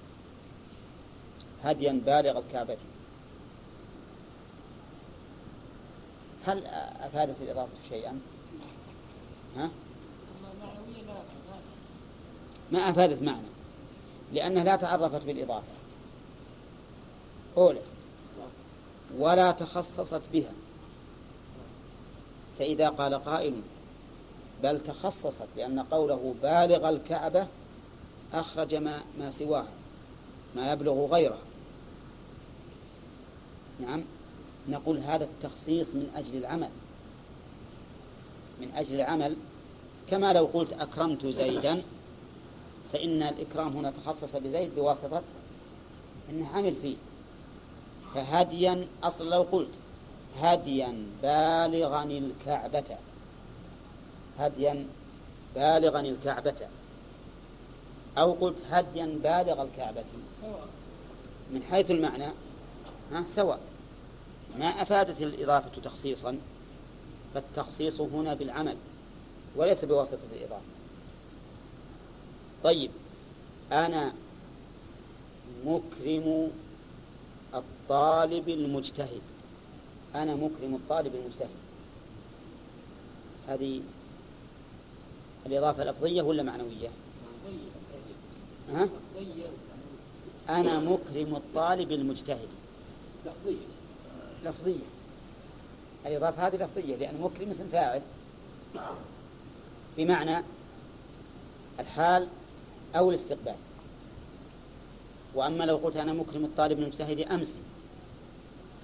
هديا 1.64 2.02
بالغ 2.06 2.38
الكعبة. 2.38 2.76
هل 6.46 6.66
أفادت 7.00 7.36
الإضافة 7.42 7.72
شيئا؟ 7.88 8.20
ها؟ 9.56 9.70
ما 12.72 12.90
أفادت 12.90 13.22
معنى. 13.22 13.46
لأنها 14.32 14.64
لا 14.64 14.76
تعرفت 14.76 15.24
بالإضافة. 15.24 15.72
أولى. 17.56 17.80
ولا 19.18 19.52
تخصصت 19.52 20.22
بها. 20.32 20.52
فإذا 22.58 22.88
قال 22.88 23.14
قائل 23.14 23.62
بل 24.62 24.80
تخصصت 24.80 25.48
لأن 25.56 25.80
قوله 25.80 26.34
بالغ 26.42 26.88
الكعبة 26.88 27.46
أخرج 28.32 28.74
ما, 28.74 29.02
ما 29.18 29.30
سواها 29.30 29.68
ما 30.56 30.72
يبلغ 30.72 31.06
غيره 31.06 31.38
نعم 33.80 34.02
نقول 34.68 34.98
هذا 34.98 35.24
التخصيص 35.24 35.94
من 35.94 36.10
أجل 36.16 36.36
العمل. 36.36 36.68
من 38.60 38.70
أجل 38.74 38.94
العمل 38.94 39.36
كما 40.10 40.32
لو 40.32 40.44
قلت 40.44 40.72
أكرمت 40.72 41.26
زيدا 41.26 41.82
فإن 42.92 43.22
الإكرام 43.22 43.76
هنا 43.76 43.90
تخصص 43.90 44.36
بزيد 44.36 44.74
بواسطة 44.74 45.22
أنه 46.30 46.48
عمل 46.54 46.74
فيه. 46.82 46.96
فهديا 48.14 48.86
أصلا 49.02 49.30
لو 49.30 49.42
قلت. 49.42 49.70
هديا 50.40 51.06
بالغا 51.22 52.02
الكعبة. 52.02 52.96
هديا 54.38 54.86
بالغا 55.54 56.00
الكعبة. 56.00 56.68
أو 58.18 58.32
قلت 58.32 58.56
هديا 58.70 59.06
بالغ 59.06 59.62
الكعبة. 59.62 60.04
من 61.52 61.62
حيث 61.70 61.90
المعنى 61.90 62.32
ها 63.12 63.24
سواء. 63.26 63.60
ما 64.58 64.66
أفادت 64.66 65.22
الإضافة 65.22 65.80
تخصيصا 65.82 66.38
فالتخصيص 67.34 68.00
هنا 68.00 68.34
بالعمل 68.34 68.76
وليس 69.56 69.84
بواسطة 69.84 70.18
الإضافة. 70.32 70.62
طيب 72.64 72.90
أنا 73.72 74.12
مكرم 75.64 76.50
الطالب 77.86 78.48
المجتهد. 78.48 79.22
أنا 80.14 80.34
مكرم 80.34 80.74
الطالب 80.74 81.14
المجتهد. 81.14 81.56
هذه 83.48 83.80
الإضافة 85.46 85.84
لفظية 85.84 86.22
ولا 86.22 86.42
معنوية؟ 86.42 86.88
ها؟ 88.72 88.88
أنا 90.48 90.80
مكرم 90.80 91.36
الطالب 91.36 91.92
المجتهد. 91.92 92.48
لفظية. 93.26 93.66
لفظية 94.44 94.84
الإضافة 96.06 96.46
هذه 96.46 96.56
لفظية 96.56 96.96
لأن 96.96 97.20
مكرم 97.20 97.50
اسم 97.50 97.68
فاعل. 97.68 98.02
بمعنى 99.96 100.44
الحال 101.80 102.28
أو 102.96 103.10
الاستقبال. 103.10 103.54
وأما 105.34 105.64
لو 105.64 105.76
قلت 105.76 105.96
أنا 105.96 106.12
مكرم 106.12 106.44
الطالب 106.44 106.78
المجتهد 106.78 107.20
أمس 107.20 107.54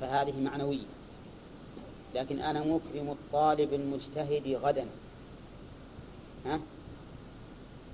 فهذه 0.03 0.41
معنوية. 0.41 0.87
لكن 2.15 2.41
أنا 2.41 2.61
مكرم 2.61 3.11
الطالب 3.11 3.75
المجتهد 3.75 4.59
غدا. 4.63 4.87
ها؟ 6.47 6.61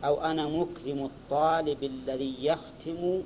أو 0.05 0.21
أنا 0.21 0.49
مكرم 0.49 1.05
الطالب 1.05 1.85
الذي 1.85 2.35
يختم 2.41 3.23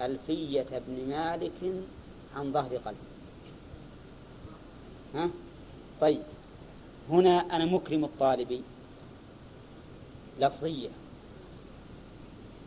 ألفية 0.00 0.66
ابن 0.72 1.08
مالك 1.08 1.84
عن 2.36 2.52
ظهر 2.52 2.76
قلب 2.76 2.96
ها؟ 5.14 5.30
طيب. 6.00 6.22
هنا 7.10 7.56
أنا 7.56 7.64
مكرم 7.64 8.04
الطالب 8.04 8.62
لفظية 10.40 10.88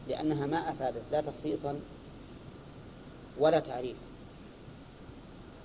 لأنها 0.08 0.46
ما 0.46 0.72
أفادت 0.72 1.04
لا 1.12 1.22
تخصيصا 1.22 1.80
ولا 3.40 3.60
تعريفا. 3.60 4.11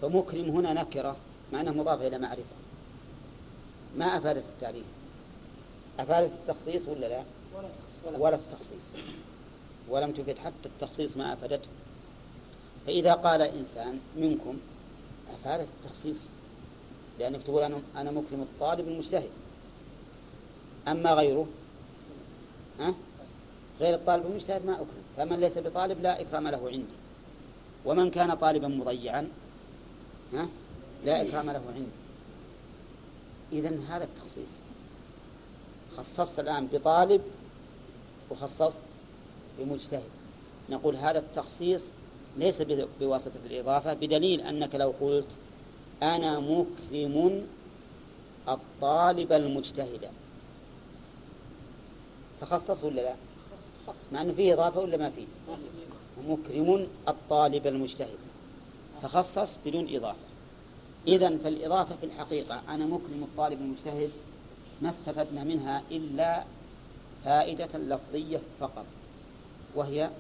فمكرم 0.03 0.49
هنا 0.51 0.73
نكرة 0.73 1.17
مع 1.53 1.61
أنها 1.61 1.73
مضافة 1.73 2.07
إلى 2.07 2.19
معرفة. 2.19 2.57
ما 3.97 4.05
أفادت 4.05 4.45
التعريف؟ 4.55 4.85
أفادت 5.99 6.33
التخصيص 6.33 6.89
ولا 6.89 7.07
لا؟ 7.07 7.23
ولا 8.19 8.35
التخصيص. 8.35 8.93
ولم 9.89 10.13
تفد 10.13 10.39
حتى 10.39 10.67
التخصيص 10.67 11.17
ما 11.17 11.33
أفادته. 11.33 11.69
فإذا 12.87 13.13
قال 13.13 13.43
إنسان 13.43 13.99
منكم 14.17 14.59
أفادت 15.35 15.69
التخصيص. 15.85 16.19
لأنك 17.19 17.43
تقول 17.43 17.63
أنا 17.63 17.79
أنا 17.97 18.11
مكرم 18.11 18.41
الطالب 18.41 18.89
المجتهد. 18.89 19.31
أما 20.89 21.15
غيره؟ 21.15 21.47
ها؟ 22.81 22.95
غير 23.81 23.95
الطالب 23.95 24.27
المجتهد 24.27 24.67
ما 24.67 24.75
أكرم. 24.75 25.05
فمن 25.17 25.41
ليس 25.41 25.59
بطالب 25.59 26.03
لا 26.03 26.21
إكرام 26.21 26.49
له 26.49 26.69
عندي. 26.69 26.97
ومن 27.85 28.11
كان 28.11 28.35
طالبا 28.35 28.69
مضيعا 28.69 29.29
ها؟ 30.35 30.49
لا 31.05 31.23
إكرام 31.23 31.51
له 31.51 31.63
عندي. 31.75 31.89
إذا 33.53 33.81
هذا 33.89 34.05
التخصيص. 34.05 34.49
خصصت 35.97 36.41
الآن 36.41 36.67
بطالب 36.67 37.23
وخصصت 38.31 38.79
بمجتهد. 39.59 40.11
نقول 40.71 40.97
هذا 40.97 41.19
التخصيص 41.19 41.83
ليس 42.39 42.63
بواسطة 43.01 43.41
الإضافة 43.47 43.95
بدليل 43.95 44.41
أنك 44.41 44.75
لو 44.75 44.95
قلت 45.01 45.29
أنا 46.03 46.41
مكرم 46.41 47.47
الطالب 48.49 49.33
المجتهد. 49.33 50.11
تخصص 52.41 52.85
ولا 52.85 53.01
لا؟ 53.01 53.15
مع 54.13 54.23
أنه 54.23 54.33
فيه 54.33 54.55
إضافة 54.55 54.81
ولا 54.81 54.97
ما 54.97 55.11
فيه؟ 55.11 55.27
مكرم 56.29 56.87
الطالب 57.09 57.67
المجتهد. 57.67 58.19
تخصص 59.03 59.57
بدون 59.67 59.97
إضافة. 59.97 60.19
إذا 61.07 61.39
فالإضافة 61.39 61.97
في 61.97 62.07
الحقيقة 62.07 62.63
أنا 62.69 62.87
مكرم 62.87 63.23
الطالب 63.23 63.61
المجتهد 63.61 64.11
ما 64.83 64.91
استفدنا 64.91 65.45
منها 65.45 65.83
إلا 65.91 66.45
فائدة 67.25 67.79
لفظية 67.79 68.41
فقط 68.61 68.85
وهي 69.75 70.11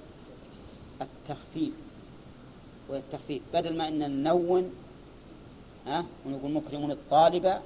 التخفيف. 1.00 1.74
وهي 2.88 2.98
التخفيف. 2.98 3.42
بدل 3.54 3.76
ما 3.76 3.88
أن 3.88 3.98
ننون 3.98 4.72
ها 5.86 6.06
ونقول 6.26 6.52
مكرم 6.52 6.90
الطالب 6.90 7.60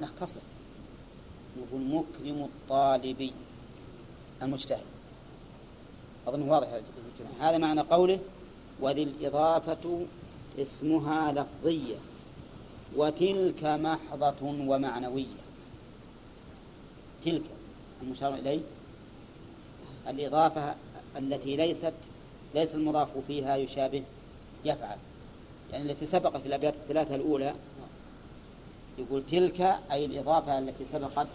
نختصر. 0.00 0.40
نقول 1.58 1.80
مكرم 1.80 2.48
الطالب 2.48 3.30
المجتهد. 4.42 4.84
أظن 6.26 6.42
واضح 6.42 6.80
هذا 7.40 7.58
معنى 7.58 7.80
قوله 7.80 8.18
وذي 8.80 9.02
الإضافة 9.02 10.06
اسمها 10.58 11.32
لفظية 11.32 11.96
وتلك 12.96 13.64
محضة 13.64 14.42
ومعنوية. 14.42 15.26
تلك 17.24 17.42
المشار 18.02 18.34
إليه. 18.34 18.60
الإضافة 20.08 20.74
التي 21.16 21.56
ليست 21.56 21.94
ليس 22.54 22.74
المضاف 22.74 23.08
فيها 23.26 23.56
يشابه 23.56 24.02
يفعل. 24.64 24.96
يعني 25.72 25.92
التي 25.92 26.06
سبق 26.06 26.36
في 26.36 26.46
الأبيات 26.46 26.74
الثلاثة 26.74 27.14
الأولى 27.14 27.54
يقول 28.98 29.22
تلك 29.26 29.60
أي 29.90 30.04
الإضافة 30.04 30.58
التي 30.58 30.84
سبقت 30.84 31.26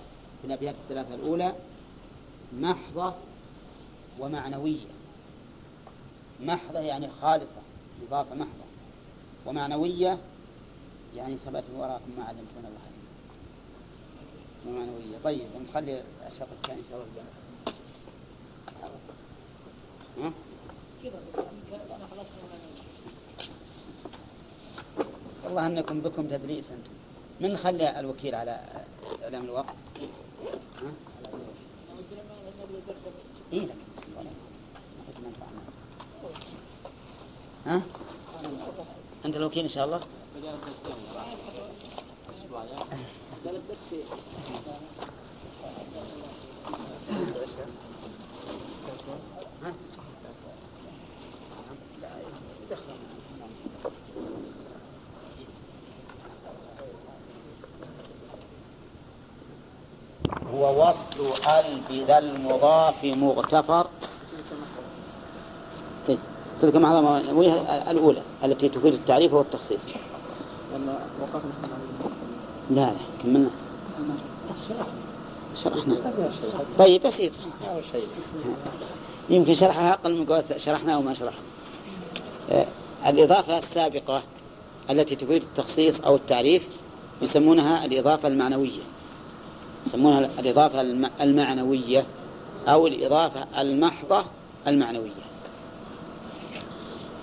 في 0.41 0.47
الأبيات 0.47 0.75
الثلاثة 0.83 1.15
الأولى 1.15 1.53
محضة 2.59 3.13
ومعنوية. 4.19 5.00
محضة 6.41 6.79
يعني 6.79 7.07
خالصة 7.21 7.61
إضافة 8.07 8.35
محضة. 8.35 8.65
ومعنوية 9.45 10.17
يعني 11.15 11.37
ثبت 11.37 11.63
وراكم 11.75 12.11
ما 12.17 12.23
علمتم 12.23 12.57
الله 12.57 12.79
ومعنوية 14.67 15.17
طيب 15.23 15.47
نخلي 15.69 16.03
الشرط 16.27 16.47
الثاني 16.51 16.79
إن 16.79 16.85
شاء 16.89 16.97
الله. 17.03 17.23
ها؟ 20.17 20.31
والله 25.43 25.67
أنكم 25.67 26.01
بكم 26.01 26.27
تدريس 26.27 26.71
أنتم. 26.71 26.91
من 27.41 27.57
خلي 27.57 27.99
الوكيل 27.99 28.35
على 28.35 28.59
اعلام 29.23 29.43
الوقت؟ 29.43 29.65
ها؟ 30.81 30.91
إيه 33.53 33.59
لك. 33.61 33.75
ها؟ 37.65 37.81
أنت 39.25 39.35
الوكيل 39.35 39.63
إن 39.63 39.69
شاء 39.69 39.85
الله؟ 39.85 39.99
هو 60.53 60.89
وصل 60.89 61.47
ال 61.47 61.81
بذا 61.89 62.17
المضاف 62.17 63.03
مغتفر. 63.03 63.87
تلك 66.61 66.75
معظم 66.75 67.07
الأولى 67.89 68.21
التي 68.43 68.69
تفيد 68.69 68.93
التعريف 68.93 69.33
والتخصيص. 69.33 69.79
لا 72.71 72.75
لا 72.75 72.93
كملنا. 73.23 73.49
شرحنا. 75.63 75.95
طيب 76.79 77.07
بسيط. 77.07 77.31
يمكن 79.29 79.53
شرحها 79.53 79.93
أقل 79.93 80.15
من 80.15 80.25
قوة 80.25 80.43
شرحنا 80.57 80.95
أو 80.95 81.01
ما 81.01 81.13
شرحنا. 81.13 81.39
آه، 82.51 82.65
الإضافة 83.07 83.57
السابقة 83.57 84.23
التي 84.89 85.15
تفيد 85.15 85.43
التخصيص 85.43 86.01
أو 86.01 86.15
التعريف 86.15 86.67
يسمونها 87.21 87.85
الإضافة 87.85 88.27
المعنوية. 88.27 88.81
يسمونها 89.87 90.29
الإضافة 90.39 90.81
المعنوية 91.21 92.05
أو 92.67 92.87
الإضافة 92.87 93.61
المحضة 93.61 94.23
المعنوية. 94.67 95.30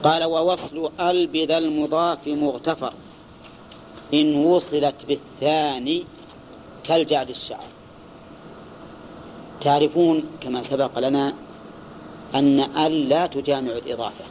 قال 0.05 0.25
ووصل 0.25 0.91
ال 1.01 1.27
بذا 1.27 1.59
المضاف 1.59 2.29
مغتفر. 2.29 2.93
إن 4.15 4.37
وصلت 4.37 4.95
بالثاني 5.09 6.05
كالجعد 6.85 7.29
الشعر 7.29 7.65
تعرفون 9.61 10.23
كما 10.41 10.63
سبق 10.63 10.99
لنا 10.99 11.35
أن 12.35 12.61
أل 12.61 13.09
لا 13.09 13.27
تجامع 13.27 13.73
الإضافة. 13.73 14.25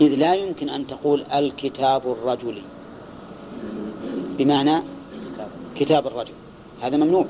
إذ 0.00 0.14
لا 0.14 0.34
يمكن 0.34 0.68
أن 0.68 0.86
تقول 0.86 1.22
الكتاب 1.22 2.02
الرجل. 2.12 2.62
بمعنى 4.38 4.82
كتاب 5.76 6.06
الرجل. 6.06 6.32
هذا 6.80 6.96
ممنوع. 6.96 7.26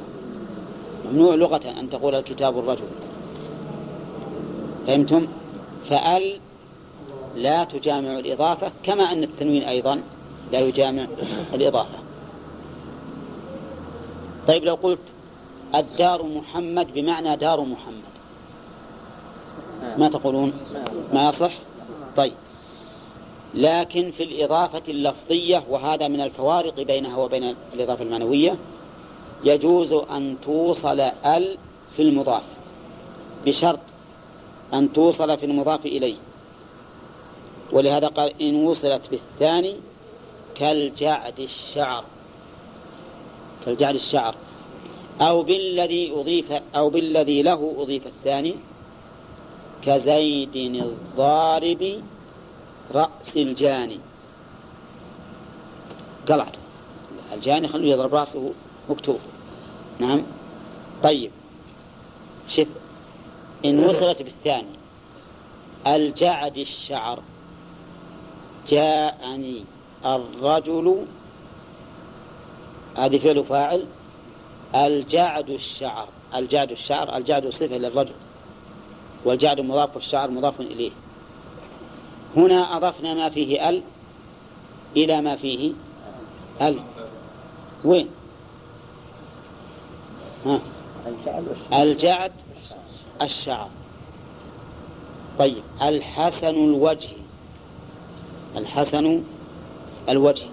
ممنوع 1.10 1.34
لغة 1.34 1.74
أن 1.80 1.90
تقول 1.90 2.14
الكتاب 2.14 2.58
الرجل. 2.58 2.88
فهمتم؟ 4.86 5.26
فأل 5.88 6.40
لا 7.36 7.64
تجامع 7.64 8.18
الإضافة 8.18 8.72
كما 8.82 9.12
أن 9.12 9.22
التنوين 9.22 9.62
أيضا 9.62 10.02
لا 10.52 10.58
يجامع 10.58 11.06
الإضافة. 11.54 11.98
طيب 14.48 14.64
لو 14.64 14.74
قلت 14.74 14.98
الدار 15.74 16.22
محمد 16.22 16.94
بمعنى 16.94 17.36
دار 17.36 17.60
محمد 17.60 18.08
ما 19.98 20.08
تقولون؟ 20.08 20.52
ما 21.12 21.28
يصح؟ 21.28 21.52
طيب. 22.16 22.32
لكن 23.54 24.10
في 24.10 24.22
الإضافة 24.22 24.82
اللفظية 24.88 25.62
وهذا 25.70 26.08
من 26.08 26.20
الفوارق 26.20 26.80
بينها 26.80 27.16
وبين 27.16 27.54
الإضافة 27.74 28.04
المعنوية 28.04 28.56
يجوز 29.44 29.92
أن 29.92 30.36
توصل 30.44 31.00
ال 31.00 31.56
في 31.96 32.02
المضاف 32.02 32.42
بشرط 33.46 33.78
أن 34.74 34.92
توصل 34.92 35.38
في 35.38 35.46
المضاف 35.46 35.86
إليه. 35.86 36.16
ولهذا 37.72 38.08
قال 38.08 38.42
إن 38.42 38.64
وصلت 38.64 39.10
بالثاني 39.10 39.76
كالجعد 40.54 41.40
الشعر. 41.40 42.04
كالجعد 43.66 43.94
الشعر. 43.94 44.34
أو 45.20 45.42
بالذي 45.42 46.12
أضيف 46.12 46.52
أو 46.52 46.90
بالذي 46.90 47.42
له 47.42 47.74
أضيف 47.78 48.06
الثاني 48.06 48.54
كزيد 49.84 50.56
الضارب 50.56 52.02
رأس 52.94 53.36
الجاني. 53.36 53.98
قلعته. 56.28 56.58
الجاني 57.32 57.68
خلوه 57.68 57.86
يضرب 57.86 58.14
رأسه 58.14 58.52
مكتوب. 58.90 59.18
نعم. 59.98 60.22
طيب. 61.02 61.30
شف 62.48 62.66
إن 63.64 63.84
وصلت 63.84 64.22
بالثاني. 64.22 64.78
الجعد 65.86 66.58
الشعر. 66.58 67.22
جاءني 68.68 69.64
الرجل. 70.04 71.06
هذه 72.96 73.18
فعل 73.18 73.44
فاعل. 73.44 73.86
الجعد 74.74 75.50
الشعر. 75.50 76.08
الجعد 76.34 76.70
الشعر 76.70 77.16
الجعد 77.16 77.48
صفة 77.48 77.76
للرجل 77.76 78.14
والجعد 79.24 79.60
مضاف 79.60 79.94
والشعر 79.94 80.30
مضاف 80.30 80.60
إليه. 80.60 80.90
هنا 82.36 82.76
أضفنا 82.76 83.14
ما 83.14 83.28
فيه 83.28 83.68
ال 83.68 83.82
إلى 84.96 85.20
ما 85.20 85.36
فيه 85.36 85.72
ال. 86.62 86.78
وين؟ 87.84 88.08
ها. 90.46 90.60
الجعد 91.72 92.32
الشعر. 93.22 93.68
طيب 95.38 95.62
الحسن 95.82 96.48
الوجه. 96.48 97.08
الحسن 98.56 99.22
الوجه. 100.08 100.46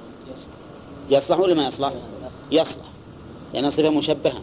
يصلح 1.09 1.39
ولا 1.39 1.53
ما 1.53 1.67
يصلح؟ 1.67 1.93
يصلح. 2.51 2.85
لأن 3.53 3.69
صفة 3.69 3.89
مشبهة. 3.89 4.41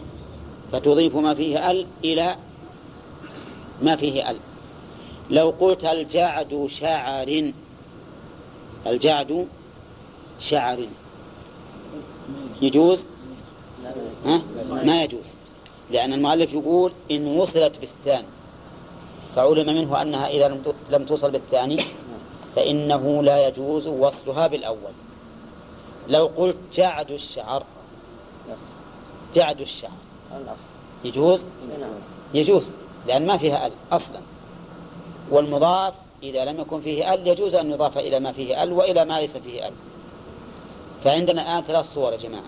فتضيف 0.71 1.15
ما 1.15 1.33
فيه 1.33 1.71
ال 1.71 1.87
إلى 2.03 2.35
ما 3.81 3.95
فيه 3.95 4.29
ال. 4.31 4.37
لو 5.29 5.49
قلت 5.49 5.83
الجعد 5.83 6.65
شعر. 6.69 7.51
الجعد 8.87 9.47
شعر. 10.39 10.87
يجوز؟ 12.61 13.05
ها؟ 14.25 14.41
ما 14.69 15.03
يجوز. 15.03 15.29
لأن 15.93 16.13
المؤلف 16.13 16.53
يقول 16.53 16.91
إن 17.11 17.27
وصلت 17.27 17.79
بالثاني 17.79 18.27
فعلم 19.35 19.75
منه 19.75 20.01
أنها 20.01 20.27
إذا 20.27 20.61
لم 20.89 21.05
توصل 21.05 21.31
بالثاني 21.31 21.85
فإنه 22.55 23.23
لا 23.23 23.47
يجوز 23.47 23.87
وصلها 23.87 24.47
بالأول. 24.47 24.91
لو 26.07 26.25
قلت 26.37 26.55
جعد 26.73 27.11
الشعر 27.11 27.63
جعد 29.35 29.61
الشعر 29.61 29.91
يجوز؟ 31.03 31.47
يجوز 32.33 32.71
لأن 33.07 33.27
ما 33.27 33.37
فيها 33.37 33.67
أل 33.67 33.71
أصلا. 33.91 34.19
والمضاف 35.31 35.93
إذا 36.23 36.45
لم 36.45 36.59
يكن 36.59 36.81
فيه 36.81 37.13
أل 37.13 37.27
يجوز 37.27 37.55
أن 37.55 37.71
يضاف 37.71 37.97
إلى 37.97 38.19
ما 38.19 38.31
فيه 38.31 38.63
أل 38.63 38.73
وإلى 38.73 39.05
ما 39.05 39.19
ليس 39.19 39.37
فيه 39.37 39.67
أل. 39.67 39.73
فعندنا 41.03 41.41
الآن 41.41 41.63
ثلاث 41.63 41.93
صور 41.93 42.11
يا 42.11 42.17
جماعة. 42.17 42.43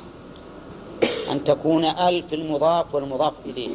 أن 1.31 1.43
تكون 1.43 1.85
ال 1.85 2.23
في 2.23 2.35
المضاف 2.35 2.95
والمضاف 2.95 3.33
إليه. 3.45 3.69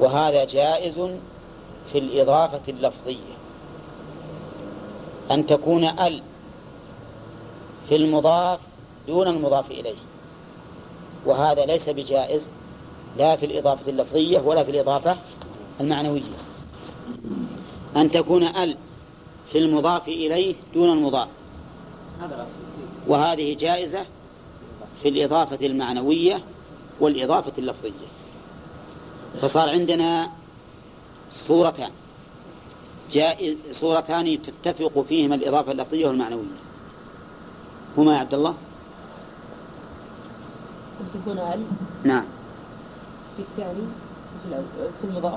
وهذا 0.00 0.44
جائز 0.44 0.94
في 1.92 1.98
الإضافة 1.98 2.60
اللفظية. 2.68 3.36
أن 5.30 5.46
تكون 5.46 5.84
ال 5.84 6.22
في 7.88 7.96
المضاف 7.96 8.60
دون 9.08 9.28
المضاف 9.28 9.70
إليه. 9.70 9.98
وهذا 11.26 11.66
ليس 11.66 11.88
بجائز 11.88 12.48
لا 13.18 13.36
في 13.36 13.46
الإضافة 13.46 13.90
اللفظية 13.90 14.40
ولا 14.40 14.64
في 14.64 14.70
الإضافة 14.70 15.16
المعنوية. 15.80 16.22
أن 17.96 18.10
تكون 18.10 18.42
ال 18.42 18.76
في 19.52 19.58
المضاف 19.58 20.08
إليه 20.08 20.54
دون 20.74 20.90
المضاف. 20.90 21.28
وهذه 23.08 23.54
جائزة 23.54 24.06
في 25.02 25.08
الإضافة 25.08 25.66
المعنوية 25.66 26.42
والإضافة 27.00 27.52
اللفظية. 27.58 27.90
فصار 29.42 29.68
عندنا 29.70 30.30
صورتان. 31.32 31.90
جائز 33.10 33.56
صورتان 33.72 34.38
تتفق 34.42 35.04
فيهما 35.08 35.34
الإضافة 35.34 35.72
اللفظية 35.72 36.06
والمعنوية. 36.06 36.60
هما 37.98 38.14
يا 38.14 38.18
عبد 38.18 38.34
الله؟ 38.34 38.54
تكون 41.14 41.38
ال 41.38 41.62
نعم. 42.04 42.24
في 43.36 43.42
الثاني 43.42 43.80
في 44.42 44.48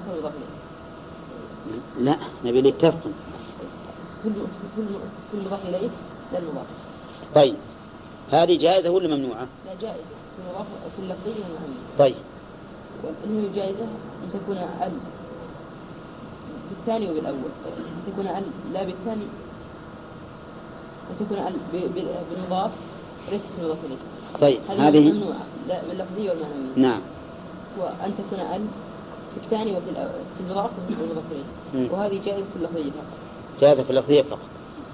والمضاف 0.10 0.34
إليه. 0.36 2.06
لا 2.06 2.16
نبي 2.46 2.62
في 4.24 4.28
الم- 4.28 4.48
في 5.32 5.38
المضاف 5.38 5.66
إليه 5.66 5.90
لا 6.34 6.40
المضاف. 6.40 6.66
طيب. 7.36 7.56
هذه 8.32 8.58
جائزة 8.58 8.90
ولا 8.90 9.08
ممنوعة؟ 9.16 9.48
لا 9.66 9.74
جائزة. 9.82 10.04
في 10.96 11.02
اللفظية 11.04 11.32
والمعنوية 11.44 11.80
طيب. 12.00 12.16
والمهم 13.04 13.52
جائزة 13.56 13.84
أن 13.84 14.30
تكون 14.34 14.58
ال 14.58 14.92
بالثاني 16.70 17.10
وبالأول. 17.12 17.36
أن 17.68 18.12
تكون 18.14 18.28
ال 18.28 18.44
لا 18.74 18.84
بالثاني. 18.84 19.24
أن 21.12 21.16
تكون 21.26 21.38
ب- 21.74 22.06
بالمضاف 22.34 22.72
وليست 23.28 23.44
في 23.56 23.62
المضاف 23.62 23.78
إليه 23.86 23.98
طيب 24.42 24.60
هذه 24.80 25.12
ممنوعة؟ 25.12 25.44
لا 25.68 25.82
باللفظية 25.90 26.30
والمعنوية 26.30 26.76
نعم. 26.76 27.02
وأن 27.80 28.14
تكون 28.18 28.40
ال 28.56 28.62
في 29.36 29.46
الثاني 29.46 29.72
وفي 29.72 29.86
في 30.38 30.44
المضاف 30.46 30.70
وفي 30.90 31.04
المضاف. 31.04 31.24
إليه 31.74 31.90
وهذه 31.92 32.22
جائزة 32.26 32.46
اللفظية 32.56 32.84
فقط. 32.92 33.06
جائزة 33.62 33.84
في 33.84 33.90
اللفظية 33.90 34.22
فقط. 34.22 34.40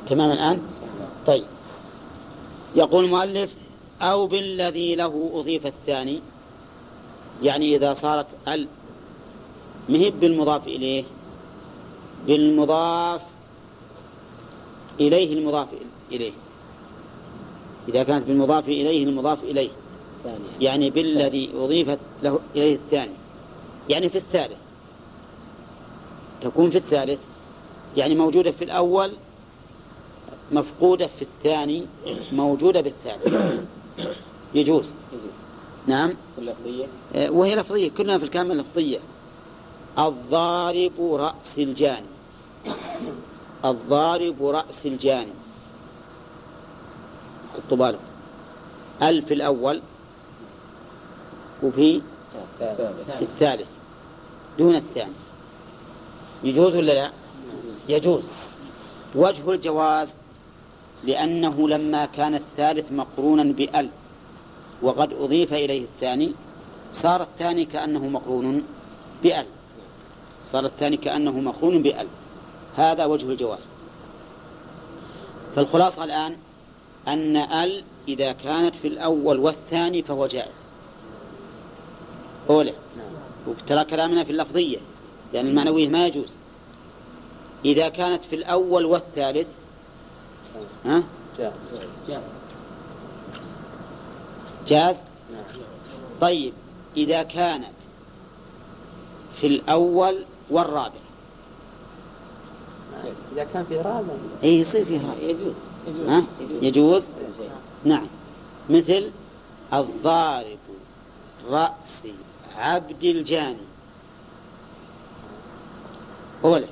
تمام 0.07 0.31
الآن؟ 0.31 0.59
طيب. 1.27 1.43
يقول 2.75 3.05
المؤلف 3.05 3.53
أو 4.01 4.27
بالذي 4.27 4.95
له 4.95 5.31
أضيف 5.33 5.67
الثاني. 5.67 6.21
يعني 7.43 7.75
إذا 7.75 7.93
صارت 7.93 8.27
ال 8.47 8.67
مهب 9.89 10.19
بالمضاف 10.19 10.67
إليه. 10.67 11.03
بالمضاف 12.27 13.21
إليه 14.99 15.33
المضاف 15.33 15.67
إليه. 16.11 16.31
إذا 17.87 18.03
كانت 18.03 18.27
بالمضاف 18.27 18.67
إليه 18.67 19.03
المضاف 19.03 19.43
إليه. 19.43 19.69
يعني 20.61 20.89
بالذي 20.89 21.49
أضيفت 21.55 21.99
له 22.23 22.39
إليه 22.55 22.75
الثاني. 22.75 23.13
يعني 23.89 24.09
في 24.09 24.17
الثالث. 24.17 24.57
تكون 26.41 26.69
في 26.69 26.77
الثالث. 26.77 27.19
يعني 27.97 28.15
موجودة 28.15 28.51
في 28.51 28.63
الأول 28.63 29.11
مفقودة 30.51 31.07
في 31.07 31.21
الثاني 31.21 31.85
موجودة 32.31 32.81
بالثالث 32.81 33.63
يجوز. 34.53 34.93
نعم. 35.87 36.13
آه، 37.15 37.29
وهي 37.29 37.55
لفظية 37.55 37.91
كلنا 37.97 38.17
في 38.17 38.23
الكامل 38.23 38.57
لفظية. 38.57 38.99
الضارب 39.99 40.93
رأس 41.01 41.59
الجاني. 41.59 42.07
الضارب 43.65 44.45
رأس 44.45 44.85
الجاني. 44.85 45.31
حطوا 47.53 47.77
بالكم. 47.77 48.01
في 48.99 49.33
الأول 49.33 49.81
وفي 51.63 52.01
في 53.17 53.21
الثالث. 53.21 53.69
دون 54.57 54.75
الثاني. 54.75 55.13
يجوز 56.43 56.75
ولا 56.75 56.91
لا؟ 56.91 57.11
يجوز. 57.89 58.23
وجه 59.15 59.51
الجواز 59.51 60.15
لأنه 61.05 61.69
لما 61.69 62.05
كان 62.05 62.35
الثالث 62.35 62.91
مقرونا 62.91 63.43
بأل 63.43 63.89
وقد 64.81 65.13
أضيف 65.13 65.53
إليه 65.53 65.83
الثاني 65.83 66.33
صار 66.93 67.21
الثاني 67.21 67.65
كأنه 67.65 68.07
مقرون 68.07 68.63
بأل. 69.23 69.45
صار 70.45 70.65
الثاني 70.65 70.97
كأنه 70.97 71.39
مقرون 71.39 71.81
بأل. 71.81 72.07
هذا 72.75 73.05
وجه 73.05 73.25
الجواز. 73.25 73.67
فالخلاصة 75.55 76.03
الآن 76.03 76.37
أن 77.07 77.35
أل 77.37 77.83
إذا 78.07 78.31
كانت 78.31 78.75
في 78.75 78.87
الأول 78.87 79.39
والثاني 79.39 80.01
فهو 80.01 80.27
جائز. 80.27 80.65
أولى 82.49 82.73
وترى 83.47 83.83
كلامنا 83.83 84.23
في 84.23 84.31
اللفظية 84.31 84.77
لأن 85.33 85.47
المعنوية 85.47 85.89
ما 85.89 86.07
يجوز. 86.07 86.37
إذا 87.65 87.89
كانت 87.89 88.23
في 88.23 88.35
الأول 88.35 88.85
والثالث 88.85 89.47
ها؟ 90.85 91.03
جاز 94.67 94.95
نعم 95.31 95.43
طيب 96.21 96.53
إذا 96.97 97.23
كانت 97.23 97.73
في 99.41 99.47
الأول 99.47 100.25
والرابع 100.49 100.91
إذا 103.33 103.43
كان 103.53 103.65
في 103.65 103.77
رابع 103.77 104.13
أي 104.43 104.59
يصير 104.59 104.85
فيها 104.85 105.15
يجوز 105.21 105.53
ها؟ 106.07 106.23
يجوز 106.61 107.03
يجوز. 107.03 107.03
نعم 107.85 108.07
مثل 108.69 109.11
الضارب 109.73 110.57
رأس 111.49 112.03
عبد 112.57 113.03
الجاني 113.03 113.57
أولا 116.43 116.67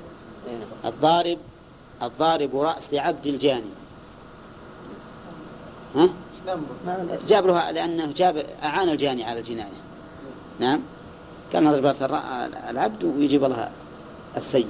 إيه. 0.46 0.88
الضارب 0.90 1.38
الضارب 2.06 2.56
رأس 2.56 2.94
عبد 2.94 3.26
الجاني. 3.26 3.70
ها؟ 5.94 6.08
جاب 7.28 7.46
له 7.46 7.70
لأنه 7.70 8.12
جاب 8.12 8.46
أعان 8.62 8.88
الجاني 8.88 9.24
على 9.24 9.38
الجناية. 9.38 9.82
نعم؟ 10.58 10.80
كان 11.52 11.66
يضرب 11.66 11.84
رأس 11.84 12.02
العبد 12.70 13.04
ويجيب 13.04 13.44
لها 13.44 13.72
السيد. 14.36 14.66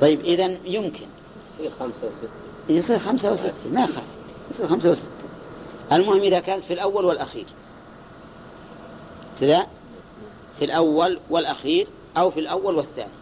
طيب 0.00 0.20
إذا 0.20 0.58
يمكن. 0.64 1.06
يصير 1.54 1.70
خمسة 1.80 2.06
وستة. 2.06 2.28
يصير 2.68 2.98
خمسة 2.98 3.32
وستة 3.32 3.70
ما 3.72 3.80
يخالف. 3.80 4.06
يصير 4.50 4.68
خمسة 4.68 4.90
وستة. 4.90 5.10
المهم 5.92 6.20
إذا 6.20 6.40
كانت 6.40 6.62
في 6.62 6.72
الأول 6.72 7.04
والأخير. 7.04 7.46
كذا 9.40 9.66
في 10.58 10.64
الأول 10.64 11.18
والأخير 11.30 11.88
أو 12.16 12.30
في 12.30 12.40
الأول 12.40 12.76
والثاني. 12.76 13.21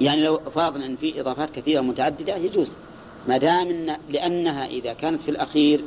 يعني 0.00 0.24
لو 0.24 0.38
فرضنا 0.38 0.86
أن 0.86 0.96
في 0.96 1.20
إضافات 1.20 1.50
كثيرة 1.50 1.80
متعددة 1.80 2.36
يجوز. 2.36 2.72
ما 3.28 3.36
دام 3.36 3.68
إن 3.68 3.96
لأنها 4.10 4.66
إذا 4.66 4.92
كانت 4.92 5.20
في 5.20 5.30
الأخير 5.30 5.84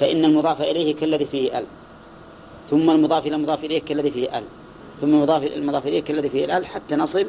فإن 0.00 0.24
المضاف 0.24 0.60
إليه 0.60 0.94
كالذي 0.94 1.26
فيه 1.26 1.58
ال. 1.58 1.64
ثم 2.70 2.90
المضاف 2.90 3.26
إلى 3.26 3.36
المضاف 3.36 3.64
إليه 3.64 3.80
كالذي 3.80 4.10
فيه 4.10 4.38
ال. 4.38 4.44
ثم 5.00 5.14
المضاف 5.14 5.42
إلى 5.42 5.54
المضاف 5.54 5.86
إليه 5.86 6.00
كالذي 6.00 6.30
فيه 6.30 6.56
ال 6.56 6.66
حتى 6.66 6.96
نصل 6.96 7.26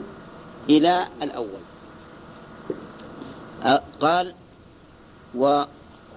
إلى 0.69 1.07
الأول. 1.21 1.59
قال 3.99 4.33
و 5.35 5.63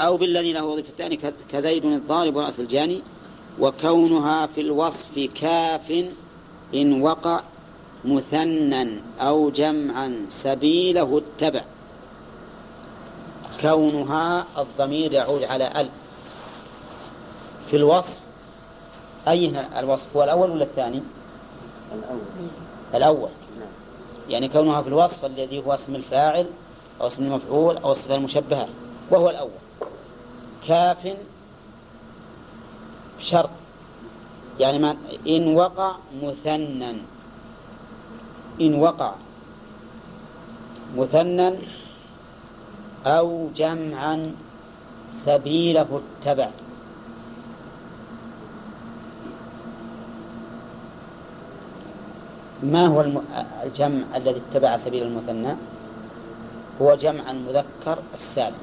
أو 0.01 0.17
بالذي 0.17 0.53
له 0.53 0.65
وظيفة 0.65 0.89
الثاني 0.89 1.19
كزيد 1.53 1.85
الضارب 1.85 2.37
ورأس 2.37 2.61
الجاني 2.61 3.03
وكونها 3.61 4.47
في 4.47 4.61
الوصف 4.61 5.31
كاف 5.35 6.05
إن 6.75 7.03
وقع 7.03 7.43
مثنى 8.05 9.01
أو 9.21 9.51
جمعا 9.51 10.27
سبيله 10.29 11.23
اتبع 11.23 11.65
كونها 13.61 14.47
الضمير 14.59 15.13
يعود 15.13 15.45
على 15.45 15.81
ال. 15.81 15.89
في 17.71 17.77
الوصف 17.77 18.19
أي 19.29 19.49
هنا 19.49 19.81
الوصف؟ 19.81 20.07
هو 20.17 20.25
الأول 20.25 20.51
ولا 20.51 20.65
الثاني؟ 20.65 21.03
الأول. 21.93 22.21
الأول 22.95 23.31
يعني 24.29 24.49
كونها 24.49 24.83
في 24.83 24.89
الوصف 24.89 25.25
الذي 25.25 25.63
هو 25.67 25.75
اسم 25.75 25.95
الفاعل 25.95 26.47
أو 27.01 27.07
اسم 27.07 27.23
المفعول 27.23 27.77
أو 27.77 27.93
الصفة 27.93 28.15
المشبهة 28.15 28.69
وهو 29.11 29.31
الأول. 29.31 29.51
كاف 30.69 31.17
شرط 33.21 33.51
يعني 34.61 34.79
ما 34.79 34.97
إن 35.27 35.55
وقع 35.55 35.97
مثنى. 36.23 36.97
إن 38.61 38.75
وقع 38.75 39.13
مثنى 40.97 41.51
أو 43.07 43.49
جمعا 43.57 44.35
سبيله 45.13 46.01
اتبع 46.01 46.51
ما 52.63 52.87
هو 52.87 53.05
الجمع 53.65 54.17
الذي 54.17 54.43
اتبع 54.51 54.77
سبيل 54.77 55.03
المثنى؟ 55.03 55.55
هو 56.83 56.95
جمع 56.95 57.31
المذكر 57.31 57.99
السالم. 58.15 58.63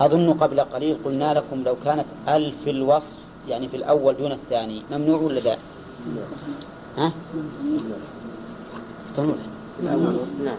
أظن 0.00 0.32
قبل 0.32 0.60
قليل 0.60 0.96
قلنا 1.04 1.34
لكم 1.34 1.62
لو 1.64 1.76
كانت 1.84 2.06
ال 2.28 2.52
في 2.64 2.70
الوصف 2.70 3.16
يعني 3.48 3.68
في 3.68 3.76
الأول 3.76 4.16
دون 4.16 4.32
الثاني 4.32 4.82
ممنوع 4.90 5.20
ولا 5.20 5.40
لا؟ 5.40 5.56
ها؟ 6.98 7.12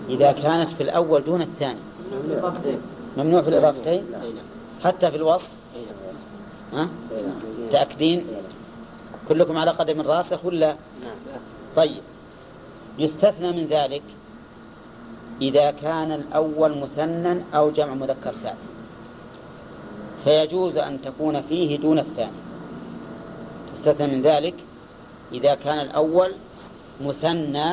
إذا 0.10 0.32
كانت 0.32 0.70
في 0.70 0.84
الأول 0.84 1.24
دون 1.24 1.42
الثاني. 1.42 1.80
ممنوع 3.18 3.42
في 3.42 3.50
الإضافتين؟ 3.50 4.04
حتى 4.84 5.12
في 5.12 5.18
الوصف؟ 5.18 5.52
ها؟ 6.74 6.88
تأكدين؟ 7.72 8.26
كلكم 9.30 9.58
على 9.58 9.72
قدم 9.72 10.02
راسخ 10.02 10.46
ولا؟ 10.46 10.76
طيب. 11.76 12.02
يستثنى 13.00 13.52
من 13.52 13.68
ذلك 13.70 14.04
إذا 15.42 15.72
كان 15.72 16.12
الأول 16.12 16.78
مثنى 16.78 17.42
أو 17.56 17.72
جمع 17.72 17.94
مذكر 17.94 18.34
سالم 18.34 18.56
فيجوز 20.24 20.78
أن 20.78 21.02
تكون 21.02 21.42
فيه 21.42 21.78
دون 21.78 22.00
الثاني. 22.00 22.32
يستثنى 23.76 24.08
من 24.08 24.22
ذلك 24.22 24.54
إذا 25.34 25.56
كان 25.56 25.80
الأول 25.80 26.32
مثنى 27.06 27.70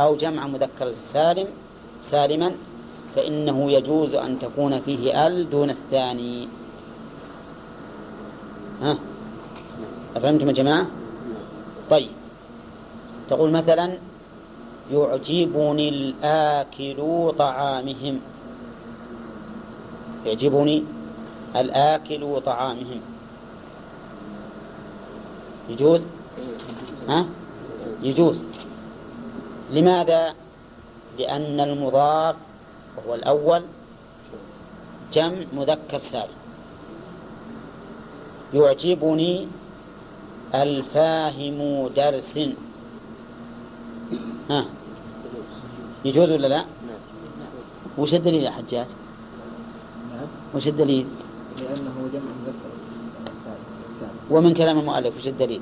أو 0.00 0.16
جمع 0.16 0.46
مذكر 0.46 0.92
سالم 0.92 1.48
سالما 2.02 2.52
فإنه 3.16 3.72
يجوز 3.72 4.14
أن 4.14 4.38
تكون 4.38 4.80
فيه 4.80 5.26
ال 5.26 5.50
دون 5.50 5.70
الثاني. 5.70 6.48
ها؟ 8.82 8.98
أفهمتم 10.16 10.48
يا 10.48 10.52
جماعة؟ 10.52 10.86
طيب. 11.90 12.08
تقول 13.28 13.50
مثلا 13.50 13.98
يعجبني 14.92 15.88
الآكل 15.88 17.32
طعامهم. 17.38 18.20
يعجبني 20.26 20.84
الآكل 21.56 22.40
طعامهم. 22.46 23.00
يجوز؟ 25.68 26.08
ها 27.08 27.26
يجوز 28.02 28.44
لماذا 29.72 30.34
لأن 31.18 31.60
المضاف 31.60 32.36
وهو 32.96 33.14
الأول 33.14 33.62
جمع 35.12 35.44
مذكر 35.52 35.98
سالم 35.98 36.36
يعجبني 38.54 39.46
الفاهم 40.54 41.88
درس 41.96 42.38
ها 44.50 44.64
يجوز 46.04 46.30
ولا 46.30 46.46
لا؟ 46.46 46.64
وش 47.98 48.14
الدليل 48.14 48.42
يا 48.42 48.50
حجاج؟ 48.50 48.86
وش 50.54 50.68
الدليل؟ 50.68 51.06
لأنه 51.58 52.08
جمع 52.12 52.32
مذكر 52.42 52.76
ومن 54.30 54.54
كلام 54.54 54.78
المؤلف 54.78 55.16
وش 55.16 55.28
الدليل؟ 55.28 55.60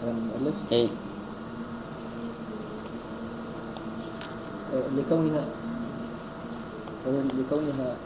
كلام 0.00 0.16
المؤلف 0.16 0.54
إيه؟ 0.72 0.88
آه، 4.74 4.82
لكونها 4.96 5.44
أو 7.06 7.12
لكونها 7.38 7.96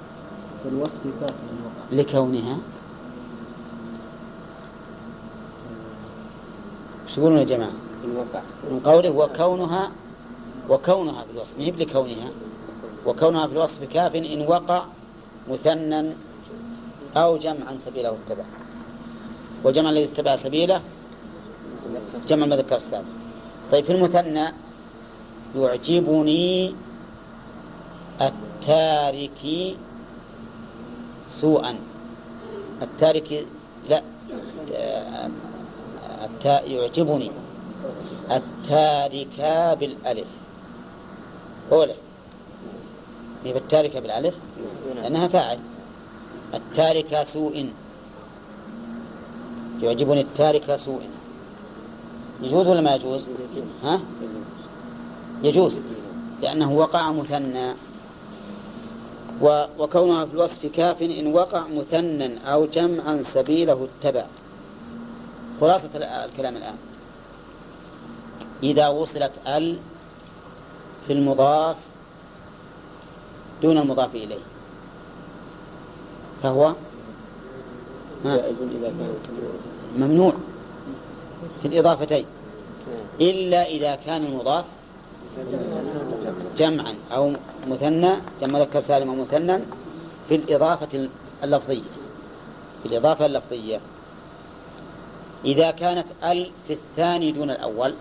في 0.63 0.69
الوصف 0.69 1.01
كاف 1.21 1.31
من 1.31 1.65
وقع 1.65 2.01
لكونها؟ 2.03 2.59
وش 7.07 7.15
تقولون 7.17 7.39
يا 7.39 7.45
جماعة؟ 7.45 7.73
من 8.71 8.81
قوله 8.85 9.11
وكونها 9.11 9.91
وكونها 10.71 11.25
في 11.25 11.31
الوصف. 11.35 11.59
ما 11.59 11.65
هي 11.65 11.71
بلكونها. 11.71 12.31
وكونها 13.07 13.47
في 13.47 13.53
الوصف 13.53 13.85
كاف 13.85 14.15
إن 14.15 14.47
وقع 14.49 14.85
مثنى 15.51 16.13
أو 17.17 17.37
جمعا 17.37 17.79
سبيله 17.87 18.17
اتبع 18.27 18.45
وجمع 19.65 19.91
الذي 19.91 20.05
اتبع 20.05 20.37
سبيله 20.37 20.81
جمع 22.29 22.45
المذكر 22.45 22.77
السابق. 22.77 23.05
طيب 23.73 23.85
في 23.85 23.93
المثنى 23.93 24.45
يعجبني 25.57 26.75
التارك 28.21 29.75
سوءا. 31.29 31.75
التارك 32.83 33.47
لا 33.89 34.03
التا 36.25 36.61
يعجبني 36.63 37.31
التاركة 38.31 39.75
بالألف. 39.75 40.27
أولى 41.73 41.95
هي 43.45 43.53
بالتاركة 43.53 44.01
بالألف؟ 44.01 44.35
لأنها 44.97 45.29
فاعل. 45.29 45.59
التاركة 46.55 47.25
سوء 47.25 47.73
يعجبني 49.83 50.21
التاركة 50.21 50.77
سوء 50.77 51.03
يجوز 52.43 52.67
ولا 52.67 52.81
ما 52.81 52.95
يجوز؟ 52.95 53.27
ها؟ 53.85 54.01
يجوز 55.43 55.81
لأنه 56.43 56.73
وقع 56.73 57.13
مثنى. 57.13 57.73
وكونها 59.79 60.25
في 60.25 60.35
الوصف 60.35 60.67
كاف 60.67 61.03
إن 61.03 61.27
وقع 61.35 61.63
مثنى 61.69 62.39
أو 62.53 62.67
جمعا 62.67 63.23
سبيله 63.23 63.89
اتبع. 64.01 64.25
خلاصة 65.61 65.91
ال- 65.95 66.03
الكلام 66.03 66.57
الآن. 66.57 66.77
إذا 68.63 68.89
وصلت 68.89 69.33
ال 69.47 69.79
في 71.07 71.13
المضاف 71.13 71.77
دون 73.63 73.79
المضاف 73.79 74.15
إليه. 74.15 74.39
فهو؟ 76.43 76.75
ممنوع. 79.97 80.33
في 81.63 81.69
الإضافتين. 81.69 82.25
إلا 83.21 83.67
إذا 83.67 83.95
كان 84.07 84.25
المضاف 84.25 84.65
جمعا 86.57 86.95
أو 87.13 87.33
مثنى 87.69 88.11
جمع 88.41 88.59
مذكر 88.59 88.81
سالم 88.81 89.09
أو 89.11 89.17
مثنى 89.17 89.59
في 90.29 90.35
الإضافة 90.35 91.09
اللفظية. 91.45 91.83
في 92.83 92.89
الإضافة 92.89 93.27
اللفظية. 93.27 93.81
إذا 95.45 95.71
كانت 95.71 96.07
ال 96.25 96.51
في 96.67 96.73
الثاني 96.73 97.33
دون 97.33 97.51
الأول 97.51 97.95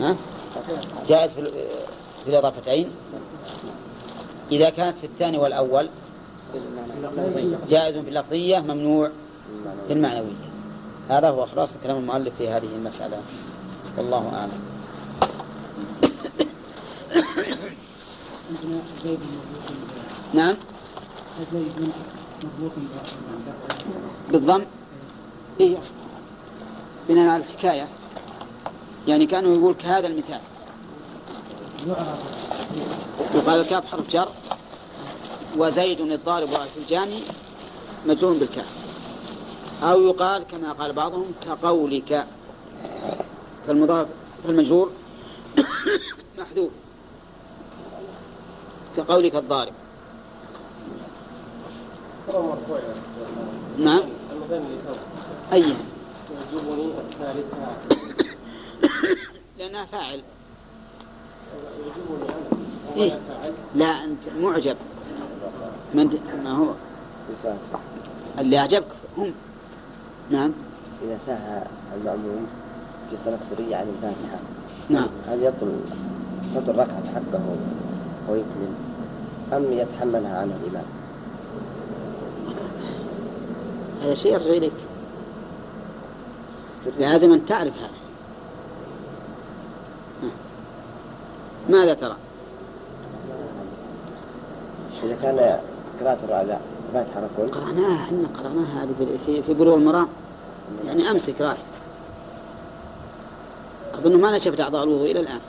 ها؟ 0.00 0.16
جائز 1.08 1.32
في, 1.32 1.40
ال- 1.40 1.52
في 2.24 2.30
الإضافتين. 2.30 2.90
إذا 4.52 4.70
كانت 4.70 4.98
في 4.98 5.04
الثاني 5.06 5.38
والأول 5.38 5.88
جائز 7.68 7.96
في 7.96 8.08
اللفظية 8.08 8.58
ممنوع 8.58 9.10
في 9.86 9.92
المعنوية. 9.92 10.45
هذا 11.08 11.30
هو 11.30 11.46
خلاصة 11.46 11.74
كلام 11.82 11.96
المؤلف 11.96 12.34
في 12.38 12.48
هذه 12.48 12.68
المسألة. 12.76 13.22
والله 13.98 14.32
أعلم. 14.34 14.60
نعم. 20.34 20.54
بالضم؟ 24.32 24.64
إيه 25.60 25.78
يصل 25.78 25.94
بناء 27.08 27.28
على 27.28 27.44
الحكاية. 27.44 27.88
يعني 29.08 29.26
كانوا 29.26 29.56
يقول 29.56 29.74
كهذا 29.74 30.06
المثال. 30.06 30.40
يقال 33.34 33.60
الكاف 33.60 33.86
حرف 33.86 34.10
جر 34.10 34.28
وزيد 35.56 36.00
الضارب 36.00 36.48
رأس 36.52 36.76
الجاني 36.76 37.22
مجرور 38.06 38.32
بالكاف. 38.32 38.85
أو 39.82 40.06
يقال 40.06 40.42
كما 40.42 40.72
قال 40.72 40.92
بعضهم 40.92 41.24
كقولك. 41.46 42.26
فالمضاف 43.66 44.08
فالمجرور 44.44 44.90
محذوف. 46.38 46.70
كقولك 48.96 49.36
الضارب. 49.36 49.72
نعم. 53.78 54.02
أي. 55.52 55.64
لأنها 59.58 59.84
فاعل. 59.84 60.22
إيه؟ 62.96 63.20
لا 63.74 64.04
أنت 64.04 64.24
معجب. 64.40 64.76
انت 65.94 66.14
ما 66.44 66.50
هو؟ 66.56 66.72
اللي 68.38 68.58
أعجبك 68.58 68.86
هم. 69.18 69.32
نعم. 70.30 70.52
إذا 71.04 71.18
ساهى 71.26 71.62
المأموم 71.96 72.46
في 73.10 73.16
صلاة 73.24 73.38
سرية 73.50 73.76
عن 73.76 73.86
الفاتحة 73.88 74.38
نعم. 74.88 75.08
هل 75.28 75.42
يبطل 75.42 75.72
يبطل 76.54 76.70
الركعة 76.70 77.02
حقه 77.14 77.42
ويكمل. 78.28 78.72
أم 79.52 79.72
يتحملها 79.72 80.38
عنه 80.38 80.54
الإمام؟ 80.64 80.84
هذا 84.02 84.14
شيء 84.14 84.32
يرجع 84.32 84.50
إليك. 84.50 84.72
لازم 86.98 87.32
أن 87.32 87.46
تعرف 87.46 87.74
هذا. 87.76 87.90
ماذا 91.68 91.94
ترى؟ 91.94 92.16
إذا 95.02 95.16
كان 95.22 95.58
قراءة 96.00 96.18
الرابع 96.24 96.58
الفاتحة 96.88 97.20
ركن 97.20 97.48
قرأناها 97.60 98.04
إحنا 98.04 98.28
قرأناها 98.38 98.82
هذه 98.84 99.18
في- 99.26 99.42
في 99.42 99.54
بلوغ 99.54 99.74
المرام 99.74 100.08
يعني 100.84 101.10
أمسك 101.10 101.40
رايح 101.40 101.58
أظن 103.94 104.20
ما 104.20 104.36
نشفت 104.36 104.60
أعضاء 104.60 104.84
الوضوء 104.84 105.10
إلى 105.10 105.20
الآن. 105.20 105.40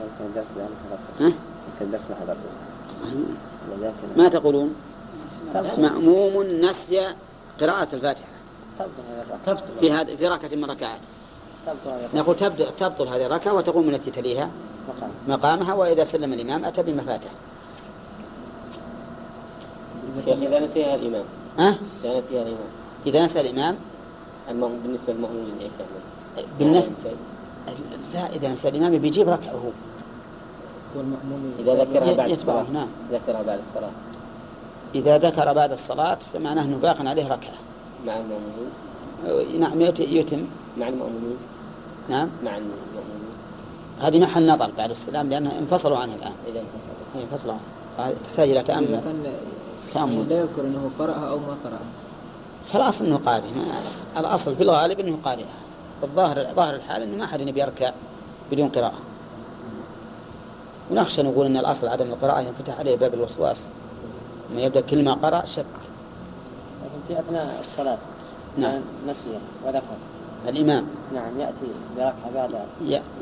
لو 0.00 0.06
كان 0.18 0.32
درس 0.34 0.44
ها؟ 1.20 1.24
حضرته 1.24 1.36
كان 1.78 1.90
درس 1.90 2.02
ما 2.10 2.16
حضرته 2.16 2.38
ما 4.16 4.28
تقولون؟ 4.28 4.74
مأموم 5.78 6.42
نسي 6.42 7.00
قراءة 7.60 7.88
الفاتحة. 7.92 8.28
في 9.80 9.92
هذا 9.92 10.16
في 10.16 10.28
ركعة 10.28 10.54
من 10.54 10.64
ركعات. 10.64 11.00
نقول 12.14 12.36
تبدأ 12.36 12.70
تبطل 12.78 13.08
هذه 13.08 13.26
الركعة 13.26 13.54
وتقوم 13.54 13.88
التي 13.88 14.10
تليها. 14.10 14.50
مقامها 15.28 15.74
وإذا 15.74 16.04
سلم 16.04 16.32
الإمام 16.32 16.64
أتى 16.64 16.82
بمفاتح. 16.82 17.30
شيخ 17.30 17.30
إذا 20.26 20.60
نسيها 20.60 20.94
الإمام. 20.94 21.24
ها؟ 21.58 21.68
إذا 22.04 22.18
نسيها 22.18 22.42
الإمام. 22.42 22.70
إذا 23.06 23.24
نسى 23.24 23.40
الإمام؟ 23.40 23.76
المهم 24.50 24.78
بالنسبة 24.82 25.12
للمأمومين 25.12 25.54
إيش 25.60 25.72
يعمل؟ 25.80 26.48
بالنسبة 26.58 26.94
لا 28.14 28.26
إذا 28.36 28.48
نسى 28.52 28.68
الإمام 28.68 28.98
بيجيب 28.98 29.28
ركعة. 29.28 29.52
هو 29.52 29.70
والمأموم 30.96 31.52
إذا 31.58 31.74
ذكرها 31.74 32.12
بعد 32.12 32.30
الصلاة. 32.30 32.66
نعم. 32.72 32.88
ذكرها 33.12 33.42
بعد 33.42 33.60
الصلاة. 33.68 33.90
إذا 34.94 35.18
ذكر 35.18 35.52
بعد 35.52 35.72
الصلاة 35.72 36.18
فمعناه 36.34 36.62
أنه 36.62 36.76
باق 36.76 37.06
عليه 37.06 37.24
ركعة. 37.26 37.54
مع 38.06 38.16
المأمومين 38.16 39.60
نعم 39.60 39.80
يت- 39.80 40.00
يتم. 40.00 40.44
مع 40.78 40.88
المأمومين 40.88 41.36
نعم. 42.08 42.28
مع 42.44 42.56
المأمومين 42.56 43.16
هذه 44.00 44.20
محل 44.20 44.46
نظر 44.46 44.70
بعد 44.78 44.90
السلام 44.90 45.30
لأنه 45.30 45.58
انفصلوا 45.58 45.98
عنه 45.98 46.14
الآن. 46.14 46.32
إذا 46.48 46.60
انفصل 46.60 47.18
هي 47.18 47.22
انفصلوا 47.22 47.52
عنه. 47.54 47.62
هذه 47.98 48.16
تحتاج 48.24 48.48
إلى 48.50 48.58
إذا 48.60 48.66
تأمل 48.66 48.86
كان 48.86 49.32
تأمل 49.94 50.28
لا 50.28 50.38
يذكر 50.40 50.60
أنه 50.60 50.90
قرأها 50.98 51.28
أو 51.30 51.38
ما 51.38 51.56
قرأها. 51.64 51.80
فالأصل 52.72 53.04
أنه 53.04 53.20
قارئ. 53.26 53.42
ما- 53.42 54.20
الأصل 54.20 54.56
في 54.56 54.62
الغالب 54.62 55.00
أنه 55.00 55.18
قارئها 55.24 55.46
الظاهر 56.02 56.46
ظاهر 56.56 56.74
الحال 56.74 57.02
أنه 57.02 57.16
ما 57.16 57.24
أحد 57.24 57.40
يبي 57.40 57.60
يركع 57.60 57.92
بدون 58.52 58.68
قراءة. 58.68 58.98
ونخشى 60.90 61.22
نقول 61.22 61.46
أن 61.46 61.56
الأصل 61.56 61.88
عدم 61.88 62.06
القراءة 62.06 62.40
ينفتح 62.40 62.78
عليه 62.78 62.96
باب 62.96 63.14
الوسواس. 63.14 63.66
لما 64.50 64.62
يبدأ 64.62 64.80
كل 64.80 65.04
ما 65.04 65.14
قرأ 65.14 65.44
شك. 65.46 65.64
لكن 66.82 66.98
في 67.08 67.20
أثناء 67.20 67.60
الصلاة. 67.60 67.98
نعم. 68.58 68.80
نسي 69.08 69.38
وذكر 69.66 69.82
الإمام. 70.48 70.86
نعم 71.14 71.40
يأتي 71.40 71.66
بركعة 71.96 72.30
بعد. 72.34 72.50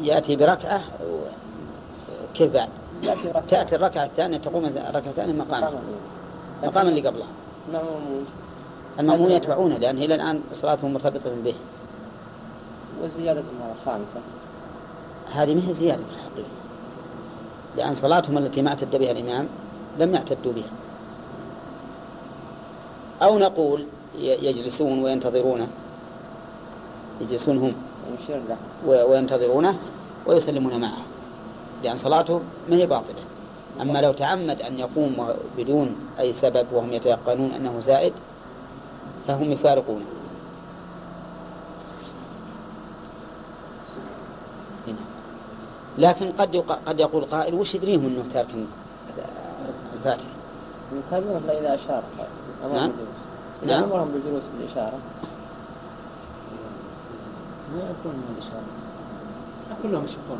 يأتي 0.03 0.37
بركعة 0.37 0.81
و- 1.03 1.45
كيف 2.35 2.53
بعد؟ 2.53 2.69
تأتي 3.49 3.77
الركعة 3.77 4.05
الثانية 4.05 4.39
تقوم 4.39 4.65
الركعة 4.65 5.11
الثانية 5.11 5.33
مقاما 5.33 5.71
مقاما 6.67 6.89
اللي 6.89 7.09
قبلها. 7.09 7.27
نعم. 7.73 7.83
المأمون 9.01 9.31
يتبعونه 9.31 9.77
لأن 9.79 9.99
إلى 9.99 10.15
الآن 10.15 10.41
صلاتهم 10.53 10.93
مرتبطة 10.93 11.31
به. 11.45 11.55
وزيادة 13.03 13.41
المرة 13.41 13.75
الخامسة 13.81 14.21
هذه 15.33 15.55
ما 15.55 15.69
هي 15.69 15.73
زيادة 15.73 16.03
في 16.03 16.13
الحقيقة. 16.13 16.49
لأن 17.77 17.95
صلاتهم 17.95 18.39
التي 18.39 18.63
ما 18.63 18.69
اعتد 18.69 18.97
بها 18.97 19.11
الإمام 19.11 19.49
لم 19.99 20.15
يعتدوا 20.15 20.53
بها. 20.53 20.71
أو 23.23 23.39
نقول 23.39 23.87
يجلسون 24.19 25.03
وينتظرونه 25.03 25.69
يجلسون 27.21 27.59
هم. 27.59 27.75
وينتظرونه 28.87 29.79
ويسلمون 30.27 30.81
معه. 30.81 31.03
لأن 31.83 31.97
صلاته 31.97 32.41
ما 32.71 32.77
هي 32.77 32.87
باطلة. 32.87 33.23
أما 33.81 33.99
لو 33.99 34.13
تعمد 34.13 34.63
أن 34.63 34.79
يقوم 34.79 35.29
بدون 35.59 35.97
أي 36.21 36.33
سبب 36.33 36.67
وهم 36.73 36.93
يتيقنون 36.93 37.51
أنه 37.51 37.81
زائد 37.81 38.13
فهم 39.29 39.53
يفارقونه 39.53 40.05
هنا. 44.87 44.97
لكن 45.99 46.33
قد 46.39 46.55
يق... 46.55 46.73
قد 46.87 47.01
يقول 47.01 47.25
قائل 47.25 47.55
وش 47.55 47.75
يدريهم 47.75 48.07
إنه 48.07 48.25
تارك 48.33 48.49
الفاتحة؟ 49.95 50.29
يتابعون 50.93 51.43
أشار 51.49 52.03
أمرهم 52.65 52.77
نعم. 52.77 52.91
نعم. 53.67 53.79
إذا 53.79 53.85
أمرهم 53.85 54.09
بالجلوس 54.09 54.43
بالإشارة. 54.59 54.99
ما 57.75 57.81
يعرفون 57.81 58.13
من 58.13 58.37
الإشارة. 58.39 58.65
كلهم 59.83 60.05
يشوفون 60.05 60.39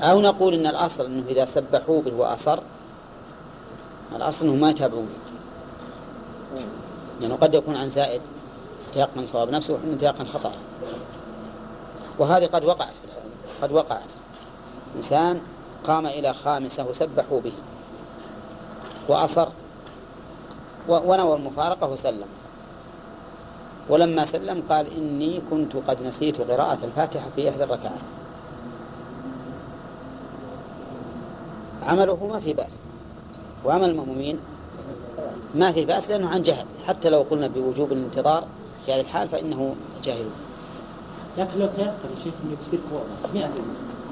أو 0.00 0.20
نقول 0.20 0.54
إن 0.54 0.66
الأصل 0.66 1.06
إنه 1.06 1.24
إذا 1.28 1.44
سبحوا 1.44 2.02
به 2.02 2.14
وأصر 2.14 2.58
الأصل 4.16 4.44
انهم 4.44 4.60
ما 4.60 4.70
يتابعون 4.70 5.08
لأنه 7.20 7.36
قد 7.36 7.54
يكون 7.54 7.76
عن 7.76 7.88
زائد 7.88 8.20
تيقن 8.94 9.26
صواب 9.26 9.50
نفسه 9.50 9.74
وحين 9.74 9.98
تيقن 9.98 10.26
خطأ. 10.26 10.52
وهذه 12.18 12.46
قد 12.46 12.64
وقعت 12.64 12.92
في 12.94 13.62
قد 13.62 13.72
وقعت. 13.72 14.10
إنسان 14.96 15.40
قام 15.84 16.06
إلى 16.06 16.34
خامسة 16.34 16.84
وسبحوا 16.84 17.40
به 17.40 17.52
وأصر 19.08 19.48
ونوى 20.88 21.36
المفارقة 21.36 21.90
وسلم. 21.90 22.26
ولما 23.88 24.24
سلم 24.24 24.62
قال 24.70 24.96
إني 24.96 25.40
كنت 25.50 25.76
قد 25.76 26.02
نسيت 26.02 26.40
قراءة 26.40 26.78
الفاتحة 26.84 27.26
في 27.36 27.48
إحدى 27.48 27.64
الركعات. 27.64 28.04
عمله 31.86 32.26
ما 32.32 32.40
في 32.40 32.52
بأس. 32.52 32.78
وعمل 33.64 33.90
المأمومين 33.90 34.38
ما 35.54 35.72
في 35.72 35.84
بأس 35.84 36.10
لأنه 36.10 36.28
عن 36.28 36.42
جهل. 36.42 36.66
حتى 36.86 37.10
لو 37.10 37.22
قلنا 37.30 37.48
بوجوب 37.48 37.92
الانتظار 37.92 38.44
في 38.86 38.92
هذه 38.92 39.00
الحال 39.00 39.28
فإنه 39.28 39.74
جاهل. 40.04 40.26
لكن 41.38 41.58
لو 41.58 41.66
تيسر 41.66 41.86
يا 41.86 42.24
شيخ 42.24 42.34
إنه 42.44 42.56
يصير 42.60 42.80
فوضى 42.90 43.40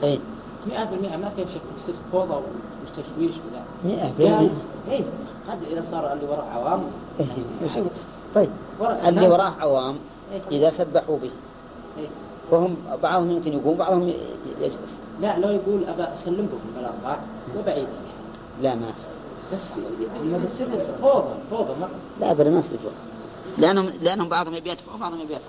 100% 0.03 0.05
أي 0.05 0.19
100% 0.67 1.17
ما 1.17 1.31
في 1.37 1.43
شيخ 1.53 1.63
يصير 1.83 1.95
فوضى 2.13 2.35
وتشويش 2.35 3.35
ولا. 3.37 3.63
مئة 3.85 4.25
يعني 4.27 4.51
اي 4.91 5.05
هذا 5.49 5.67
إذا 5.73 5.85
صار 5.91 6.13
اللي 6.13 6.25
وراه 6.25 6.45
عوام. 6.55 6.83
بالمئة 7.19 7.91
طيب 8.35 8.51
اللي 9.07 9.29
وراه 9.29 9.53
عوام 9.61 9.97
إيه. 10.33 10.59
إذا 10.59 10.71
سبحوا 10.71 11.19
به. 11.19 11.31
إيه. 11.99 12.07
فهم 12.51 12.77
بعضهم 13.03 13.31
يمكن 13.31 13.53
يقوم 13.53 13.77
بعضهم 13.77 14.13
يجلس. 14.61 14.97
لا 15.21 15.39
لو 15.39 15.49
يقول 15.49 15.85
ابى 15.85 16.03
أسلمكم 16.03 16.59
بالاربعه 16.77 17.19
وبعيد 17.59 17.89
لا 18.63 18.75
ما 18.75 18.93
بس 19.53 19.63
ما 20.25 20.39
بيصير 20.39 20.67
فوضى 21.03 21.35
فوضى 21.51 21.81
ما 21.81 21.89
لا 22.21 22.31
أبدا 22.31 22.51
ما 22.51 22.59
يصير 22.59 22.79
لأنهم 23.59 23.89
لأنهم 24.01 24.29
بعضهم 24.29 24.55
يبي 24.55 24.71
يدفع 24.71 24.95
وبعضهم 24.95 25.21
يبي 25.21 25.33
يدفع. 25.33 25.47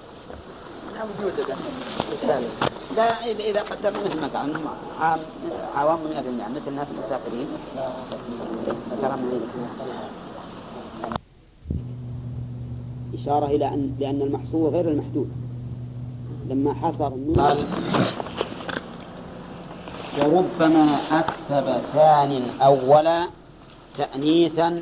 لا 2.95 3.03
إذا 3.03 3.43
إذا 3.43 3.61
قدرنا 3.61 3.99
مثل 4.05 4.21
ما 4.21 4.27
قال 4.27 4.49
أنهم 4.49 4.67
عام 4.99 5.19
عوام 5.75 5.99
من 5.99 6.11
أهل 6.11 6.27
النعم 6.27 6.51
مثل 6.51 6.67
الناس 6.67 6.87
المسافرين. 6.91 7.47
إشارة 13.21 13.45
إلى 13.45 13.67
أن 13.67 13.95
لأن 13.99 14.21
المحصور 14.21 14.69
غير 14.69 14.89
المحدود. 14.89 15.29
لما 16.49 16.73
حصر 16.73 17.07
النور. 17.07 17.37
قال 17.39 17.57
وربما 20.19 20.97
أكسب 21.11 21.81
ثان 21.93 22.49
أولا 22.61 23.27
تأنيثا. 23.97 24.81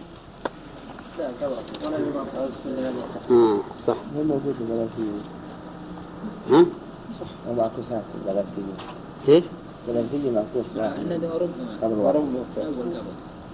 آه 3.32 3.60
صح. 3.88 3.96
هو 4.18 4.24
موجود 4.24 4.56
البلدية 4.62 5.22
ها؟ 6.50 6.66
ومعكوسات 7.50 8.04
البلدية 8.16 8.76
سيف 9.26 9.44
البلدية 9.88 10.32
معكوس. 10.32 10.66
عندنا 10.78 11.30
ربما. 11.34 11.98
واحد. 12.04 12.16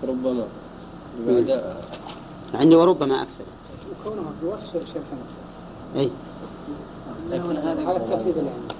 ربما 0.03 0.45
بعد 1.27 1.63
عندي 2.53 2.75
وربما 2.75 3.21
أكسب. 3.21 3.45
وكونها 3.91 4.31
بوصف 4.43 4.71
شيء 4.71 5.01
أي 5.95 6.09
لكن 7.31 7.57
هذا 7.57 7.87
على 7.87 7.97
الترتيب 7.97 8.37
اللي 8.37 8.49
عندي 8.49 8.75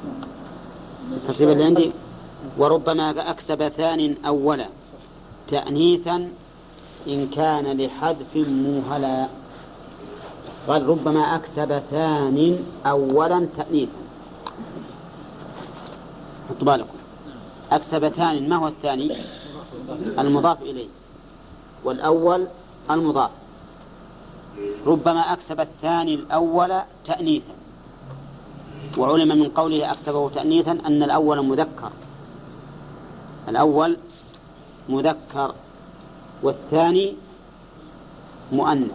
الترتيب 1.16 1.50
اللي 1.50 1.64
عندي 1.64 1.92
وربما 2.58 3.32
أكسب 3.32 3.68
ثان 3.68 4.16
أولا. 4.26 4.68
تأنيثا 5.48 6.30
إن 7.08 7.28
كان 7.28 7.82
لحذف 7.82 8.36
موهلا 8.36 9.28
قال 10.68 10.90
ربما 10.90 11.36
أكسب 11.36 11.82
ثان 11.92 12.66
أولا 12.86 13.48
تأنيثا. 13.58 14.02
حطوا 16.50 16.66
بالكم. 16.66 16.98
أكسب 17.72 18.10
ثان 18.10 18.50
ما 18.50 18.56
هو 18.56 18.68
الثاني؟ 18.68 19.18
المضاف 20.20 20.62
إليه. 20.62 20.88
والأول 21.84 22.48
المضاف. 22.92 23.32
ربما 24.86 25.34
أكسب 25.34 25.60
الثاني 25.60 26.16
الأول 26.16 26.74
تأنيثا. 27.06 27.54
وعلم 28.98 29.40
من 29.40 29.50
قوله 29.50 29.92
أكسبه 29.92 30.30
تأنيثا 30.30 30.72
أن 30.72 31.04
الأول 31.04 31.46
مذكر. 31.46 31.92
الأول 33.48 33.98
مذكر 34.90 35.56
والثاني 36.44 37.14
مؤنث. 38.52 38.92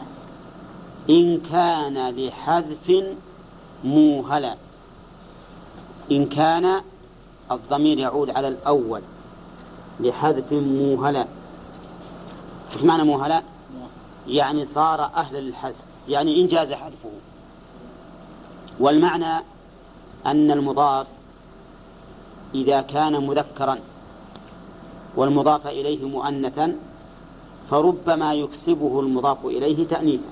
إن 1.10 1.40
كان 1.50 2.08
لحذف 2.16 3.04
موهلا. 3.84 4.56
إن 6.10 6.26
كان 6.26 6.80
الضمير 7.50 7.98
يعود 7.98 8.30
على 8.30 8.48
الأول 8.48 9.00
لحذف 10.00 10.52
موهلا. 10.52 11.26
وش 12.76 12.82
معنى 12.82 13.02
موهلا؟ 13.02 13.42
يعني 14.28 14.64
صار 14.64 15.04
أهلا 15.04 15.38
للحذف. 15.38 15.74
يعني 16.08 16.40
إن 16.42 16.46
جاز 16.46 16.72
حذفه. 16.72 17.10
والمعنى 18.80 19.44
أن 20.26 20.50
المضاف 20.50 21.06
إذا 22.54 22.80
كان 22.80 23.26
مذكرا 23.26 23.78
والمضاف 25.16 25.66
إليه 25.66 26.04
مؤنثا 26.04 26.76
فربما 27.70 28.34
يكسبه 28.34 29.00
المضاف 29.00 29.44
إليه 29.44 29.86
تأنيثا 29.86 30.28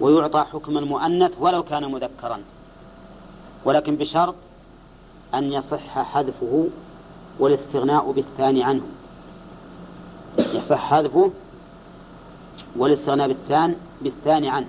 ويعطى 0.00 0.44
حكم 0.52 0.78
المؤنث 0.78 1.32
ولو 1.40 1.62
كان 1.62 1.92
مذكرا 1.92 2.40
ولكن 3.64 3.96
بشرط 3.96 4.34
أن 5.34 5.52
يصح 5.52 5.98
حذفه 5.98 6.68
والاستغناء 7.38 8.12
بالثاني 8.12 8.64
عنه 8.64 8.82
يصح 10.38 10.78
حذفه 10.78 11.30
والاستغناء 12.76 13.28
بالثاني 13.28 13.74
بالثاني 14.02 14.48
عنه 14.48 14.66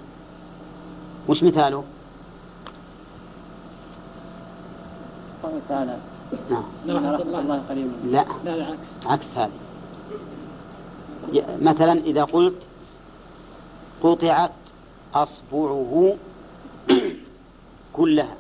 وش 1.28 1.44
مثاله؟ 1.44 1.84
قوله 5.44 5.62
تعالى 5.70 5.98
نعم. 6.50 6.64
إن 6.86 6.96
رحمة 6.96 7.40
الله 7.40 7.62
قريب. 7.70 7.92
لا. 8.06 8.26
لا 8.46 8.56
العكس 8.56 8.78
عكس. 9.06 9.38
هذه 9.38 9.50
ي- 11.34 11.44
مثلا 11.62 11.92
إذا 11.94 12.24
قلت 12.24 12.56
قطعت 14.04 14.52
أصبعه 15.14 16.16
كلها. 17.94 18.36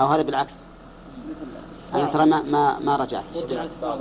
أو 0.00 0.06
هذا 0.06 0.22
بالعكس. 0.22 0.54
أنا 1.94 2.04
ترى 2.04 2.26
ما 2.26 2.42
ما 2.42 2.78
ما 2.78 2.96
رجعت. 2.96 3.24
قطعت 3.34 3.68
بعض 3.82 3.98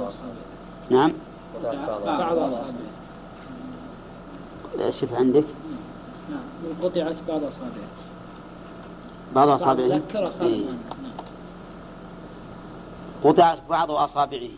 نعم. 0.90 1.14
بعض 1.64 2.38
أصابع 2.38 2.64
شوف 4.90 5.14
عندك؟ 5.14 5.44
نعم. 6.32 6.40
قطعت 6.84 7.16
بعض 7.28 7.42
أصابع 7.44 7.82
بعض 9.36 9.48
أصابعه. 9.50 9.88
ذكر 9.88 10.28
أصابع 10.28 10.46
إيه. 10.46 10.66
نعم. 10.66 11.11
قطعت 13.24 13.60
بعض 13.70 13.92
أصابعه. 13.92 14.50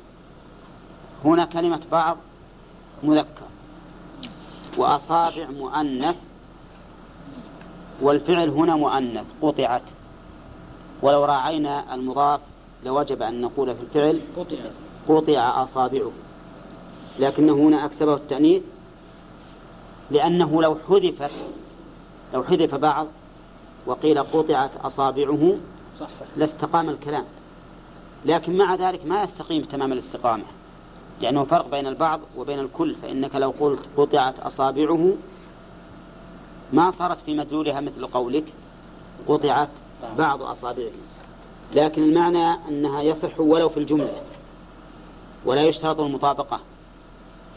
هنا 1.25 1.45
كلمة 1.45 1.79
بعض 1.91 2.17
مذكر. 3.03 3.45
وأصابع 4.77 5.47
مؤنث 5.49 6.15
والفعل 8.01 8.49
هنا 8.49 8.75
مؤنث 8.75 9.25
قطعت. 9.41 9.81
ولو 11.01 11.25
راعينا 11.25 11.95
المضاف 11.95 12.39
لوجب 12.85 13.21
أن 13.21 13.41
نقول 13.41 13.75
في 13.75 13.81
الفعل 13.81 14.21
قطعت. 14.37 14.71
قطع 15.09 15.63
أصابعه. 15.63 16.11
لكنه 17.19 17.53
هنا 17.53 17.85
أكسبه 17.85 18.13
التأنيث 18.13 18.63
لأنه 20.11 20.61
لو 20.61 20.77
حذفت 20.89 21.31
لو 22.33 22.43
حذف 22.43 22.75
بعض 22.75 23.07
وقيل 23.85 24.23
قطعت 24.23 24.71
أصابعه 24.83 25.57
لاستقام 26.37 26.89
الكلام. 26.89 27.25
لكن 28.25 28.57
مع 28.57 28.75
ذلك 28.75 29.05
ما 29.05 29.23
يستقيم 29.23 29.63
تمام 29.63 29.93
الاستقامة. 29.93 30.43
لأنه 31.21 31.43
فرق 31.43 31.69
بين 31.71 31.87
البعض 31.87 32.19
وبين 32.37 32.59
الكل 32.59 32.95
فإنك 32.95 33.35
لو 33.35 33.53
قلت 33.59 33.79
قطعت 33.97 34.39
أصابعه 34.39 35.13
ما 36.73 36.91
صارت 36.91 37.17
في 37.25 37.37
مدلولها 37.37 37.81
مثل 37.81 38.05
قولك 38.07 38.43
قطعت 39.27 39.69
بعض 40.17 40.43
أصابعه. 40.43 40.91
لكن 41.75 42.03
المعنى 42.03 42.53
أنها 42.69 43.01
يصح 43.01 43.39
ولو 43.39 43.69
في 43.69 43.77
الجملة 43.77 44.21
ولا 45.45 45.63
يشترط 45.63 45.99
المطابقة 45.99 46.59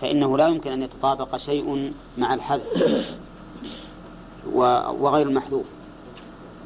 فإنه 0.00 0.38
لا 0.38 0.48
يمكن 0.48 0.72
أن 0.72 0.82
يتطابق 0.82 1.36
شيء 1.36 1.92
مع 2.18 2.34
الحذف 2.34 3.06
وغير 4.52 5.26
المحذوف. 5.26 5.66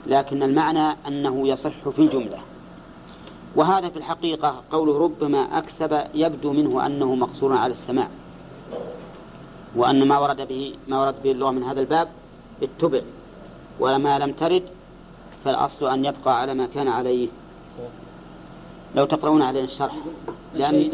لكن 0.07 0.43
المعنى 0.43 0.97
أنه 1.09 1.49
يصح 1.49 1.89
في 1.97 1.99
الجملة. 1.99 2.39
وهذا 3.57 3.89
في 3.89 3.97
الحقيقة 3.97 4.63
قوله 4.73 4.99
ربما 4.99 5.59
أكسب 5.59 6.05
يبدو 6.15 6.53
منه 6.53 6.87
أنه 6.87 7.15
مقصور 7.15 7.53
على 7.53 7.73
السماع 7.73 8.09
وأن 9.77 10.09
ما 10.09 10.19
ورد 10.19 10.49
به 10.49 10.75
ما 10.89 11.01
ورد 11.05 11.15
به 11.25 11.33
اللغة 11.33 11.51
من 11.51 11.63
هذا 11.63 11.81
الباب 11.81 12.09
اتبع 12.63 13.01
وما 13.81 14.19
لم 14.19 14.33
ترد 14.33 14.63
فالأصل 15.45 15.87
أن 15.87 16.05
يبقى 16.05 16.41
على 16.41 16.55
ما 16.55 16.67
كان 16.67 16.89
عليه 16.89 17.29
لو 18.97 19.05
تقرؤون 19.05 19.43
علينا 19.43 19.65
الشرح 19.65 19.95
لأن 20.55 20.91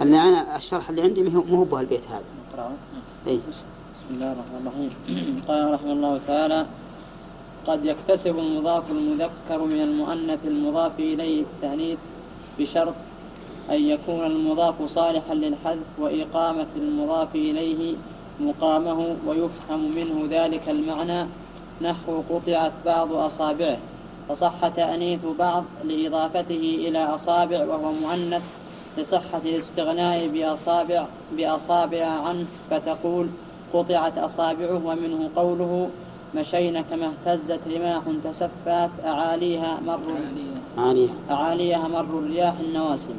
أن 0.00 0.14
أنا 0.14 0.56
الشرح 0.56 0.88
اللي 0.90 1.02
عندي 1.02 1.22
مو 1.22 1.40
هو 1.40 1.78
البيت 1.78 2.00
هذا. 2.10 2.24
إيه. 3.26 3.38
بسم 3.38 4.14
الله 4.14 4.32
الرحمن 4.32 4.66
الرحيم 4.66 5.42
قال 5.48 5.74
رحمه 5.74 5.92
الله 5.92 6.20
تعالى 6.26 6.66
قد 7.66 7.84
يكتسب 7.84 8.38
المضاف 8.38 8.90
المذكر 8.90 9.64
من 9.64 9.82
المؤنث 9.82 10.38
المضاف 10.46 10.98
إليه 10.98 11.42
التأنيث 11.42 11.98
بشرط 12.58 12.94
أن 13.70 13.82
يكون 13.82 14.26
المضاف 14.26 14.74
صالحا 14.94 15.34
للحذف 15.34 15.98
وإقامة 15.98 16.66
المضاف 16.76 17.34
إليه 17.34 17.94
مقامه 18.40 19.16
ويفهم 19.26 19.94
منه 19.94 20.26
ذلك 20.30 20.68
المعنى 20.68 21.26
نحو 21.82 22.22
قطعت 22.30 22.72
بعض 22.86 23.12
أصابعه. 23.12 23.78
فصح 24.28 24.68
تأنيث 24.68 25.20
بعض 25.38 25.64
لإضافته 25.84 26.76
إلى 26.88 27.04
أصابع 27.04 27.64
وهو 27.64 27.92
مؤنث 27.92 28.42
لصحة 28.98 29.40
الاستغناء 29.44 30.28
بأصابع 30.28 31.06
بأصابع 31.32 32.06
عنه 32.06 32.46
فتقول 32.70 33.28
قطعت 33.74 34.18
أصابعه 34.18 34.86
ومنه 34.86 35.30
قوله 35.36 35.90
مشينا 36.36 36.82
كما 36.90 37.12
اهتزت 37.12 37.60
رماح 37.74 38.02
تسفات 38.24 38.90
أعاليها 39.04 39.80
مر 39.86 40.00
عالية 40.78 41.08
أعاليها. 41.30 41.88
مر 41.88 42.18
الرياح 42.18 42.54
النواسم. 42.60 43.18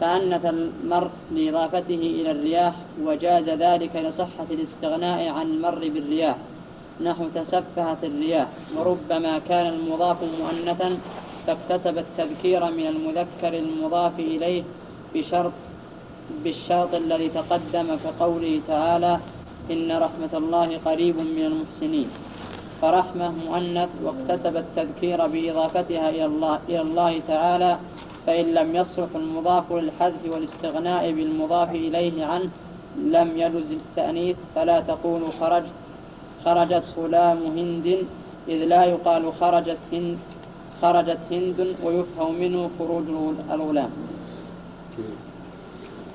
فأنث 0.00 0.44
المر 0.46 1.10
لإضافته 1.34 2.02
إلى 2.18 2.30
الرياح 2.30 2.74
وجاز 3.02 3.48
ذلك 3.48 3.96
لصحة 3.96 4.48
الاستغناء 4.50 5.28
عن 5.28 5.46
المر 5.46 5.88
بالرياح. 5.94 6.36
نحو 7.04 7.24
تسفهت 7.34 8.04
الرياح. 8.04 8.48
وربما 8.76 9.38
كان 9.38 9.66
المضاف 9.66 10.16
مؤنثا 10.40 10.98
فاكتسب 11.46 11.98
التذكير 11.98 12.64
من 12.70 12.86
المذكر 12.86 13.58
المضاف 13.58 14.18
إليه 14.18 14.62
بشرط 15.14 15.52
بالشرط 16.44 16.94
الذي 16.94 17.28
تقدم 17.28 17.96
كقوله 18.04 18.60
تعالى 18.68 19.18
إن 19.70 19.92
رحمة 19.92 20.32
الله 20.34 20.78
قريب 20.84 21.16
من 21.16 21.44
المحسنين. 21.44 22.08
فرحمة 22.82 23.30
مؤنث 23.30 23.88
واكتسب 24.04 24.56
التذكير 24.56 25.26
بإضافتها 25.26 26.10
إلى 26.10 26.24
الله, 26.24 26.58
إلى 26.68 26.80
الله 26.80 27.20
تعالى 27.28 27.78
فإن 28.26 28.44
لم 28.54 28.76
يصلح 28.76 29.08
المضاف 29.14 29.72
للحذف 29.72 30.22
والاستغناء 30.26 31.12
بالمضاف 31.12 31.70
إليه 31.70 32.24
عنه 32.24 32.50
لم 32.98 33.32
يجز 33.36 33.70
التأنيث 33.70 34.36
فلا 34.54 34.80
تقول 34.80 35.22
خرجت 35.40 35.72
خرجت 36.44 36.84
غلام 36.96 37.38
هند 37.56 37.98
إذ 38.48 38.64
لا 38.64 38.84
يقال 38.84 39.32
خرجت 39.40 39.78
هند 39.92 40.18
خرجت 40.82 41.18
هند 41.30 41.76
ويفهم 41.84 42.34
منه 42.34 42.70
خروج 42.78 43.04
الغلام. 43.50 43.90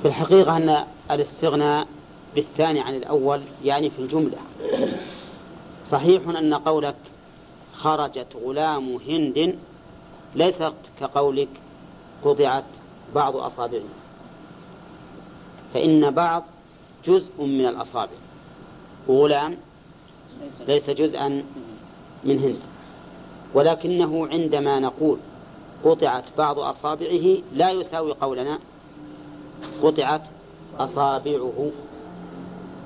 في 0.01 0.07
الحقيقة 0.07 0.57
أن 0.57 0.77
الاستغناء 1.11 1.87
بالثاني 2.35 2.81
عن 2.81 2.95
الأول 2.95 3.41
يعني 3.63 3.89
في 3.89 3.99
الجملة. 3.99 4.37
صحيح 5.85 6.27
أن 6.27 6.53
قولك 6.53 6.95
خرجت 7.75 8.27
غلام 8.45 8.99
هند 9.07 9.55
ليست 10.35 10.73
كقولك 10.99 11.49
قطعت 12.23 12.63
بعض 13.15 13.35
أصابعه. 13.35 13.81
فإن 15.73 16.11
بعض 16.11 16.43
جزء 17.07 17.43
من 17.43 17.65
الأصابع. 17.65 18.17
وغلام 19.07 19.57
ليس 20.67 20.89
جزءا 20.89 21.43
من 22.23 22.39
هند. 22.39 22.59
ولكنه 23.53 24.27
عندما 24.27 24.79
نقول 24.79 25.17
قطعت 25.83 26.23
بعض 26.37 26.59
أصابعه 26.59 27.37
لا 27.53 27.71
يساوي 27.71 28.11
قولنا 28.11 28.59
قطعت 29.83 30.21
أصابعه. 30.79 31.71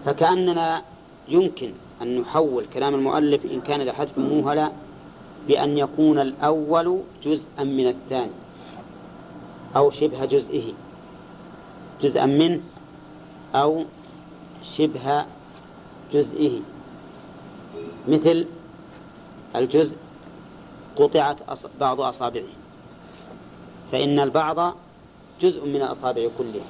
فكأننا 0.05 0.81
يمكن 1.27 1.71
أن 2.01 2.19
نحول 2.19 2.65
كلام 2.73 2.95
المؤلف 2.95 3.45
إن 3.45 3.61
كان 3.61 3.81
لحذف 3.81 4.17
موهلا 4.17 4.71
بأن 5.47 5.77
يكون 5.77 6.19
الأول 6.19 7.01
جزءا 7.23 7.63
من 7.63 7.87
الثاني 7.87 8.31
أو 9.75 9.89
شبه 9.89 10.25
جزئه. 10.25 10.73
جزءا 12.01 12.25
منه 12.25 12.61
أو 13.55 13.83
شبه 14.77 15.25
جزئه. 16.13 16.59
مثل 18.07 18.45
الجزء 19.55 19.97
قطعت 20.95 21.37
بعض 21.79 22.01
أصابعه. 22.01 22.53
فإن 23.91 24.19
البعض 24.19 24.75
جزء 25.41 25.65
من 25.65 25.75
الأصابع 25.75 26.27
كلها. 26.37 26.65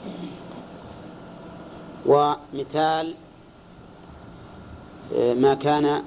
ومثال 2.06 3.14
ما 5.12 5.54
كان 5.54 6.04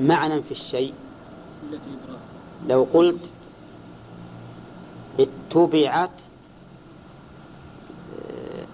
معنى 0.00 0.42
في 0.42 0.50
الشيء. 0.50 0.94
لو 2.68 2.86
قلت 2.94 3.20
اتبعت 5.20 6.10
آه، 8.20 8.66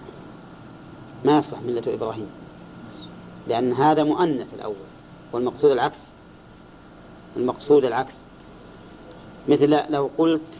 ما 1.25 1.37
يصلح 1.37 1.61
ملة 1.61 1.93
إبراهيم 1.93 2.27
لأن 3.47 3.73
هذا 3.73 4.03
مؤنث 4.03 4.47
الأول 4.55 4.75
والمقصود 5.31 5.71
العكس 5.71 5.99
المقصود 7.37 7.85
العكس. 7.85 8.13
مثل 9.49 9.91
لو 9.91 10.09
قلت 10.17 10.59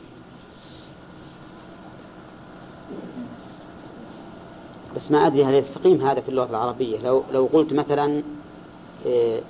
بس 4.95 5.11
ما 5.11 5.27
أدري 5.27 5.43
هل 5.43 5.53
يستقيم 5.53 6.01
هذا 6.01 6.21
في 6.21 6.29
اللغة 6.29 6.49
العربية. 6.49 6.99
لو 7.01 7.23
لو 7.31 7.49
قلت 7.53 7.73
مثلا 7.73 8.23
إيه، 9.05 9.41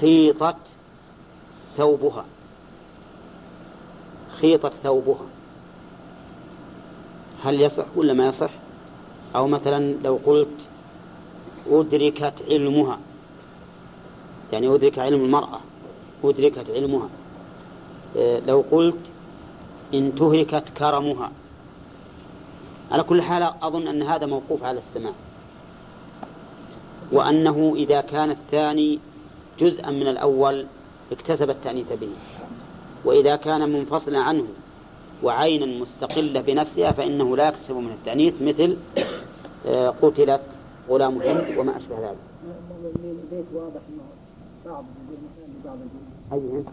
خيطت 0.00 0.56
ثوبها. 1.76 2.24
خيطت 4.40 4.72
ثوبها. 4.82 5.26
هل 7.44 7.60
يصح 7.60 7.84
ولا 7.96 8.12
ما 8.12 8.28
يصح؟ 8.28 8.50
أو 9.36 9.46
مثلا 9.46 9.94
لو 10.04 10.18
قلت 10.26 10.48
أدركت 11.70 12.42
علمها. 12.48 12.98
يعني 14.52 14.74
أدرك 14.74 14.98
علم 14.98 15.24
المرأة 15.24 15.60
أدركت 16.24 16.70
علمها. 16.70 17.08
إيه، 18.16 18.40
لو 18.40 18.64
قلت 18.70 18.98
انتهكت 19.94 20.64
كرمها. 20.78 21.30
على 22.92 23.02
كل 23.02 23.22
حال 23.22 23.42
أظن 23.42 23.86
أن 23.86 24.02
هذا 24.02 24.26
موقوف 24.26 24.64
على 24.64 24.78
السماع 24.78 25.12
وأنه 27.12 27.72
إذا 27.76 28.00
كان 28.00 28.30
الثاني 28.30 28.98
جزءا 29.60 29.90
من 29.90 30.08
الأول 30.08 30.66
اكتسب 31.12 31.50
التأنيث 31.50 31.92
به. 31.92 32.08
وإذا 33.04 33.36
كان 33.36 33.72
منفصلا 33.72 34.20
عنه 34.20 34.44
وعينا 35.22 35.66
مستقلة 35.66 36.40
بنفسها 36.40 36.92
فإنه 36.92 37.36
لا 37.36 37.48
يكتسب 37.48 37.74
من 37.74 37.90
التأنيث 37.90 38.34
مثل 38.42 38.76
آه، 39.66 39.88
قتلت 40.02 40.42
غلام 40.88 41.22
هند 41.22 41.58
وما 41.58 41.76
أشبه 41.76 41.98
ذلك. 41.98 42.18
البيت 43.04 43.46
واضح 43.54 43.80
إنه 43.88 44.04
صعب 44.64 44.84
الجمل 45.64 45.88
أي 46.32 46.64